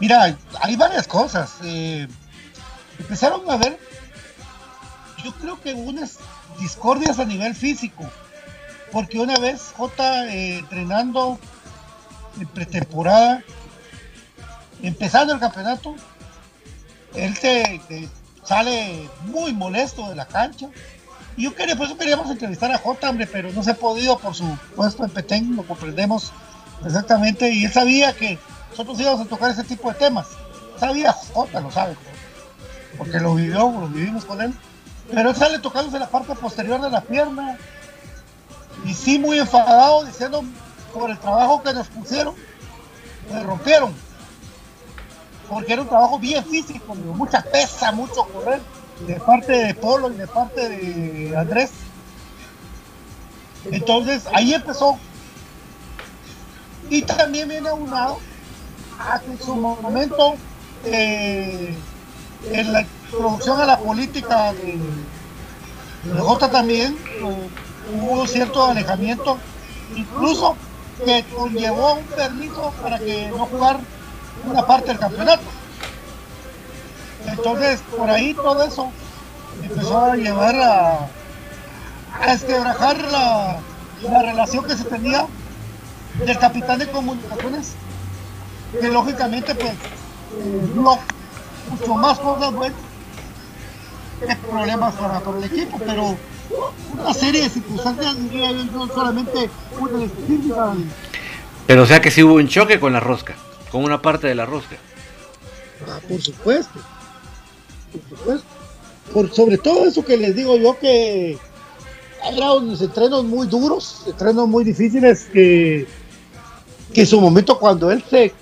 Mira, 0.00 0.36
hay 0.60 0.76
varias 0.76 1.06
cosas. 1.06 1.54
Eh, 1.64 2.08
empezaron 2.98 3.48
a 3.48 3.56
ver, 3.56 3.78
yo 5.24 5.32
creo 5.34 5.60
que 5.60 5.72
unas 5.74 6.18
discordias 6.60 7.18
a 7.18 7.24
nivel 7.24 7.54
físico, 7.54 8.04
porque 8.90 9.18
una 9.18 9.38
vez 9.38 9.72
J 9.76 10.26
eh, 10.26 10.58
entrenando 10.58 11.38
pretemporada, 12.46 13.42
empezando 14.82 15.34
el 15.34 15.40
campeonato, 15.40 15.94
él 17.14 17.36
se, 17.36 17.80
sale 18.44 19.08
muy 19.26 19.52
molesto 19.52 20.08
de 20.08 20.16
la 20.16 20.26
cancha. 20.26 20.68
Y 21.36 21.44
yo 21.44 21.54
quería, 21.54 21.76
por 21.76 21.86
eso 21.86 21.96
queríamos 21.96 22.30
entrevistar 22.30 22.70
a 22.72 22.78
J, 22.78 23.10
hombre, 23.10 23.26
pero 23.26 23.52
no 23.52 23.62
se 23.62 23.72
ha 23.72 23.74
podido 23.74 24.18
por 24.18 24.34
su 24.34 24.44
puesto 24.74 25.04
en 25.04 25.10
Petén, 25.10 25.56
lo 25.56 25.62
comprendemos 25.64 26.32
exactamente. 26.84 27.50
Y 27.50 27.64
él 27.64 27.72
sabía 27.72 28.12
que 28.12 28.38
nosotros 28.70 28.98
íbamos 29.00 29.20
a 29.20 29.28
tocar 29.28 29.50
ese 29.50 29.64
tipo 29.64 29.88
de 29.88 29.98
temas. 29.98 30.26
Sabía, 30.78 31.12
J 31.12 31.60
lo 31.60 31.70
sabe, 31.70 31.96
porque 32.96 33.20
lo 33.20 33.34
vivió, 33.34 33.70
lo 33.70 33.88
vivimos 33.88 34.24
con 34.24 34.40
él. 34.40 34.52
Pero 35.12 35.30
él 35.30 35.36
sale 35.36 35.58
tocándose 35.58 35.98
la 35.98 36.08
parte 36.08 36.34
posterior 36.34 36.80
de 36.80 36.90
la 36.90 37.00
pierna. 37.00 37.56
Y 38.84 38.94
sí, 38.94 39.18
muy 39.18 39.38
enfadado, 39.38 40.04
diciendo 40.04 40.44
por 40.92 41.10
el 41.10 41.18
trabajo 41.18 41.62
que 41.62 41.72
nos 41.72 41.88
pusieron, 41.88 42.34
me 43.32 43.42
rompieron. 43.42 43.94
Porque 45.48 45.72
era 45.72 45.82
un 45.82 45.88
trabajo 45.88 46.18
bien 46.18 46.44
físico, 46.44 46.94
mucha 46.94 47.42
pesa, 47.42 47.90
mucho 47.92 48.24
correr, 48.24 48.60
de 49.06 49.14
parte 49.14 49.52
de 49.52 49.74
Polo 49.74 50.10
y 50.10 50.16
de 50.16 50.26
parte 50.26 50.68
de 50.68 51.36
Andrés. 51.36 51.70
Entonces 53.64 54.24
ahí 54.32 54.54
empezó. 54.54 54.98
Y 56.90 57.02
también 57.02 57.48
viene 57.48 57.68
a 57.68 57.74
un 57.74 57.90
lado 57.90 58.18
a 58.98 59.20
que 59.20 59.30
en 59.30 59.40
su 59.40 59.54
momento 59.54 60.34
eh, 60.84 61.74
en 62.50 62.72
la 62.72 62.82
introducción 62.82 63.60
a 63.60 63.66
la 63.66 63.78
política 63.78 64.52
de, 64.52 64.78
de 66.04 66.20
J 66.20 66.50
también 66.50 66.96
eh, 67.20 67.48
hubo 67.94 68.26
cierto 68.26 68.64
alejamiento, 68.64 69.38
incluso 69.94 70.56
que 71.04 71.24
conllevó 71.34 71.94
un 71.94 72.04
permiso 72.04 72.72
para 72.82 72.98
que 72.98 73.28
no 73.28 73.46
jugar 73.46 73.78
una 74.44 74.66
parte 74.66 74.88
del 74.88 74.98
campeonato. 74.98 75.42
Entonces, 77.26 77.80
por 77.96 78.10
ahí 78.10 78.34
todo 78.34 78.62
eso 78.64 78.90
empezó 79.62 79.98
a 79.98 80.16
llevar 80.16 80.54
a, 80.56 81.08
a 82.20 82.32
esquebrajar 82.32 83.00
la, 83.10 83.58
la 84.02 84.22
relación 84.22 84.64
que 84.64 84.76
se 84.76 84.84
tenía 84.84 85.26
del 86.24 86.38
capitán 86.38 86.78
de 86.78 86.88
comunicaciones, 86.88 87.74
que 88.80 88.88
lógicamente 88.88 89.54
pues 89.54 89.74
no 90.74 90.98
mucho 91.70 91.94
más 91.94 92.18
cosas 92.18 92.52
buenas 92.52 92.78
que 94.26 94.36
problemas 94.36 94.94
para, 94.94 95.20
para 95.20 95.38
el 95.38 95.44
equipo, 95.44 95.78
pero 95.78 96.16
una 96.92 97.14
serie 97.14 97.42
de 97.42 97.48
circunstancias, 97.50 98.16
no 98.16 98.88
solamente 98.88 99.50
una 99.78 100.04
específica. 100.04 100.74
Pero 101.66 101.82
o 101.82 101.86
sea 101.86 102.00
que 102.00 102.10
sí 102.10 102.22
hubo 102.22 102.34
un 102.34 102.48
choque 102.48 102.80
con 102.80 102.92
la 102.92 103.00
rosca, 103.00 103.36
con 103.70 103.84
una 103.84 104.00
parte 104.00 104.26
de 104.26 104.34
la 104.34 104.46
rosca. 104.46 104.76
Ah, 105.86 106.00
por 106.08 106.20
supuesto, 106.20 106.80
por 107.92 108.18
supuesto. 108.18 108.46
Por 109.12 109.34
sobre 109.34 109.58
todo 109.58 109.86
eso 109.86 110.04
que 110.04 110.16
les 110.16 110.36
digo 110.36 110.56
yo 110.56 110.78
que 110.78 111.38
eran 112.26 112.50
unos 112.50 112.82
entrenos 112.82 113.24
muy 113.24 113.46
duros, 113.46 114.02
entrenos 114.06 114.48
muy 114.48 114.64
difíciles 114.64 115.24
que, 115.32 115.86
que 116.92 117.00
en 117.02 117.06
su 117.06 117.20
momento 117.20 117.58
cuando 117.58 117.90
él 117.90 118.02
se, 118.08 118.32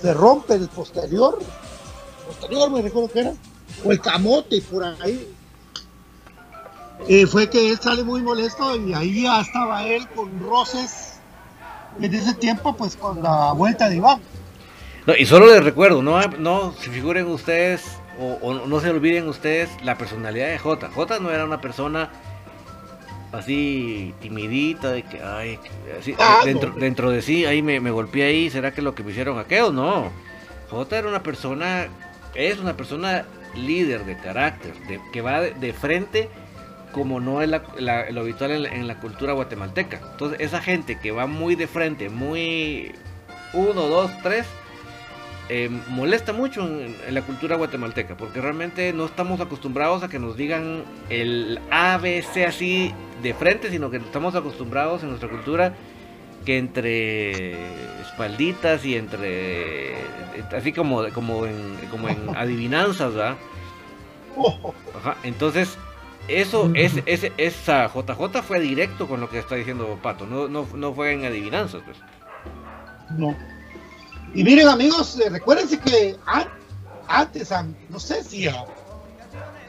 se 0.00 0.14
rompe 0.14 0.54
el 0.54 0.68
posterior, 0.68 1.38
posterior 2.26 2.70
me 2.70 2.82
recuerdo 2.82 3.08
que 3.08 3.20
era, 3.20 3.32
o 3.84 3.92
el 3.92 4.00
camote 4.00 4.60
por 4.62 4.84
ahí, 4.84 5.26
eh, 7.08 7.26
fue 7.26 7.50
que 7.50 7.70
él 7.70 7.78
sale 7.80 8.02
muy 8.02 8.22
molesto 8.22 8.76
y 8.76 8.94
ahí 8.94 9.22
ya 9.22 9.40
estaba 9.40 9.86
él 9.86 10.06
con 10.08 10.40
roces 10.40 11.18
en 12.00 12.14
ese 12.14 12.34
tiempo 12.34 12.74
pues 12.76 12.96
con 12.96 13.22
la 13.22 13.52
vuelta 13.52 13.88
de 13.88 13.96
Iván. 13.96 14.20
No, 15.06 15.14
y 15.14 15.26
solo 15.26 15.46
les 15.46 15.62
recuerdo, 15.62 16.02
no, 16.02 16.18
no 16.38 16.72
se 16.72 16.90
figuren 16.90 17.26
ustedes 17.26 17.82
o, 18.18 18.54
no 18.54 18.80
se 18.80 18.90
olviden 18.90 19.28
ustedes 19.28 19.68
la 19.82 19.98
personalidad 19.98 20.48
de 20.48 20.58
J. 20.58 20.88
J 20.88 21.18
no 21.18 21.30
era 21.30 21.44
una 21.44 21.60
persona 21.60 22.10
así 23.32 24.14
timidita 24.20 24.92
de 24.92 25.02
que 25.02 25.20
ay 25.20 25.58
así, 25.98 26.14
ah, 26.20 26.42
dentro, 26.44 26.70
dentro 26.70 27.10
de 27.10 27.20
sí 27.20 27.44
ahí 27.44 27.62
me, 27.62 27.80
me 27.80 27.90
golpeé 27.90 28.26
ahí 28.26 28.48
será 28.48 28.72
que 28.72 28.80
lo 28.80 28.94
que 28.94 29.02
me 29.02 29.10
hicieron 29.10 29.40
aquello 29.40 29.72
no 29.72 30.12
J 30.70 30.98
era 30.98 31.08
una 31.08 31.24
persona 31.24 31.88
es 32.36 32.60
una 32.60 32.76
persona 32.76 33.24
líder 33.56 34.04
de 34.04 34.16
carácter 34.16 34.74
de, 34.86 35.00
que 35.12 35.20
va 35.20 35.40
de 35.40 35.72
frente 35.72 36.30
como 36.94 37.18
no 37.18 37.42
es 37.42 37.50
lo 37.50 38.20
habitual 38.20 38.66
en 38.66 38.86
la, 38.86 39.00
cultura 39.00 39.32
guatemalteca. 39.32 40.00
Entonces 40.12 40.40
esa 40.40 40.60
gente 40.60 40.96
que 40.98 41.10
va 41.10 41.26
muy 41.26 41.56
de 41.56 41.66
frente, 41.66 42.08
muy 42.08 42.92
uno, 43.52 43.82
dos, 43.88 44.12
tres, 44.22 44.46
eh, 45.48 45.68
molesta 45.88 46.32
mucho 46.32 46.62
en, 46.62 46.94
la 47.10 47.22
cultura 47.22 47.56
guatemalteca, 47.56 48.16
porque 48.16 48.40
realmente 48.40 48.92
no 48.92 49.06
estamos 49.06 49.40
acostumbrados 49.40 50.04
a 50.04 50.08
que 50.08 50.20
nos 50.20 50.36
digan 50.36 50.84
el 51.10 51.60
ABC 51.70 52.46
así 52.46 52.94
de 53.22 53.34
frente, 53.34 53.70
sino 53.70 53.90
que 53.90 53.96
estamos 53.96 54.36
acostumbrados 54.36 55.02
en 55.02 55.08
nuestra 55.08 55.28
cultura 55.28 55.74
que 56.46 56.58
entre 56.58 57.52
espalditas 58.02 58.84
y 58.84 58.96
entre 58.96 59.94
así 60.54 60.72
como 60.72 61.08
como 61.12 61.46
en, 61.46 61.76
como 61.90 62.08
en 62.08 62.28
adivinanzas, 62.36 63.14
¿verdad? 63.14 63.36
Ajá, 64.94 65.16
entonces 65.24 65.76
eso, 66.28 66.70
es, 66.74 66.94
ese, 67.06 67.32
esa 67.36 67.88
JJ 67.88 68.42
fue 68.42 68.60
directo 68.60 69.06
con 69.06 69.20
lo 69.20 69.28
que 69.28 69.38
está 69.38 69.56
diciendo 69.56 69.98
Pato, 70.02 70.26
no, 70.26 70.48
no, 70.48 70.66
no 70.74 70.94
fue 70.94 71.12
en 71.12 71.24
adivinanzas, 71.24 71.82
pues. 71.84 71.98
No. 73.10 73.36
Y 74.34 74.42
miren 74.42 74.68
amigos, 74.68 75.18
eh, 75.20 75.28
recuérdense 75.28 75.78
que 75.78 76.16
antes, 77.06 77.52
no 77.90 78.00
sé 78.00 78.24
si 78.24 78.48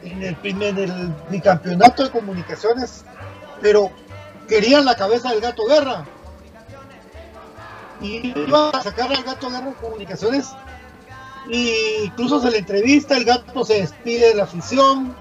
en 0.04 0.24
el 0.24 0.36
primer 0.38 0.80
el 0.80 1.14
bicampeonato 1.30 2.04
de 2.04 2.12
comunicaciones, 2.12 3.04
pero 3.62 3.92
querían 4.48 4.86
la 4.86 4.96
cabeza 4.96 5.32
del 5.32 5.42
gato 5.42 5.66
guerra. 5.66 6.06
Y 8.02 8.38
iba 8.38 8.70
a 8.70 8.84
sacar 8.84 9.12
al 9.12 9.24
gato 9.24 9.50
guerra 9.50 9.68
de 9.68 9.74
comunicaciones. 9.76 10.50
Y 11.50 12.04
incluso 12.04 12.42
se 12.42 12.50
le 12.50 12.60
entrevista, 12.60 13.18
el 13.18 13.26
gato 13.26 13.64
se 13.66 13.82
despide 13.82 14.30
de 14.30 14.36
la 14.36 14.44
afición 14.44 15.16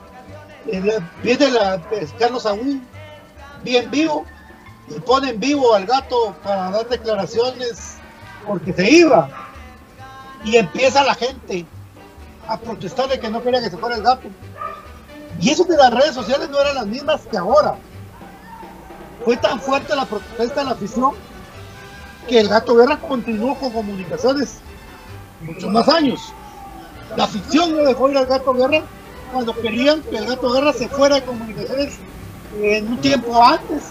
viene 0.66 1.50
la, 1.50 1.80
Carlos 2.18 2.42
Saúl 2.42 2.80
bien 3.62 3.90
vivo 3.90 4.24
y 4.88 5.00
pone 5.00 5.30
en 5.30 5.40
vivo 5.40 5.74
al 5.74 5.86
gato 5.86 6.34
para 6.42 6.70
dar 6.70 6.88
declaraciones 6.88 7.96
porque 8.46 8.72
se 8.72 8.90
iba. 8.90 9.28
Y 10.44 10.56
empieza 10.56 11.02
la 11.04 11.14
gente 11.14 11.64
a 12.46 12.58
protestar 12.58 13.08
de 13.08 13.18
que 13.18 13.30
no 13.30 13.42
quería 13.42 13.62
que 13.62 13.70
se 13.70 13.78
fuera 13.78 13.96
el 13.96 14.02
gato. 14.02 14.28
Y 15.40 15.50
eso 15.50 15.66
que 15.66 15.72
las 15.72 15.92
redes 15.92 16.14
sociales 16.14 16.48
no 16.50 16.60
eran 16.60 16.74
las 16.74 16.86
mismas 16.86 17.22
que 17.30 17.38
ahora. 17.38 17.76
Fue 19.24 19.36
tan 19.38 19.58
fuerte 19.58 19.96
la 19.96 20.04
protesta 20.04 20.60
de 20.60 20.66
la 20.66 20.72
afición 20.72 21.12
que 22.28 22.40
el 22.40 22.48
gato 22.48 22.76
guerra 22.76 22.98
continuó 22.98 23.54
con 23.58 23.72
comunicaciones 23.72 24.58
muchos 25.40 25.70
más 25.70 25.88
años. 25.88 26.20
La 27.16 27.24
afición 27.24 27.76
no 27.76 27.84
dejó 27.84 28.10
ir 28.10 28.18
al 28.18 28.26
gato 28.26 28.52
guerra 28.52 28.82
cuando 29.34 29.52
querían 29.52 30.00
que 30.02 30.16
el 30.16 30.26
gato 30.26 30.48
guerra 30.52 30.72
se 30.72 30.88
fuera 30.88 31.16
de 31.16 31.24
comunicaciones 31.24 31.96
en 32.62 32.86
un 32.86 33.00
tiempo 33.00 33.44
antes. 33.44 33.82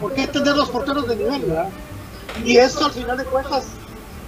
¿Por 0.00 0.12
qué 0.14 0.26
tener 0.26 0.56
los 0.56 0.68
porteros 0.68 1.06
de 1.06 1.14
nivel? 1.14 1.44
Y 2.44 2.56
eso 2.56 2.84
al 2.84 2.90
final 2.90 3.18
de 3.18 3.24
cuentas 3.24 3.66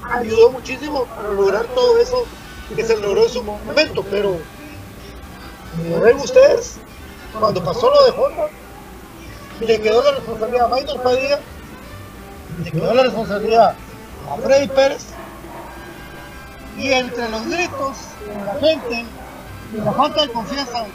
ayudó 0.08 0.52
muchísimo 0.52 1.04
para 1.04 1.32
lograr 1.32 1.64
todo 1.74 1.98
eso 1.98 2.24
que 2.76 2.84
se 2.84 2.96
logró 2.96 3.24
en 3.24 3.28
su 3.28 3.42
momento. 3.42 4.04
Pero, 4.08 4.38
ven 6.00 6.16
ustedes, 6.16 6.76
cuando 7.38 7.62
pasó 7.64 7.90
lo 7.90 8.04
de 8.04 8.10
Honda, 8.12 8.46
le 9.60 9.80
quedó 9.80 10.04
la 10.04 10.12
responsabilidad 10.12 10.66
a 10.66 10.68
Maynard 10.68 11.02
Padilla, 11.02 11.40
le 12.64 12.70
quedó 12.70 12.94
la 12.94 13.02
responsabilidad 13.02 13.74
a 14.30 14.36
Freddy 14.36 14.68
Pérez, 14.68 15.06
y 16.78 16.92
entre 16.92 17.28
los 17.30 17.46
gritos 17.46 17.96
la 18.44 18.54
gente, 18.60 19.04
la 19.76 19.92
falta 19.92 20.22
de 20.22 20.28
confianza 20.32 20.86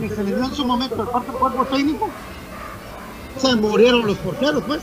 que 0.00 0.08
se 0.08 0.24
le 0.24 0.34
dio 0.34 0.44
en 0.44 0.54
su 0.54 0.64
momento 0.64 1.00
al 1.00 1.08
parte 1.08 1.30
del 1.30 1.40
cuerpo 1.40 1.64
técnico, 1.66 2.10
se 3.36 3.54
murieron 3.56 4.06
los 4.06 4.18
porteros, 4.18 4.62
pues. 4.66 4.82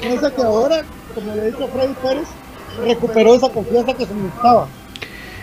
Piensa 0.00 0.34
que 0.34 0.42
ahora, 0.42 0.82
como 1.14 1.34
le 1.34 1.48
a 1.48 1.68
Freddy 1.68 1.94
Pérez, 2.02 2.28
recuperó 2.84 3.34
esa 3.34 3.48
confianza 3.50 3.94
que 3.94 4.06
se 4.06 4.14
necesitaba. 4.14 4.66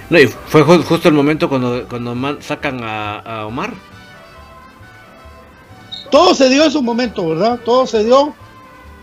No, 0.09 0.19
y 0.19 0.27
fue 0.27 0.63
justo 0.63 1.07
el 1.07 1.13
momento 1.13 1.47
cuando, 1.47 1.87
cuando 1.87 2.41
sacan 2.41 2.83
a, 2.83 3.19
a, 3.19 3.45
Omar. 3.45 3.73
Todo 6.09 6.33
se 6.33 6.49
dio 6.49 6.63
en 6.63 6.71
su 6.71 6.81
momento, 6.81 7.29
¿verdad? 7.29 7.59
Todo 7.63 7.85
se 7.85 8.03
dio 8.03 8.33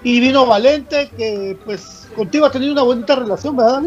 Y 0.02 0.18
vino 0.18 0.46
Valente, 0.46 1.08
que 1.16 1.56
pues 1.64 2.08
contigo 2.16 2.46
ha 2.46 2.50
tenido 2.50 2.72
una 2.72 2.82
bonita 2.82 3.14
relación, 3.14 3.56
¿verdad? 3.56 3.82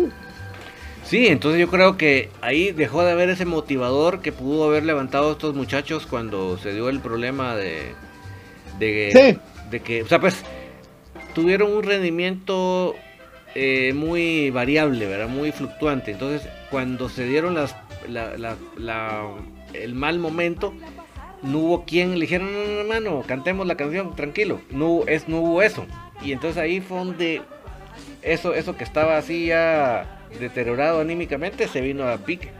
Sí, 1.09 1.25
entonces 1.25 1.59
yo 1.59 1.69
creo 1.69 1.97
que 1.97 2.29
ahí 2.39 2.71
dejó 2.71 3.03
de 3.03 3.11
haber 3.11 3.31
ese 3.31 3.45
motivador 3.45 4.21
que 4.21 4.31
pudo 4.31 4.65
haber 4.65 4.85
levantado 4.85 5.29
a 5.29 5.31
estos 5.31 5.55
muchachos 5.55 6.05
cuando 6.05 6.59
se 6.59 6.71
dio 6.71 6.87
el 6.87 6.99
problema 6.99 7.55
de, 7.55 7.93
de, 8.77 9.39
de 9.71 9.79
que, 9.79 10.03
o 10.03 10.07
sea, 10.07 10.19
pues 10.19 10.45
tuvieron 11.33 11.73
un 11.73 11.81
rendimiento 11.81 12.93
eh, 13.55 13.91
muy 13.95 14.51
variable, 14.51 15.07
¿verdad? 15.07 15.27
Muy 15.27 15.51
fluctuante. 15.51 16.11
Entonces, 16.11 16.47
cuando 16.69 17.09
se 17.09 17.25
dieron 17.25 17.55
las, 17.55 17.75
el 19.73 19.95
mal 19.95 20.19
momento, 20.19 20.75
no 21.41 21.57
hubo 21.57 21.85
quien 21.85 22.19
le 22.19 22.21
dijeron, 22.21 22.53
no, 22.53 22.59
no, 22.59 22.79
hermano, 22.81 23.23
cantemos 23.25 23.65
la 23.65 23.73
canción, 23.73 24.15
tranquilo. 24.15 24.61
No, 24.69 25.01
es, 25.07 25.27
no 25.27 25.37
hubo 25.37 25.63
eso. 25.63 25.87
Y 26.21 26.33
entonces 26.33 26.61
ahí 26.61 26.81
fue 26.81 26.99
donde 26.99 27.41
eso, 28.21 28.53
eso 28.53 28.77
que 28.77 28.83
estaba 28.83 29.17
así 29.17 29.47
ya 29.47 30.18
deteriorado 30.37 31.01
anímicamente 31.01 31.67
se 31.67 31.81
vino 31.81 32.07
a 32.07 32.17
pique. 32.17 32.51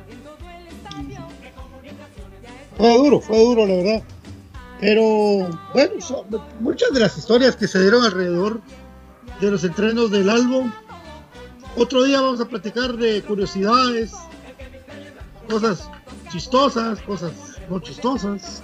Fue 2.78 2.97
duro, 2.97 3.20
fue 3.20 3.38
duro, 3.38 3.65
la 3.65 3.76
verdad. 3.76 4.03
Pero 4.80 5.49
bueno, 5.74 5.93
muchas 6.61 6.93
de 6.93 7.01
las 7.01 7.17
historias 7.17 7.55
que 7.55 7.67
se 7.67 7.82
dieron 7.82 8.03
alrededor 8.03 8.61
de 9.41 9.51
los 9.51 9.63
entrenos 9.63 10.11
del 10.11 10.30
álbum. 10.30 10.72
Otro 11.76 12.03
día 12.03 12.22
vamos 12.22 12.39
a 12.39 12.45
platicar 12.45 12.93
de 12.93 13.22
curiosidades, 13.22 14.11
cosas 15.49 15.89
chistosas, 16.32 16.99
cosas 17.01 17.32
no 17.70 17.80
chistosas. 17.80 18.63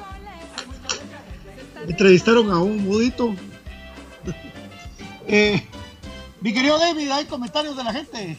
Entrevistaron 1.87 2.49
a 2.51 2.59
un 2.59 2.83
mudito. 2.83 3.35
eh, 5.27 5.63
mi 6.41 6.53
querido 6.53 6.79
David, 6.79 7.09
hay 7.11 7.25
comentarios 7.25 7.75
de 7.77 7.83
la 7.83 7.93
gente. 7.93 8.37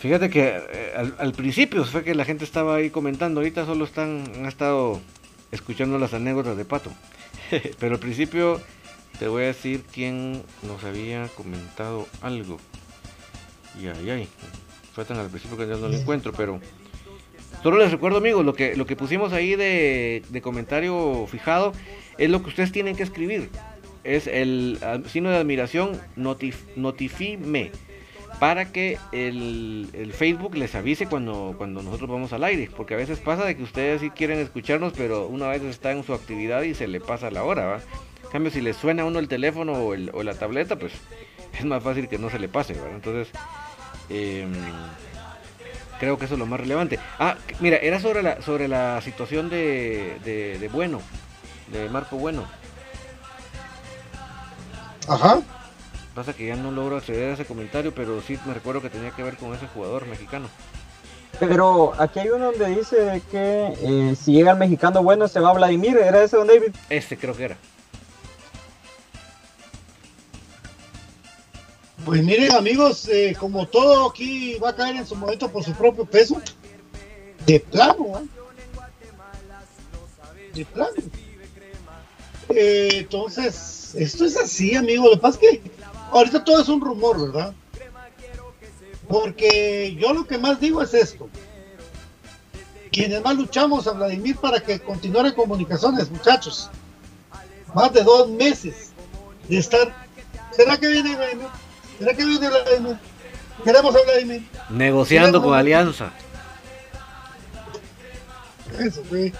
Fíjate 0.00 0.30
que 0.30 0.62
eh, 0.72 1.12
al, 1.18 1.32
principio 1.32 1.84
fue 1.84 2.02
que 2.02 2.14
la 2.14 2.24
gente 2.24 2.44
estaba 2.44 2.76
ahí 2.76 2.88
comentando, 2.88 3.40
ahorita 3.40 3.66
solo 3.66 3.84
están, 3.84 4.24
han 4.34 4.46
estado 4.46 4.98
escuchando 5.52 5.98
las 5.98 6.14
anécdotas 6.14 6.56
de 6.56 6.64
Pato. 6.64 6.90
Pero 7.78 7.94
al 7.94 8.00
principio 8.00 8.62
te 9.18 9.28
voy 9.28 9.42
a 9.42 9.46
decir 9.48 9.82
quién 9.92 10.42
nos 10.62 10.84
había 10.84 11.28
comentado 11.28 12.08
algo. 12.22 12.56
Y 13.78 13.88
ay, 13.88 14.08
ay, 14.10 14.28
fue 14.94 15.04
tan 15.04 15.18
al 15.18 15.28
principio 15.28 15.58
que 15.58 15.66
ya 15.66 15.76
no 15.76 15.88
lo 15.88 15.94
encuentro, 15.94 16.32
pero 16.32 16.58
solo 17.62 17.78
les 17.78 17.92
recuerdo 17.92 18.18
amigos, 18.18 18.44
lo 18.44 18.54
que, 18.54 18.74
lo 18.74 18.84
que 18.84 18.96
pusimos 18.96 19.32
ahí 19.32 19.54
de, 19.54 20.40
comentario 20.42 21.26
fijado 21.30 21.72
es 22.18 22.30
lo 22.30 22.42
que 22.42 22.48
ustedes 22.48 22.72
tienen 22.72 22.96
que 22.96 23.02
escribir. 23.02 23.50
Es 24.02 24.26
el 24.26 24.78
signo 25.06 25.30
de 25.30 25.36
admiración 25.36 26.00
notif, 26.16 26.64
notifime 26.74 27.70
para 28.40 28.72
que 28.72 28.98
el, 29.12 30.12
Facebook 30.16 30.56
les 30.56 30.74
avise 30.74 31.06
cuando, 31.06 31.54
cuando 31.58 31.82
nosotros 31.82 32.08
vamos 32.08 32.32
al 32.32 32.42
aire. 32.42 32.70
Porque 32.74 32.94
a 32.94 32.96
veces 32.96 33.20
pasa 33.20 33.44
de 33.44 33.54
que 33.54 33.62
ustedes 33.62 34.00
sí 34.00 34.10
quieren 34.10 34.38
escucharnos, 34.38 34.94
pero 34.96 35.28
una 35.28 35.46
vez 35.48 35.62
está 35.62 35.92
en 35.92 36.02
su 36.02 36.14
actividad 36.14 36.62
y 36.62 36.74
se 36.74 36.88
le 36.88 37.00
pasa 37.00 37.30
la 37.30 37.44
hora, 37.44 37.66
¿va? 37.66 37.76
En 38.24 38.30
cambio, 38.30 38.50
si 38.50 38.62
le 38.62 38.72
suena 38.72 39.02
a 39.02 39.06
uno 39.06 39.18
el 39.18 39.28
teléfono 39.28 39.74
o, 39.74 39.92
el, 39.92 40.10
o, 40.14 40.22
la 40.22 40.34
tableta, 40.34 40.76
pues 40.76 40.94
es 41.58 41.64
más 41.66 41.82
fácil 41.82 42.08
que 42.08 42.18
no 42.18 42.30
se 42.30 42.38
le 42.38 42.48
pase, 42.48 42.72
¿verdad? 42.72 42.94
Entonces, 42.94 43.28
em, 44.08 44.52
creo 45.98 46.16
que 46.16 46.24
eso 46.24 46.34
es 46.34 46.40
lo 46.40 46.46
más 46.46 46.60
relevante. 46.60 46.98
Ah, 47.18 47.36
mira, 47.60 47.76
era 47.76 48.00
sobre 48.00 48.22
la, 48.22 48.40
sobre 48.40 48.68
la 48.68 49.02
situación 49.02 49.50
de, 49.50 50.16
de, 50.24 50.58
de 50.58 50.68
Bueno, 50.68 51.02
de 51.70 51.90
Marco 51.90 52.16
Bueno. 52.16 52.46
Ajá. 55.06 55.42
Pasa 56.20 56.34
que 56.34 56.48
ya 56.48 56.54
no 56.54 56.70
logro 56.70 56.98
acceder 56.98 57.30
a 57.30 57.32
ese 57.32 57.46
comentario, 57.46 57.94
pero 57.94 58.20
sí 58.20 58.38
me 58.44 58.52
recuerdo 58.52 58.82
que 58.82 58.90
tenía 58.90 59.10
que 59.10 59.22
ver 59.22 59.38
con 59.38 59.54
ese 59.54 59.66
jugador 59.68 60.06
mexicano. 60.06 60.50
Pero 61.38 61.94
aquí 61.98 62.18
hay 62.18 62.28
uno 62.28 62.52
donde 62.52 62.76
dice 62.76 63.22
que 63.30 63.72
eh, 63.80 64.14
si 64.22 64.34
llega 64.34 64.52
el 64.52 64.58
mexicano 64.58 65.02
bueno 65.02 65.28
se 65.28 65.40
va 65.40 65.48
a 65.48 65.54
Vladimir. 65.54 65.96
¿Era 65.96 66.22
ese 66.22 66.36
don 66.36 66.46
David? 66.46 66.74
Este 66.90 67.16
creo 67.16 67.34
que 67.34 67.44
era. 67.44 67.56
Pues 72.04 72.22
miren 72.22 72.52
amigos, 72.52 73.08
eh, 73.08 73.34
como 73.40 73.66
todo 73.66 74.10
aquí 74.10 74.58
va 74.58 74.68
a 74.68 74.76
caer 74.76 74.96
en 74.96 75.06
su 75.06 75.16
momento 75.16 75.50
por 75.50 75.64
su 75.64 75.72
propio 75.72 76.04
peso, 76.04 76.38
de 77.46 77.60
plano, 77.60 78.20
¿eh? 78.20 78.26
de 80.52 80.66
plano. 80.66 80.92
Eh, 82.50 82.88
entonces, 82.92 83.94
esto 83.94 84.26
es 84.26 84.36
así, 84.36 84.74
amigos. 84.74 85.06
Lo 85.06 85.12
que 85.12 85.22
pasa 85.22 85.38
es 85.40 85.60
que 85.60 85.79
ahorita 86.12 86.44
todo 86.44 86.60
es 86.60 86.68
un 86.68 86.80
rumor, 86.80 87.20
¿verdad? 87.20 87.52
Porque 89.08 89.96
yo 89.98 90.12
lo 90.12 90.26
que 90.26 90.38
más 90.38 90.60
digo 90.60 90.82
es 90.82 90.94
esto. 90.94 91.28
Quienes 92.92 93.22
más 93.22 93.36
luchamos 93.36 93.86
a 93.86 93.92
Vladimir 93.92 94.36
para 94.36 94.60
que 94.60 94.80
continúe 94.80 95.34
comunicaciones, 95.34 96.10
muchachos. 96.10 96.70
Más 97.74 97.92
de 97.92 98.02
dos 98.02 98.28
meses 98.28 98.90
de 99.48 99.58
estar. 99.58 99.94
¿Será 100.50 100.76
que 100.76 100.88
viene 100.88 101.16
Vladimir? 101.16 101.46
¿Será 101.98 102.14
que 102.14 102.24
viene 102.24 102.48
Vladimir? 102.48 102.98
Queremos 103.64 103.94
a 103.94 103.98
Vladimir. 104.04 104.48
Negociando 104.70 105.42
con 105.42 105.54
Alianza. 105.54 106.10
Eso, 108.78 109.02
güey. 109.08 109.32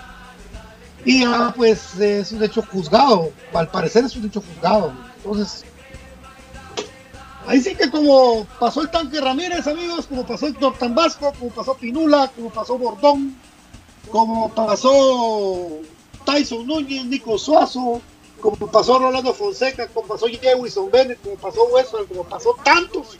Y 1.05 1.23
ya, 1.23 1.53
pues 1.57 1.99
es 1.99 2.33
un 2.33 2.43
hecho 2.43 2.63
juzgado. 2.63 3.33
Al 3.55 3.69
parecer 3.69 4.05
es 4.05 4.17
un 4.17 4.27
hecho 4.27 4.43
juzgado. 4.43 4.93
Entonces, 5.17 5.65
Ahí 7.51 7.61
sí 7.61 7.75
que 7.75 7.91
como 7.91 8.47
pasó 8.61 8.83
el 8.83 8.93
tanque 8.93 9.21
Ramírez, 9.21 9.67
amigos, 9.67 10.07
como 10.07 10.25
pasó 10.25 10.47
el 10.47 10.57
Tan 10.57 10.95
Vasco, 10.95 11.33
como 11.37 11.51
pasó 11.51 11.75
Pinula, 11.75 12.31
como 12.37 12.49
pasó 12.49 12.79
Bordón, 12.79 13.37
como 14.09 14.55
pasó 14.55 15.69
Tyson 16.25 16.65
Núñez, 16.65 17.07
Nico 17.07 17.37
Suazo, 17.37 18.01
como 18.41 18.69
pasó 18.69 19.01
Rolando 19.01 19.35
Fonseca, 19.35 19.89
como 19.89 20.07
pasó 20.07 20.27
Jewison 20.29 20.93
Bennett, 20.93 21.21
como 21.23 21.35
pasó 21.39 21.65
Westphal, 21.65 22.07
como 22.07 22.23
pasó 22.23 22.57
tantos 22.63 23.19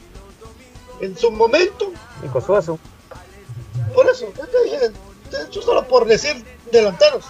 en 1.01 1.17
su 1.17 1.29
momento. 1.29 1.91
Nico 2.23 2.39
Suazo. 2.39 2.79
Por 3.93 4.07
eso, 4.07 4.31
de 5.29 5.43
hecho 5.43 5.61
solo 5.61 5.85
por 5.89 6.07
decir 6.07 6.41
delanteros. 6.71 7.25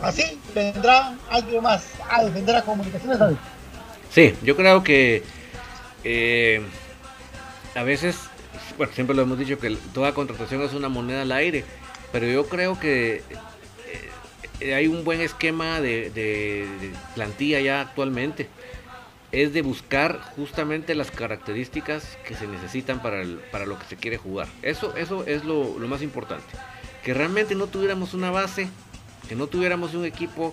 Así 0.00 0.40
vendrá 0.54 1.18
alguien 1.28 1.60
más 1.60 1.82
a 2.08 2.22
defender 2.22 2.54
a 2.54 2.62
comunicaciones. 2.62 3.36
Sí, 4.10 4.34
yo 4.42 4.56
creo 4.56 4.82
que 4.82 5.22
eh, 6.02 6.60
a 7.76 7.84
veces, 7.84 8.18
bueno, 8.76 8.92
siempre 8.92 9.14
lo 9.14 9.22
hemos 9.22 9.38
dicho 9.38 9.58
que 9.58 9.76
toda 9.94 10.14
contratación 10.14 10.62
es 10.62 10.72
una 10.72 10.88
moneda 10.88 11.22
al 11.22 11.30
aire, 11.30 11.64
pero 12.10 12.26
yo 12.26 12.48
creo 12.48 12.78
que 12.80 13.22
eh, 14.60 14.74
hay 14.74 14.88
un 14.88 15.04
buen 15.04 15.20
esquema 15.20 15.80
de, 15.80 16.90
plantilla 17.14 17.60
ya 17.60 17.80
actualmente. 17.80 18.48
Es 19.30 19.52
de 19.52 19.62
buscar 19.62 20.20
justamente 20.34 20.96
las 20.96 21.12
características 21.12 22.18
que 22.26 22.34
se 22.34 22.48
necesitan 22.48 23.00
para, 23.00 23.22
para 23.52 23.64
lo 23.64 23.78
que 23.78 23.84
se 23.84 23.96
quiere 23.96 24.16
jugar. 24.16 24.48
Eso, 24.62 24.96
eso 24.96 25.24
es 25.24 25.44
lo 25.44 25.76
más 25.86 26.02
importante. 26.02 26.46
Que 27.04 27.14
realmente 27.14 27.54
no 27.54 27.68
tuviéramos 27.68 28.12
una 28.12 28.32
base, 28.32 28.68
que 29.28 29.36
no 29.36 29.46
tuviéramos 29.46 29.94
un 29.94 30.04
equipo 30.04 30.52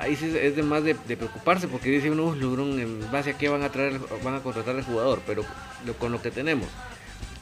ahí 0.00 0.16
sí 0.16 0.32
es 0.40 0.56
de 0.56 0.62
más 0.62 0.84
de, 0.84 0.94
preocuparse 0.94 1.68
porque 1.68 1.90
dice 1.90 2.10
uno, 2.10 2.34
en 2.78 3.10
base 3.10 3.30
a 3.30 3.38
qué 3.38 3.48
van 3.48 3.62
a 3.62 3.70
traer, 3.70 3.98
van 4.22 4.34
a 4.34 4.42
contratar 4.42 4.76
al 4.76 4.84
jugador, 4.84 5.22
pero 5.26 5.44
con 5.98 6.12
lo 6.12 6.22
que 6.22 6.30
tenemos, 6.30 6.68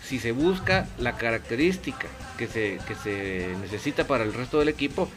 si 0.02 0.18
se 0.18 0.32
busca 0.32 0.86
la 0.98 1.16
característica 1.16 2.06
que 2.38 2.46
se, 2.46 2.78
que 2.86 2.94
se 2.94 3.54
necesita 3.60 4.06
para 4.06 4.24
el 4.24 4.32
resto 4.32 4.58
del 4.58 4.68
equipo, 4.68 5.08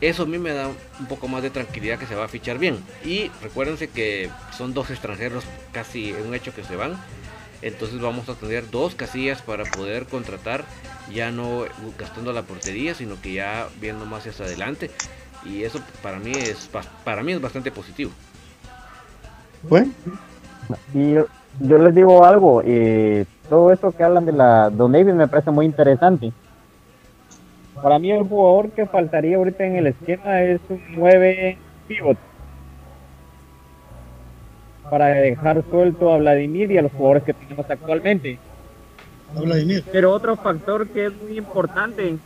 eso 0.00 0.22
a 0.22 0.26
mí 0.26 0.38
me 0.38 0.52
da 0.52 0.68
un 0.68 1.06
poco 1.06 1.28
más 1.28 1.42
de 1.42 1.50
tranquilidad 1.50 1.98
que 1.98 2.06
se 2.06 2.14
va 2.14 2.24
a 2.24 2.28
fichar 2.28 2.58
bien. 2.58 2.82
Y 3.04 3.30
recuérdense 3.42 3.88
que 3.88 4.30
son 4.56 4.72
dos 4.72 4.90
extranjeros 4.90 5.44
casi 5.72 6.10
en 6.10 6.26
un 6.26 6.34
hecho 6.34 6.54
que 6.54 6.64
se 6.64 6.76
van. 6.76 6.98
Entonces 7.60 8.00
vamos 8.00 8.28
a 8.30 8.34
tener 8.34 8.70
dos 8.70 8.94
casillas 8.94 9.42
para 9.42 9.64
poder 9.64 10.06
contratar, 10.06 10.64
ya 11.12 11.30
no 11.30 11.66
gastando 11.98 12.32
la 12.32 12.42
portería, 12.42 12.94
sino 12.94 13.20
que 13.20 13.34
ya 13.34 13.68
viendo 13.78 14.06
más 14.06 14.26
hacia 14.26 14.46
adelante 14.46 14.90
y 15.44 15.64
eso 15.64 15.80
para 16.02 16.18
mí 16.18 16.32
es 16.32 16.70
para 17.04 17.22
mí 17.22 17.32
es 17.32 17.40
bastante 17.40 17.70
positivo. 17.70 18.10
Bueno, 19.62 19.90
y 20.94 21.14
yo, 21.14 21.78
les 21.78 21.94
digo 21.94 22.24
algo, 22.24 22.62
eh, 22.64 23.26
todo 23.48 23.72
eso 23.72 23.92
que 23.92 24.02
hablan 24.02 24.26
de 24.26 24.32
la 24.32 24.70
Don 24.70 24.92
David 24.92 25.12
me 25.12 25.28
parece 25.28 25.50
muy 25.50 25.66
interesante. 25.66 26.32
Para 27.82 27.98
mí 27.98 28.10
el 28.10 28.24
jugador 28.24 28.70
que 28.70 28.86
faltaría 28.86 29.36
ahorita 29.36 29.64
en 29.64 29.76
el 29.76 29.86
esquema 29.88 30.42
es 30.42 30.60
un 30.68 30.80
9 30.96 31.58
pivot. 31.88 32.18
Para 34.90 35.06
dejar 35.06 35.62
suelto 35.70 36.12
a 36.12 36.18
Vladimir 36.18 36.70
y 36.70 36.78
a 36.78 36.82
los 36.82 36.92
jugadores 36.92 37.22
que 37.22 37.34
tenemos 37.34 37.68
actualmente. 37.70 38.38
Pero 39.92 40.12
otro 40.12 40.36
factor 40.36 40.88
que 40.88 41.06
es 41.06 41.12
muy 41.22 41.38
importante 41.38 42.16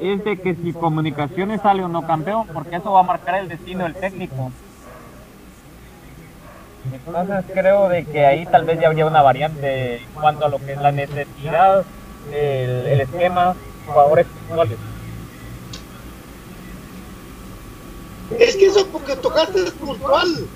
es 0.00 0.24
de 0.24 0.38
que 0.40 0.54
si 0.54 0.72
Comunicaciones 0.72 1.60
sale 1.62 1.84
o 1.84 1.88
no 1.88 2.06
campeón, 2.06 2.46
porque 2.52 2.76
eso 2.76 2.92
va 2.92 3.00
a 3.00 3.04
marcar 3.04 3.36
el 3.36 3.48
destino 3.48 3.84
del 3.84 3.94
técnico. 3.94 4.50
Entonces 6.92 7.44
creo 7.52 7.88
de 7.88 8.04
que 8.04 8.26
ahí 8.26 8.44
tal 8.46 8.64
vez 8.64 8.78
ya 8.80 8.88
habría 8.88 9.06
una 9.06 9.22
variante 9.22 9.96
en 9.96 10.12
cuanto 10.12 10.44
a 10.44 10.48
lo 10.48 10.58
que 10.58 10.72
es 10.72 10.80
la 10.80 10.92
necesidad, 10.92 11.84
el, 12.30 12.86
el 12.86 13.00
esquema, 13.00 13.54
jugadores 13.86 14.26
puntuales. 14.26 14.78
Es 18.38 18.56
que 18.56 18.66
eso 18.66 18.86
porque 18.88 19.16
tocaste 19.16 19.64
es 19.64 19.70
puntual. 19.72 20.46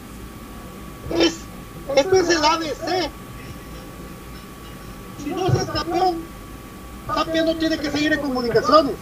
Es, 1.15 1.39
esto 1.97 2.17
es 2.17 2.31
el 2.31 2.45
ABC. 2.45 3.11
Si 5.23 5.31
no 5.31 5.47
es 5.47 5.65
campeón, 5.71 6.23
Tapia 7.15 7.43
no 7.45 7.57
tiene 7.57 7.79
que 7.79 7.91
seguir 7.91 8.13
en 8.13 8.21
comunicaciones. 8.21 8.95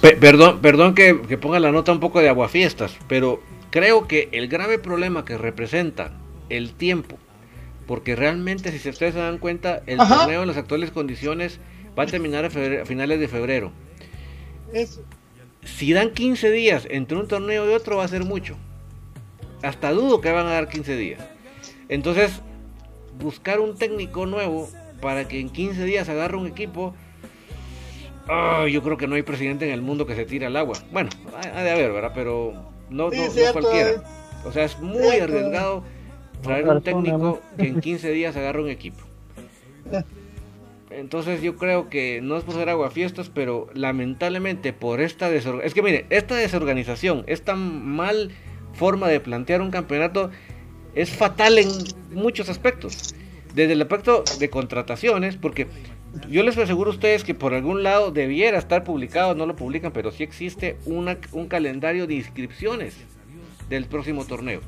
Pe- 0.00 0.16
perdón, 0.16 0.60
perdón 0.60 0.94
que, 0.94 1.20
que 1.22 1.38
ponga 1.38 1.58
la 1.60 1.72
nota 1.72 1.92
un 1.92 2.00
poco 2.00 2.20
de 2.20 2.28
aguafiestas, 2.28 2.92
pero 3.08 3.40
creo 3.70 4.06
que 4.06 4.28
el 4.32 4.48
grave 4.48 4.78
problema 4.78 5.24
que 5.24 5.38
representa 5.38 6.12
el 6.50 6.72
tiempo, 6.74 7.16
porque 7.86 8.16
realmente 8.16 8.76
si 8.78 8.88
ustedes 8.88 9.14
se 9.14 9.20
dan 9.20 9.38
cuenta, 9.38 9.82
el 9.86 10.00
Ajá. 10.00 10.18
torneo 10.20 10.42
en 10.42 10.48
las 10.48 10.56
actuales 10.58 10.90
condiciones 10.90 11.58
va 11.98 12.02
a 12.02 12.06
terminar 12.06 12.44
a, 12.44 12.50
febrero- 12.50 12.82
a 12.82 12.86
finales 12.86 13.20
de 13.20 13.28
febrero. 13.28 13.72
Eso. 14.72 15.02
Si 15.64 15.92
dan 15.92 16.10
15 16.10 16.50
días 16.50 16.86
entre 16.90 17.16
un 17.16 17.26
torneo 17.28 17.70
y 17.70 17.74
otro 17.74 17.96
va 17.96 18.04
a 18.04 18.08
ser 18.08 18.24
mucho. 18.24 18.56
Hasta 19.62 19.92
dudo 19.92 20.20
que 20.20 20.30
van 20.32 20.46
a 20.46 20.50
dar 20.52 20.68
15 20.68 20.96
días. 20.96 21.20
Entonces, 21.88 22.32
buscar 23.18 23.60
un 23.60 23.76
técnico 23.76 24.24
nuevo 24.26 24.68
para 25.00 25.26
que 25.28 25.40
en 25.40 25.48
15 25.50 25.84
días 25.84 26.08
agarre 26.08 26.36
un 26.36 26.46
equipo. 26.46 26.94
ah, 28.28 28.66
yo 28.70 28.82
creo 28.82 28.96
que 28.96 29.06
no 29.06 29.14
hay 29.16 29.22
presidente 29.22 29.66
en 29.66 29.72
el 29.72 29.82
mundo 29.82 30.06
que 30.06 30.14
se 30.14 30.24
tire 30.24 30.46
al 30.46 30.56
agua. 30.56 30.78
Bueno, 30.92 31.10
ha 31.54 31.62
de 31.62 31.70
haber, 31.70 31.92
¿verdad? 31.92 32.12
Pero 32.14 32.52
no, 32.90 33.10
Sí, 33.10 33.18
no- 33.18 33.52
cualquiera. 33.52 33.90
eh. 33.90 33.96
O 34.44 34.52
sea, 34.52 34.64
es 34.64 34.78
muy 34.78 35.02
Cierto. 35.02 35.24
arriesgado 35.36 35.84
traer 36.42 36.66
un 36.68 36.82
técnico 36.82 37.40
que 37.58 37.66
en 37.66 37.80
15 37.80 38.10
días 38.12 38.36
agarre 38.36 38.62
un 38.62 38.68
equipo. 38.70 38.98
Entonces 40.90 41.40
yo 41.40 41.56
creo 41.56 41.88
que 41.88 42.20
no 42.22 42.36
es 42.36 42.42
por 42.44 42.54
ser 42.54 42.68
aguafiestas, 42.68 43.30
pero 43.32 43.68
lamentablemente 43.74 44.72
por 44.72 45.00
esta 45.00 45.30
desorganización, 45.30 45.66
es 45.66 45.74
que 45.74 45.82
mire, 45.82 46.06
esta 46.10 46.34
desorganización, 46.36 47.22
esta 47.28 47.54
mal 47.54 48.32
forma 48.74 49.08
de 49.08 49.20
plantear 49.20 49.60
un 49.62 49.70
campeonato 49.70 50.30
es 50.94 51.10
fatal 51.10 51.58
en 51.58 51.68
muchos 52.12 52.48
aspectos. 52.48 53.14
Desde 53.54 53.72
el 53.72 53.82
aspecto 53.82 54.24
de 54.38 54.50
contrataciones, 54.50 55.36
porque 55.36 55.66
yo 56.28 56.42
les 56.42 56.56
aseguro 56.56 56.90
a 56.90 56.94
ustedes 56.94 57.24
que 57.24 57.34
por 57.34 57.54
algún 57.54 57.82
lado 57.82 58.10
debiera 58.10 58.58
estar 58.58 58.84
publicado, 58.84 59.34
no 59.34 59.46
lo 59.46 59.56
publican, 59.56 59.92
pero 59.92 60.12
sí 60.12 60.22
existe 60.22 60.76
un 60.86 61.46
calendario 61.48 62.06
de 62.06 62.14
inscripciones 62.14 62.96
del 63.68 63.86
próximo 63.86 64.24
torneo 64.24 64.60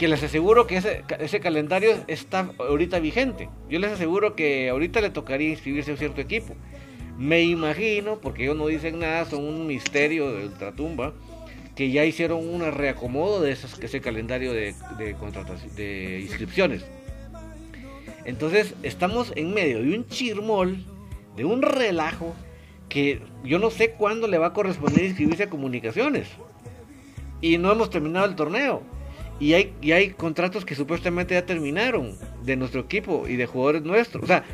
que 0.00 0.08
les 0.08 0.22
aseguro 0.22 0.66
que 0.66 0.78
ese, 0.78 1.40
calendario 1.40 1.94
está 2.06 2.50
ahorita 2.58 3.00
vigente. 3.00 3.50
Yo 3.68 3.78
les 3.78 3.92
aseguro 3.92 4.34
que 4.34 4.70
ahorita 4.70 5.02
le 5.02 5.10
tocaría 5.10 5.50
inscribirse 5.50 5.90
a 5.90 5.92
un 5.92 5.98
cierto 5.98 6.22
equipo. 6.22 6.56
Me 7.18 7.42
imagino, 7.42 8.18
porque 8.18 8.44
ellos 8.44 8.56
no 8.56 8.68
dicen 8.68 8.98
nada, 8.98 9.26
son 9.26 9.44
un 9.44 9.66
misterio 9.66 10.32
de 10.32 10.46
ultratumba, 10.46 11.12
que 11.76 11.90
ya 11.90 12.06
hicieron 12.06 12.48
un 12.48 12.62
reacomodo 12.72 13.42
de 13.42 13.52
ese 13.52 14.00
calendario 14.00 14.54
de, 14.54 14.74
de, 14.96 15.14
de 15.76 16.20
inscripciones. 16.22 16.82
Entonces 18.24 18.74
estamos 18.82 19.32
en 19.36 19.54
medio 19.54 19.82
de 19.82 19.94
un 19.94 20.06
chirmol, 20.06 20.78
de 21.36 21.44
un 21.44 21.62
relajo, 21.62 22.34
que 22.88 23.22
yo 23.44 23.58
no 23.58 23.70
sé 23.70 23.92
cuándo 23.92 24.26
le 24.26 24.38
va 24.38 24.48
a 24.48 24.52
corresponder 24.52 25.04
inscribirse 25.04 25.44
a 25.44 25.50
comunicaciones. 25.50 26.28
Y 27.40 27.56
no 27.58 27.72
hemos 27.72 27.90
terminado 27.90 28.26
el 28.26 28.34
torneo. 28.34 28.82
Y 29.38 29.54
hay, 29.54 29.72
y 29.80 29.92
hay 29.92 30.10
contratos 30.10 30.66
que 30.66 30.74
supuestamente 30.74 31.34
ya 31.34 31.46
terminaron 31.46 32.14
de 32.44 32.56
nuestro 32.56 32.82
equipo 32.82 33.26
y 33.26 33.36
de 33.36 33.46
jugadores 33.46 33.82
nuestros. 33.82 34.24
O 34.24 34.26
sea, 34.26 34.44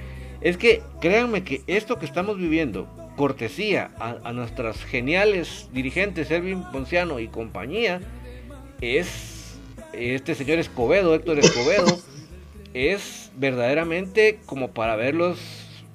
es 0.40 0.56
que 0.56 0.82
créanme 1.00 1.42
que 1.42 1.62
esto 1.66 1.98
que 1.98 2.06
estamos 2.06 2.36
viviendo, 2.36 2.86
cortesía 3.16 3.90
a, 3.98 4.32
nuestras 4.32 4.84
geniales 4.84 5.68
dirigentes, 5.72 6.30
Erwin 6.30 6.62
Ponciano 6.70 7.18
y 7.18 7.28
compañía, 7.28 8.00
es 8.80 9.58
este 9.92 10.34
señor 10.34 10.58
Escobedo, 10.58 11.14
Héctor 11.14 11.38
Escobedo, 11.38 11.98
es 12.76 13.32
verdaderamente 13.36 14.38
como 14.46 14.72
para 14.72 14.92
haberlos 14.94 15.38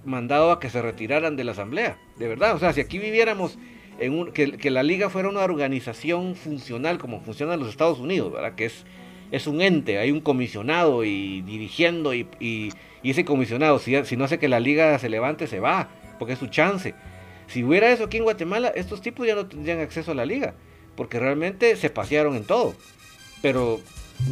mandado 0.03 0.51
a 0.51 0.59
que 0.59 0.69
se 0.69 0.81
retiraran 0.81 1.35
de 1.35 1.43
la 1.43 1.51
asamblea. 1.51 1.97
De 2.17 2.27
verdad, 2.27 2.55
o 2.55 2.59
sea, 2.59 2.73
si 2.73 2.81
aquí 2.81 2.97
viviéramos 2.97 3.57
en 3.99 4.13
un, 4.17 4.31
que, 4.31 4.47
la 4.71 4.81
liga 4.83 5.09
fuera 5.09 5.29
una 5.29 5.41
organización 5.41 6.35
funcional 6.35 6.97
como 6.97 7.21
funciona 7.21 7.53
en 7.53 7.59
los 7.59 7.69
Estados 7.69 7.99
Unidos, 7.99 8.33
¿verdad? 8.33 8.55
Que 8.55 8.65
es, 8.65 8.85
es 9.31 9.45
un 9.45 9.61
ente, 9.61 9.99
hay 9.99 10.11
un 10.11 10.21
comisionado 10.21 11.03
y 11.03 11.41
dirigiendo 11.41 12.13
y, 12.13 12.27
y- 12.39 12.69
y 13.03 13.11
ese 13.11 13.25
comisionado, 13.25 13.79
si, 13.79 14.03
si 14.05 14.15
no 14.17 14.25
hace 14.25 14.37
que 14.39 14.47
la 14.47 14.59
liga 14.59 14.97
se 14.99 15.09
levante, 15.09 15.47
se 15.47 15.59
va, 15.59 15.89
porque 16.19 16.33
es 16.33 16.39
su 16.39 16.47
chance. 16.47 16.93
Si 17.47 17.63
hubiera 17.63 17.91
eso 17.91 18.03
aquí 18.05 18.17
en 18.17 18.23
Guatemala, 18.23 18.69
estos 18.75 19.01
tipos 19.01 19.25
ya 19.27 19.35
no 19.35 19.47
tendrían 19.47 19.79
acceso 19.79 20.11
a 20.11 20.15
la 20.15 20.25
liga, 20.25 20.53
porque 20.95 21.19
realmente 21.19 21.75
se 21.75 21.89
pasearon 21.89 22.35
en 22.35 22.43
todo. 22.43 22.75
Pero, 23.41 23.81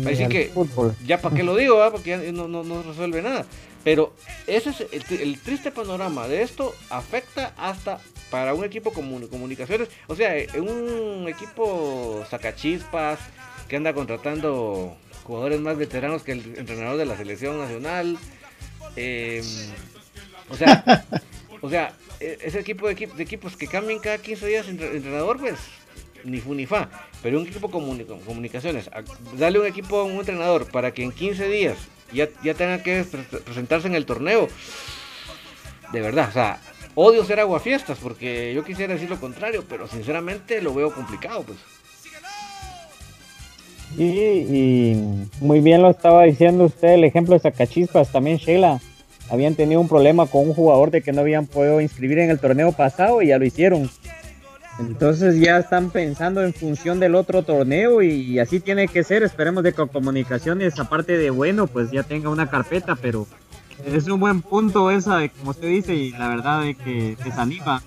así 0.06 0.28
que, 0.28 0.46
fútbol. 0.54 0.96
ya 1.06 1.20
para 1.22 1.36
qué 1.36 1.44
lo 1.44 1.56
digo, 1.56 1.78
porque 1.92 2.10
ya 2.12 2.18
no, 2.32 2.48
no, 2.48 2.64
no 2.64 2.84
resuelve 2.84 3.22
nada. 3.22 3.46
Pero 3.84 4.14
ese 4.46 4.72
es 4.72 4.82
el, 4.92 5.04
tri- 5.06 5.22
el 5.22 5.40
triste 5.40 5.72
panorama 5.72 6.28
de 6.28 6.42
esto 6.42 6.76
afecta 6.90 7.54
hasta 7.58 8.00
para 8.30 8.54
un 8.54 8.64
equipo 8.66 8.92
como 8.92 9.20
comunicaciones, 9.30 9.88
o 10.08 10.16
sea, 10.16 10.38
eh, 10.38 10.48
un 10.60 11.28
equipo 11.30 12.24
sacachispas 12.30 13.20
que 13.68 13.78
anda 13.78 13.94
contratando 13.94 14.96
jugadores 15.24 15.60
más 15.62 15.78
veteranos 15.78 16.24
que 16.24 16.34
el 16.34 16.56
entrenador 16.58 16.98
de 16.98 17.06
la 17.06 17.16
selección 17.18 17.58
nacional. 17.58 18.18
eh, 18.96 19.42
o 20.50 20.56
sea, 20.58 21.06
o 21.62 21.70
sea, 21.70 21.94
e- 22.20 22.38
ese 22.42 22.60
equipo 22.60 22.88
de, 22.88 22.96
equi- 22.98 23.14
de 23.14 23.24
equipos 23.24 23.56
que 23.56 23.68
cambian 23.68 24.00
cada 24.00 24.18
15 24.18 24.46
días 24.46 24.68
entre- 24.68 24.96
entrenador, 24.96 25.40
pues 25.40 25.56
ni 26.24 26.40
fu 26.40 26.54
ni 26.54 26.66
fa. 26.66 26.90
Pero 27.22 27.40
un 27.40 27.48
equipo 27.48 27.70
con 27.70 27.86
comunicaciones, 28.26 28.90
dale 29.38 29.60
un 29.60 29.66
equipo 29.66 29.98
a 30.00 30.04
un 30.04 30.14
entrenador 30.20 30.66
para 30.72 30.92
que 30.92 31.04
en 31.04 31.12
15 31.12 31.48
días 31.48 31.78
ya, 32.14 32.28
ya 32.44 32.54
tenga 32.54 32.82
que 32.84 33.04
pre- 33.04 33.40
presentarse 33.40 33.88
en 33.88 33.96
el 33.96 34.06
torneo. 34.06 34.48
De 35.92 36.02
verdad, 36.02 36.30
o 36.30 36.32
sea, 36.32 36.62
odio 36.96 37.26
ser 37.26 37.40
aguafiestas 37.40 37.98
porque 37.98 38.54
yo 38.54 38.64
quisiera 38.64 38.94
decir 38.94 39.10
lo 39.10 39.20
contrario, 39.20 39.64
pero 39.68 39.88
sinceramente 39.88 40.62
lo 40.62 40.74
veo 40.74 40.94
complicado, 40.94 41.44
pues. 41.44 41.58
Sí, 43.98 44.04
y 44.06 44.96
muy 45.44 45.62
bien 45.62 45.82
lo 45.82 45.90
estaba 45.90 46.24
diciendo 46.24 46.66
usted, 46.66 46.90
el 46.90 47.04
ejemplo 47.04 47.34
de 47.34 47.40
Sacachispas, 47.42 48.12
también 48.12 48.38
Sheila. 48.38 48.80
Habían 49.32 49.56
tenido 49.56 49.80
un 49.82 49.88
problema 49.88 50.26
con 50.26 50.48
un 50.48 50.54
jugador 50.54 50.90
de 50.92 51.02
que 51.02 51.12
no 51.12 51.22
habían 51.22 51.46
podido 51.46 51.82
inscribir 51.82 52.20
en 52.20 52.30
el 52.32 52.40
torneo 52.40 52.72
pasado 52.72 53.22
y 53.22 53.28
ya 53.28 53.38
lo 53.38 53.46
hicieron. 53.46 53.90
Entonces 54.80 55.40
ya 55.40 55.58
están 55.58 55.90
pensando 55.90 56.42
en 56.42 56.54
función 56.54 57.00
del 57.00 57.16
otro 57.16 57.44
torneo 57.44 58.02
y 58.02 58.40
así 58.40 58.60
tiene 58.60 58.88
que 58.88 59.04
ser. 59.04 59.24
Esperemos 59.24 59.64
de 59.64 59.74
que 59.74 59.88
comunicaciones, 59.88 60.80
aparte 60.80 61.18
de 61.18 61.30
bueno, 61.30 61.68
pues 61.68 61.92
ya 61.92 62.04
tenga 62.04 62.30
una 62.30 62.50
carpeta, 62.50 62.96
pero 62.96 63.28
es 63.86 64.08
un 64.08 64.20
buen 64.20 64.42
punto 64.42 64.90
esa 64.90 65.18
de 65.18 65.30
como 65.30 65.52
usted 65.52 65.68
dice 65.68 65.94
y 65.94 66.12
la 66.12 66.30
verdad 66.30 66.62
de 66.62 66.76
que 66.76 67.18
desanima. 67.24 67.82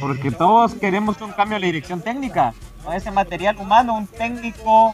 Porque 0.00 0.30
todos 0.30 0.74
queremos 0.74 1.20
un 1.20 1.32
cambio 1.32 1.56
en 1.56 1.62
la 1.62 1.66
dirección 1.66 2.00
técnica, 2.00 2.52
con 2.84 2.94
ese 2.94 3.10
material 3.10 3.56
humano, 3.58 3.96
un 3.96 4.06
técnico, 4.06 4.92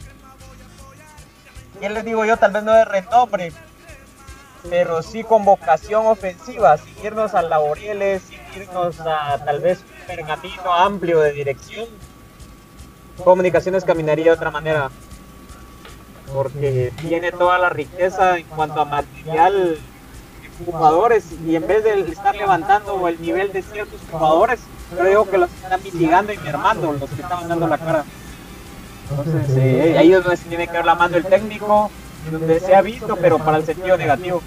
¿qué 1.79 1.89
les 1.89 2.05
digo 2.05 2.23
yo? 2.25 2.37
Tal 2.37 2.51
vez 2.51 2.63
no 2.63 2.73
de 2.73 2.85
renombre, 2.85 3.51
pero 4.69 5.01
sí 5.01 5.23
con 5.23 5.45
vocación 5.45 6.05
ofensiva, 6.07 6.77
seguirnos 6.77 7.33
a 7.33 7.41
Laureles, 7.41 8.23
seguirnos 8.23 8.99
a 9.01 9.43
tal 9.43 9.59
vez 9.59 9.79
un 9.79 10.07
pergamino 10.07 10.73
amplio 10.73 11.19
de 11.19 11.33
dirección. 11.33 11.87
Comunicaciones 13.23 13.83
caminaría 13.83 14.25
de 14.25 14.31
otra 14.31 14.51
manera, 14.51 14.89
porque 16.33 16.91
tiene 17.01 17.31
toda 17.31 17.59
la 17.59 17.69
riqueza 17.69 18.37
en 18.37 18.47
cuanto 18.47 18.81
a 18.81 18.85
material 18.85 19.77
de 20.57 20.65
jugadores 20.65 21.25
y 21.45 21.55
en 21.55 21.67
vez 21.67 21.83
de 21.83 21.99
estar 22.01 22.35
levantando 22.35 23.07
el 23.07 23.21
nivel 23.21 23.51
de 23.51 23.61
ciertos 23.61 23.99
jugadores, 24.11 24.61
creo 24.97 25.29
que 25.29 25.37
los 25.37 25.51
están 25.53 25.83
mitigando 25.83 26.33
y 26.33 26.37
mermando 26.37 26.93
los 26.93 27.09
que 27.09 27.21
estaban 27.21 27.47
dando 27.47 27.67
la 27.67 27.77
cara. 27.77 28.05
Entonces, 29.09 29.57
eh, 29.57 29.97
ahí 29.97 30.13
es 30.13 30.23
donde 30.23 30.37
se 30.37 30.49
tiene 30.49 30.67
que 30.67 30.73
ver 30.73 30.85
la 30.85 30.95
mano 30.95 31.17
el 31.17 31.25
técnico, 31.25 31.91
donde 32.31 32.59
se 32.59 32.75
ha 32.75 32.81
visto, 32.81 33.15
pero 33.15 33.37
para 33.39 33.57
el 33.57 33.65
sentido 33.65 33.97
negativo. 33.97 34.41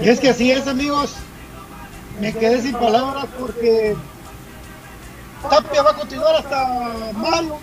Y 0.00 0.08
es 0.08 0.20
que 0.20 0.30
así 0.30 0.50
es, 0.50 0.66
amigos. 0.66 1.14
Me 2.20 2.32
quedé 2.32 2.60
sin 2.62 2.72
palabras 2.72 3.26
porque 3.38 3.96
Tapia 5.48 5.82
va 5.82 5.90
a 5.90 5.96
continuar 5.96 6.36
hasta 6.36 7.12
mayo. 7.14 7.56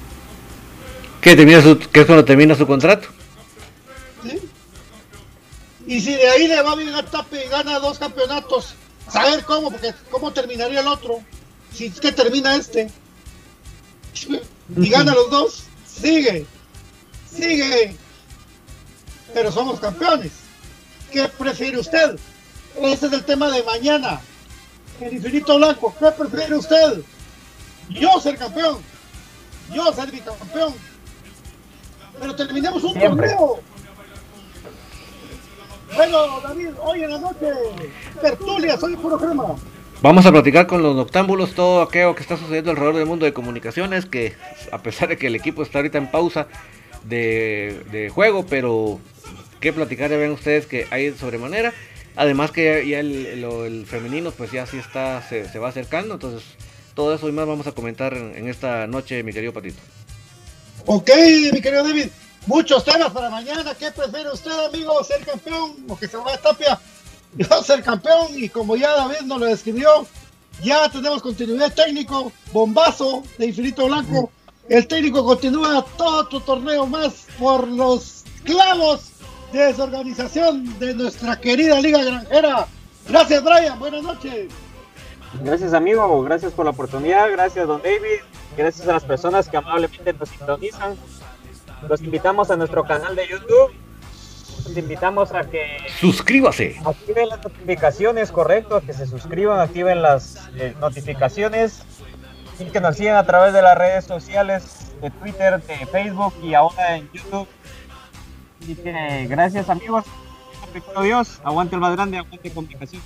Que, 1.22 1.36
termina 1.36 1.62
su, 1.62 1.78
que 1.78 2.02
es 2.02 2.06
cuando 2.06 2.26
termina 2.26 2.56
su 2.56 2.66
contrato. 2.66 3.08
¿sí? 4.24 4.40
Y 5.88 6.02
si 6.02 6.14
de 6.14 6.30
ahí 6.30 6.48
le 6.48 6.62
va 6.62 6.76
bien 6.76 6.94
a 6.94 7.04
Tapia 7.04 7.46
y 7.46 7.50
gana 7.50 7.80
dos 7.80 8.00
campeonatos 8.00 8.76
saber 9.12 9.44
cómo, 9.44 9.72
porque 9.72 9.94
cómo 10.10 10.32
terminaría 10.32 10.82
el 10.82 10.88
otro. 10.88 11.22
Si 11.74 11.88
es 11.88 12.00
que 12.00 12.12
termina 12.12 12.56
este. 12.56 12.90
Y 14.78 14.88
gana 14.88 15.16
los 15.16 15.32
dos, 15.32 15.64
sigue. 15.88 16.46
Sigue. 17.28 17.96
Pero 19.34 19.52
somos 19.52 19.80
campeones. 19.80 20.32
¿Qué 21.12 21.28
prefiere 21.28 21.78
usted? 21.80 22.18
Ese 22.82 23.08
es 23.08 23.14
el 23.14 23.24
tema 23.24 23.50
de 23.50 23.64
mañana. 23.64 24.22
El 25.00 25.14
infinito 25.14 25.58
blanco. 25.58 25.94
¿Qué 26.00 26.12
prefiere 26.12 26.56
usted? 26.56 27.02
Yo 27.90 28.20
ser 28.20 28.38
campeón. 28.38 28.80
Yo 29.74 29.92
ser 29.94 30.12
bicampeón. 30.12 30.74
Pero 32.20 32.36
terminemos 32.36 32.84
un 32.84 32.94
Siempre. 32.94 33.30
torneo. 33.30 33.60
Bueno, 35.96 36.40
David, 36.42 36.70
hoy 36.84 37.04
en 37.04 37.12
la 37.12 37.20
noche, 37.20 37.48
tertulia, 38.22 38.78
soy 38.78 38.96
puro 38.96 39.18
crema. 39.18 39.56
Vamos 40.02 40.26
a 40.26 40.32
platicar 40.32 40.68
con 40.68 40.84
los 40.84 40.96
noctámbulos 40.96 41.54
todo 41.56 41.82
aquello 41.82 42.16
que 42.16 42.22
está 42.22 42.38
sucediendo 42.38 42.72
alrededor 42.72 42.96
del 42.96 43.06
mundo 43.06 43.26
de 43.26 43.34
comunicaciones, 43.34 44.06
que 44.06 44.36
a 44.72 44.78
pesar 44.82 45.10
de 45.10 45.18
que 45.18 45.28
el 45.28 45.36
equipo 45.36 45.64
está 45.64 45.80
ahorita 45.80 45.98
en 45.98 46.12
pausa 46.12 46.48
de, 47.04 47.84
de 47.92 48.10
juego, 48.10 48.46
pero 48.46 49.00
qué 49.60 49.74
platicar 49.74 50.10
ya 50.10 50.18
ven 50.18 50.32
ustedes 50.32 50.66
que 50.66 50.88
hay 50.92 51.14
sobremanera. 51.14 51.74
Además 52.16 52.52
que 52.52 52.88
ya, 52.88 53.00
el, 53.00 53.26
el 53.26 53.86
femenino 53.86 54.32
pues 54.32 54.52
ya 54.52 54.66
sí 54.66 54.78
está, 54.78 55.22
se, 55.28 55.58
va 55.60 55.70
acercando, 55.70 56.16
entonces 56.16 56.44
todo 56.94 57.14
eso 57.14 57.30
y 57.30 57.32
más 57.32 57.48
vamos 57.48 57.68
a 57.68 57.72
comentar 57.72 58.14
en, 58.14 58.48
esta 58.50 58.88
noche, 58.88 59.24
mi 59.24 59.32
querido 59.32 59.54
Patito. 59.54 59.80
Ok, 60.86 61.10
mi 61.54 61.62
querido 61.62 61.84
David, 61.84 62.08
muchos 62.46 62.84
temas 62.84 63.12
para 63.12 63.30
mañana. 63.30 63.74
¿Qué 63.76 63.92
prefiere 63.92 64.32
usted, 64.32 64.52
amigo? 64.52 65.02
¿Ser 65.04 65.26
campeón 65.26 65.78
o 65.88 65.98
que 65.98 66.08
se 66.08 66.18
vaya 66.18 66.36
a 66.36 66.42
Tapia? 66.42 66.80
Yo 67.38 67.64
ser 67.64 67.84
campeón 67.84 68.28
y 68.36 68.50
como 68.50 68.76
ya 68.76 68.92
David 68.92 69.22
nos 69.26 69.40
lo 69.40 69.46
describió, 69.46 70.06
ya 70.64 70.90
tenemos 70.90 71.22
continuidad 71.22 71.74
técnico, 71.74 72.34
bombazo 72.52 73.24
de 73.38 73.46
Infinito 73.48 73.86
Blanco. 73.86 74.32
El 74.68 74.88
técnico 74.88 75.24
continúa 75.24 75.86
todo 75.98 76.28
tu 76.28 76.42
torneo 76.42 76.86
más 76.86 77.28
por 77.38 77.68
los 77.68 78.24
clavos 78.44 79.12
desorganización 79.52 80.78
de 80.80 80.94
nuestra 80.94 81.40
querida 81.40 81.80
Liga 81.80 82.04
Granjera. 82.04 82.68
Gracias, 83.08 83.44
Brian. 83.44 83.80
Buenas 83.80 84.04
noches. 84.04 84.48
Gracias 85.44 85.74
amigo, 85.74 86.24
gracias 86.24 86.54
por 86.54 86.66
la 86.66 86.72
oportunidad, 86.72 87.30
gracias 87.32 87.68
don 87.68 87.80
David, 87.84 88.22
gracias 88.58 88.88
a 88.88 88.94
las 88.94 89.04
personas 89.04 89.48
que 89.48 89.58
amablemente 89.58 90.12
nos 90.14 90.28
sintonizan. 90.30 90.96
Los 91.88 92.02
invitamos 92.02 92.50
a 92.50 92.56
nuestro 92.58 92.84
canal 92.84 93.16
de 93.16 93.28
YouTube. 93.28 93.72
Los 94.66 94.76
invitamos 94.76 95.32
a 95.32 95.42
que 95.44 95.78
Suscríbase. 96.00 96.78
activen 96.84 97.30
las 97.30 97.44
notificaciones, 97.44 98.32
correcto, 98.32 98.82
que 98.82 98.92
se 98.94 99.06
suscriban, 99.06 99.60
activen 99.60 100.02
las 100.02 100.50
eh, 100.56 100.74
notificaciones 100.82 101.84
y 102.60 102.66
que 102.66 102.82
nos 102.82 102.98
sigan 102.98 103.16
a 103.16 103.26
través 103.26 103.54
de 103.54 103.62
las 103.62 103.78
redes 103.78 104.06
sociales 104.06 104.92
de 105.00 105.12
Twitter, 105.12 105.62
de 105.62 105.86
Facebook 105.86 106.34
y 106.44 106.56
ahora 106.56 106.98
en 106.98 107.10
YouTube. 107.14 107.48
Así 108.62 108.76
que 108.76 109.28
gracias 109.30 109.70
amigos. 109.70 110.06
Dios, 111.02 111.40
aguante 111.44 111.76
el 111.76 111.82
más 111.82 111.96
grande, 111.96 112.18
aguante 112.18 112.52
comunicación. 112.52 113.02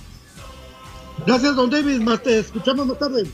Gracias, 1.26 1.56
don 1.56 1.70
David. 1.70 2.00
Más 2.02 2.22
te 2.22 2.38
escuchamos 2.38 2.86
más 2.86 2.98
tarde. 2.98 3.24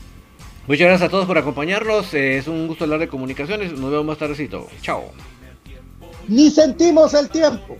Muchas 0.67 0.87
gracias 0.87 1.07
a 1.07 1.11
todos 1.11 1.25
por 1.25 1.37
acompañarnos, 1.37 2.13
eh, 2.13 2.37
es 2.37 2.47
un 2.47 2.67
gusto 2.67 2.83
hablar 2.83 2.99
de 2.99 3.07
comunicaciones, 3.07 3.71
nos 3.73 3.89
vemos 3.89 4.05
más 4.05 4.17
tardecito. 4.19 4.67
Chao. 4.81 5.05
ni 6.27 6.51
sentimos 6.51 7.15
el 7.15 7.29
tiempo, 7.29 7.77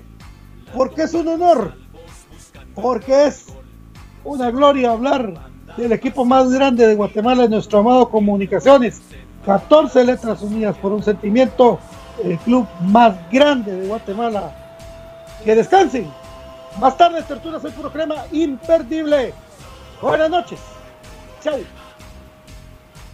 porque 0.75 1.03
es 1.03 1.13
un 1.13 1.27
honor, 1.27 1.75
porque 2.73 3.27
es 3.27 3.45
una 4.23 4.49
gloria 4.49 4.91
hablar 4.91 5.51
del 5.77 5.91
equipo 5.91 6.25
más 6.25 6.51
grande 6.51 6.87
de 6.87 6.95
Guatemala, 6.95 7.47
nuestro 7.47 7.79
amado 7.79 8.09
Comunicaciones. 8.09 9.01
14 9.45 10.03
letras 10.03 10.41
unidas 10.41 10.77
por 10.77 10.91
un 10.91 11.03
sentimiento, 11.03 11.79
el 12.23 12.37
club 12.39 12.67
más 12.81 13.15
grande 13.31 13.73
de 13.73 13.87
Guatemala. 13.87 14.51
Que 15.43 15.55
descansen. 15.55 16.11
Más 16.79 16.95
tarde, 16.97 17.21
Tertulia 17.23 17.59
Soy 17.59 17.71
Puro 17.71 17.91
Crema, 17.91 18.15
imperdible. 18.31 19.33
Buenas 20.01 20.29
noches. 20.29 20.59
Chao. 21.43 21.57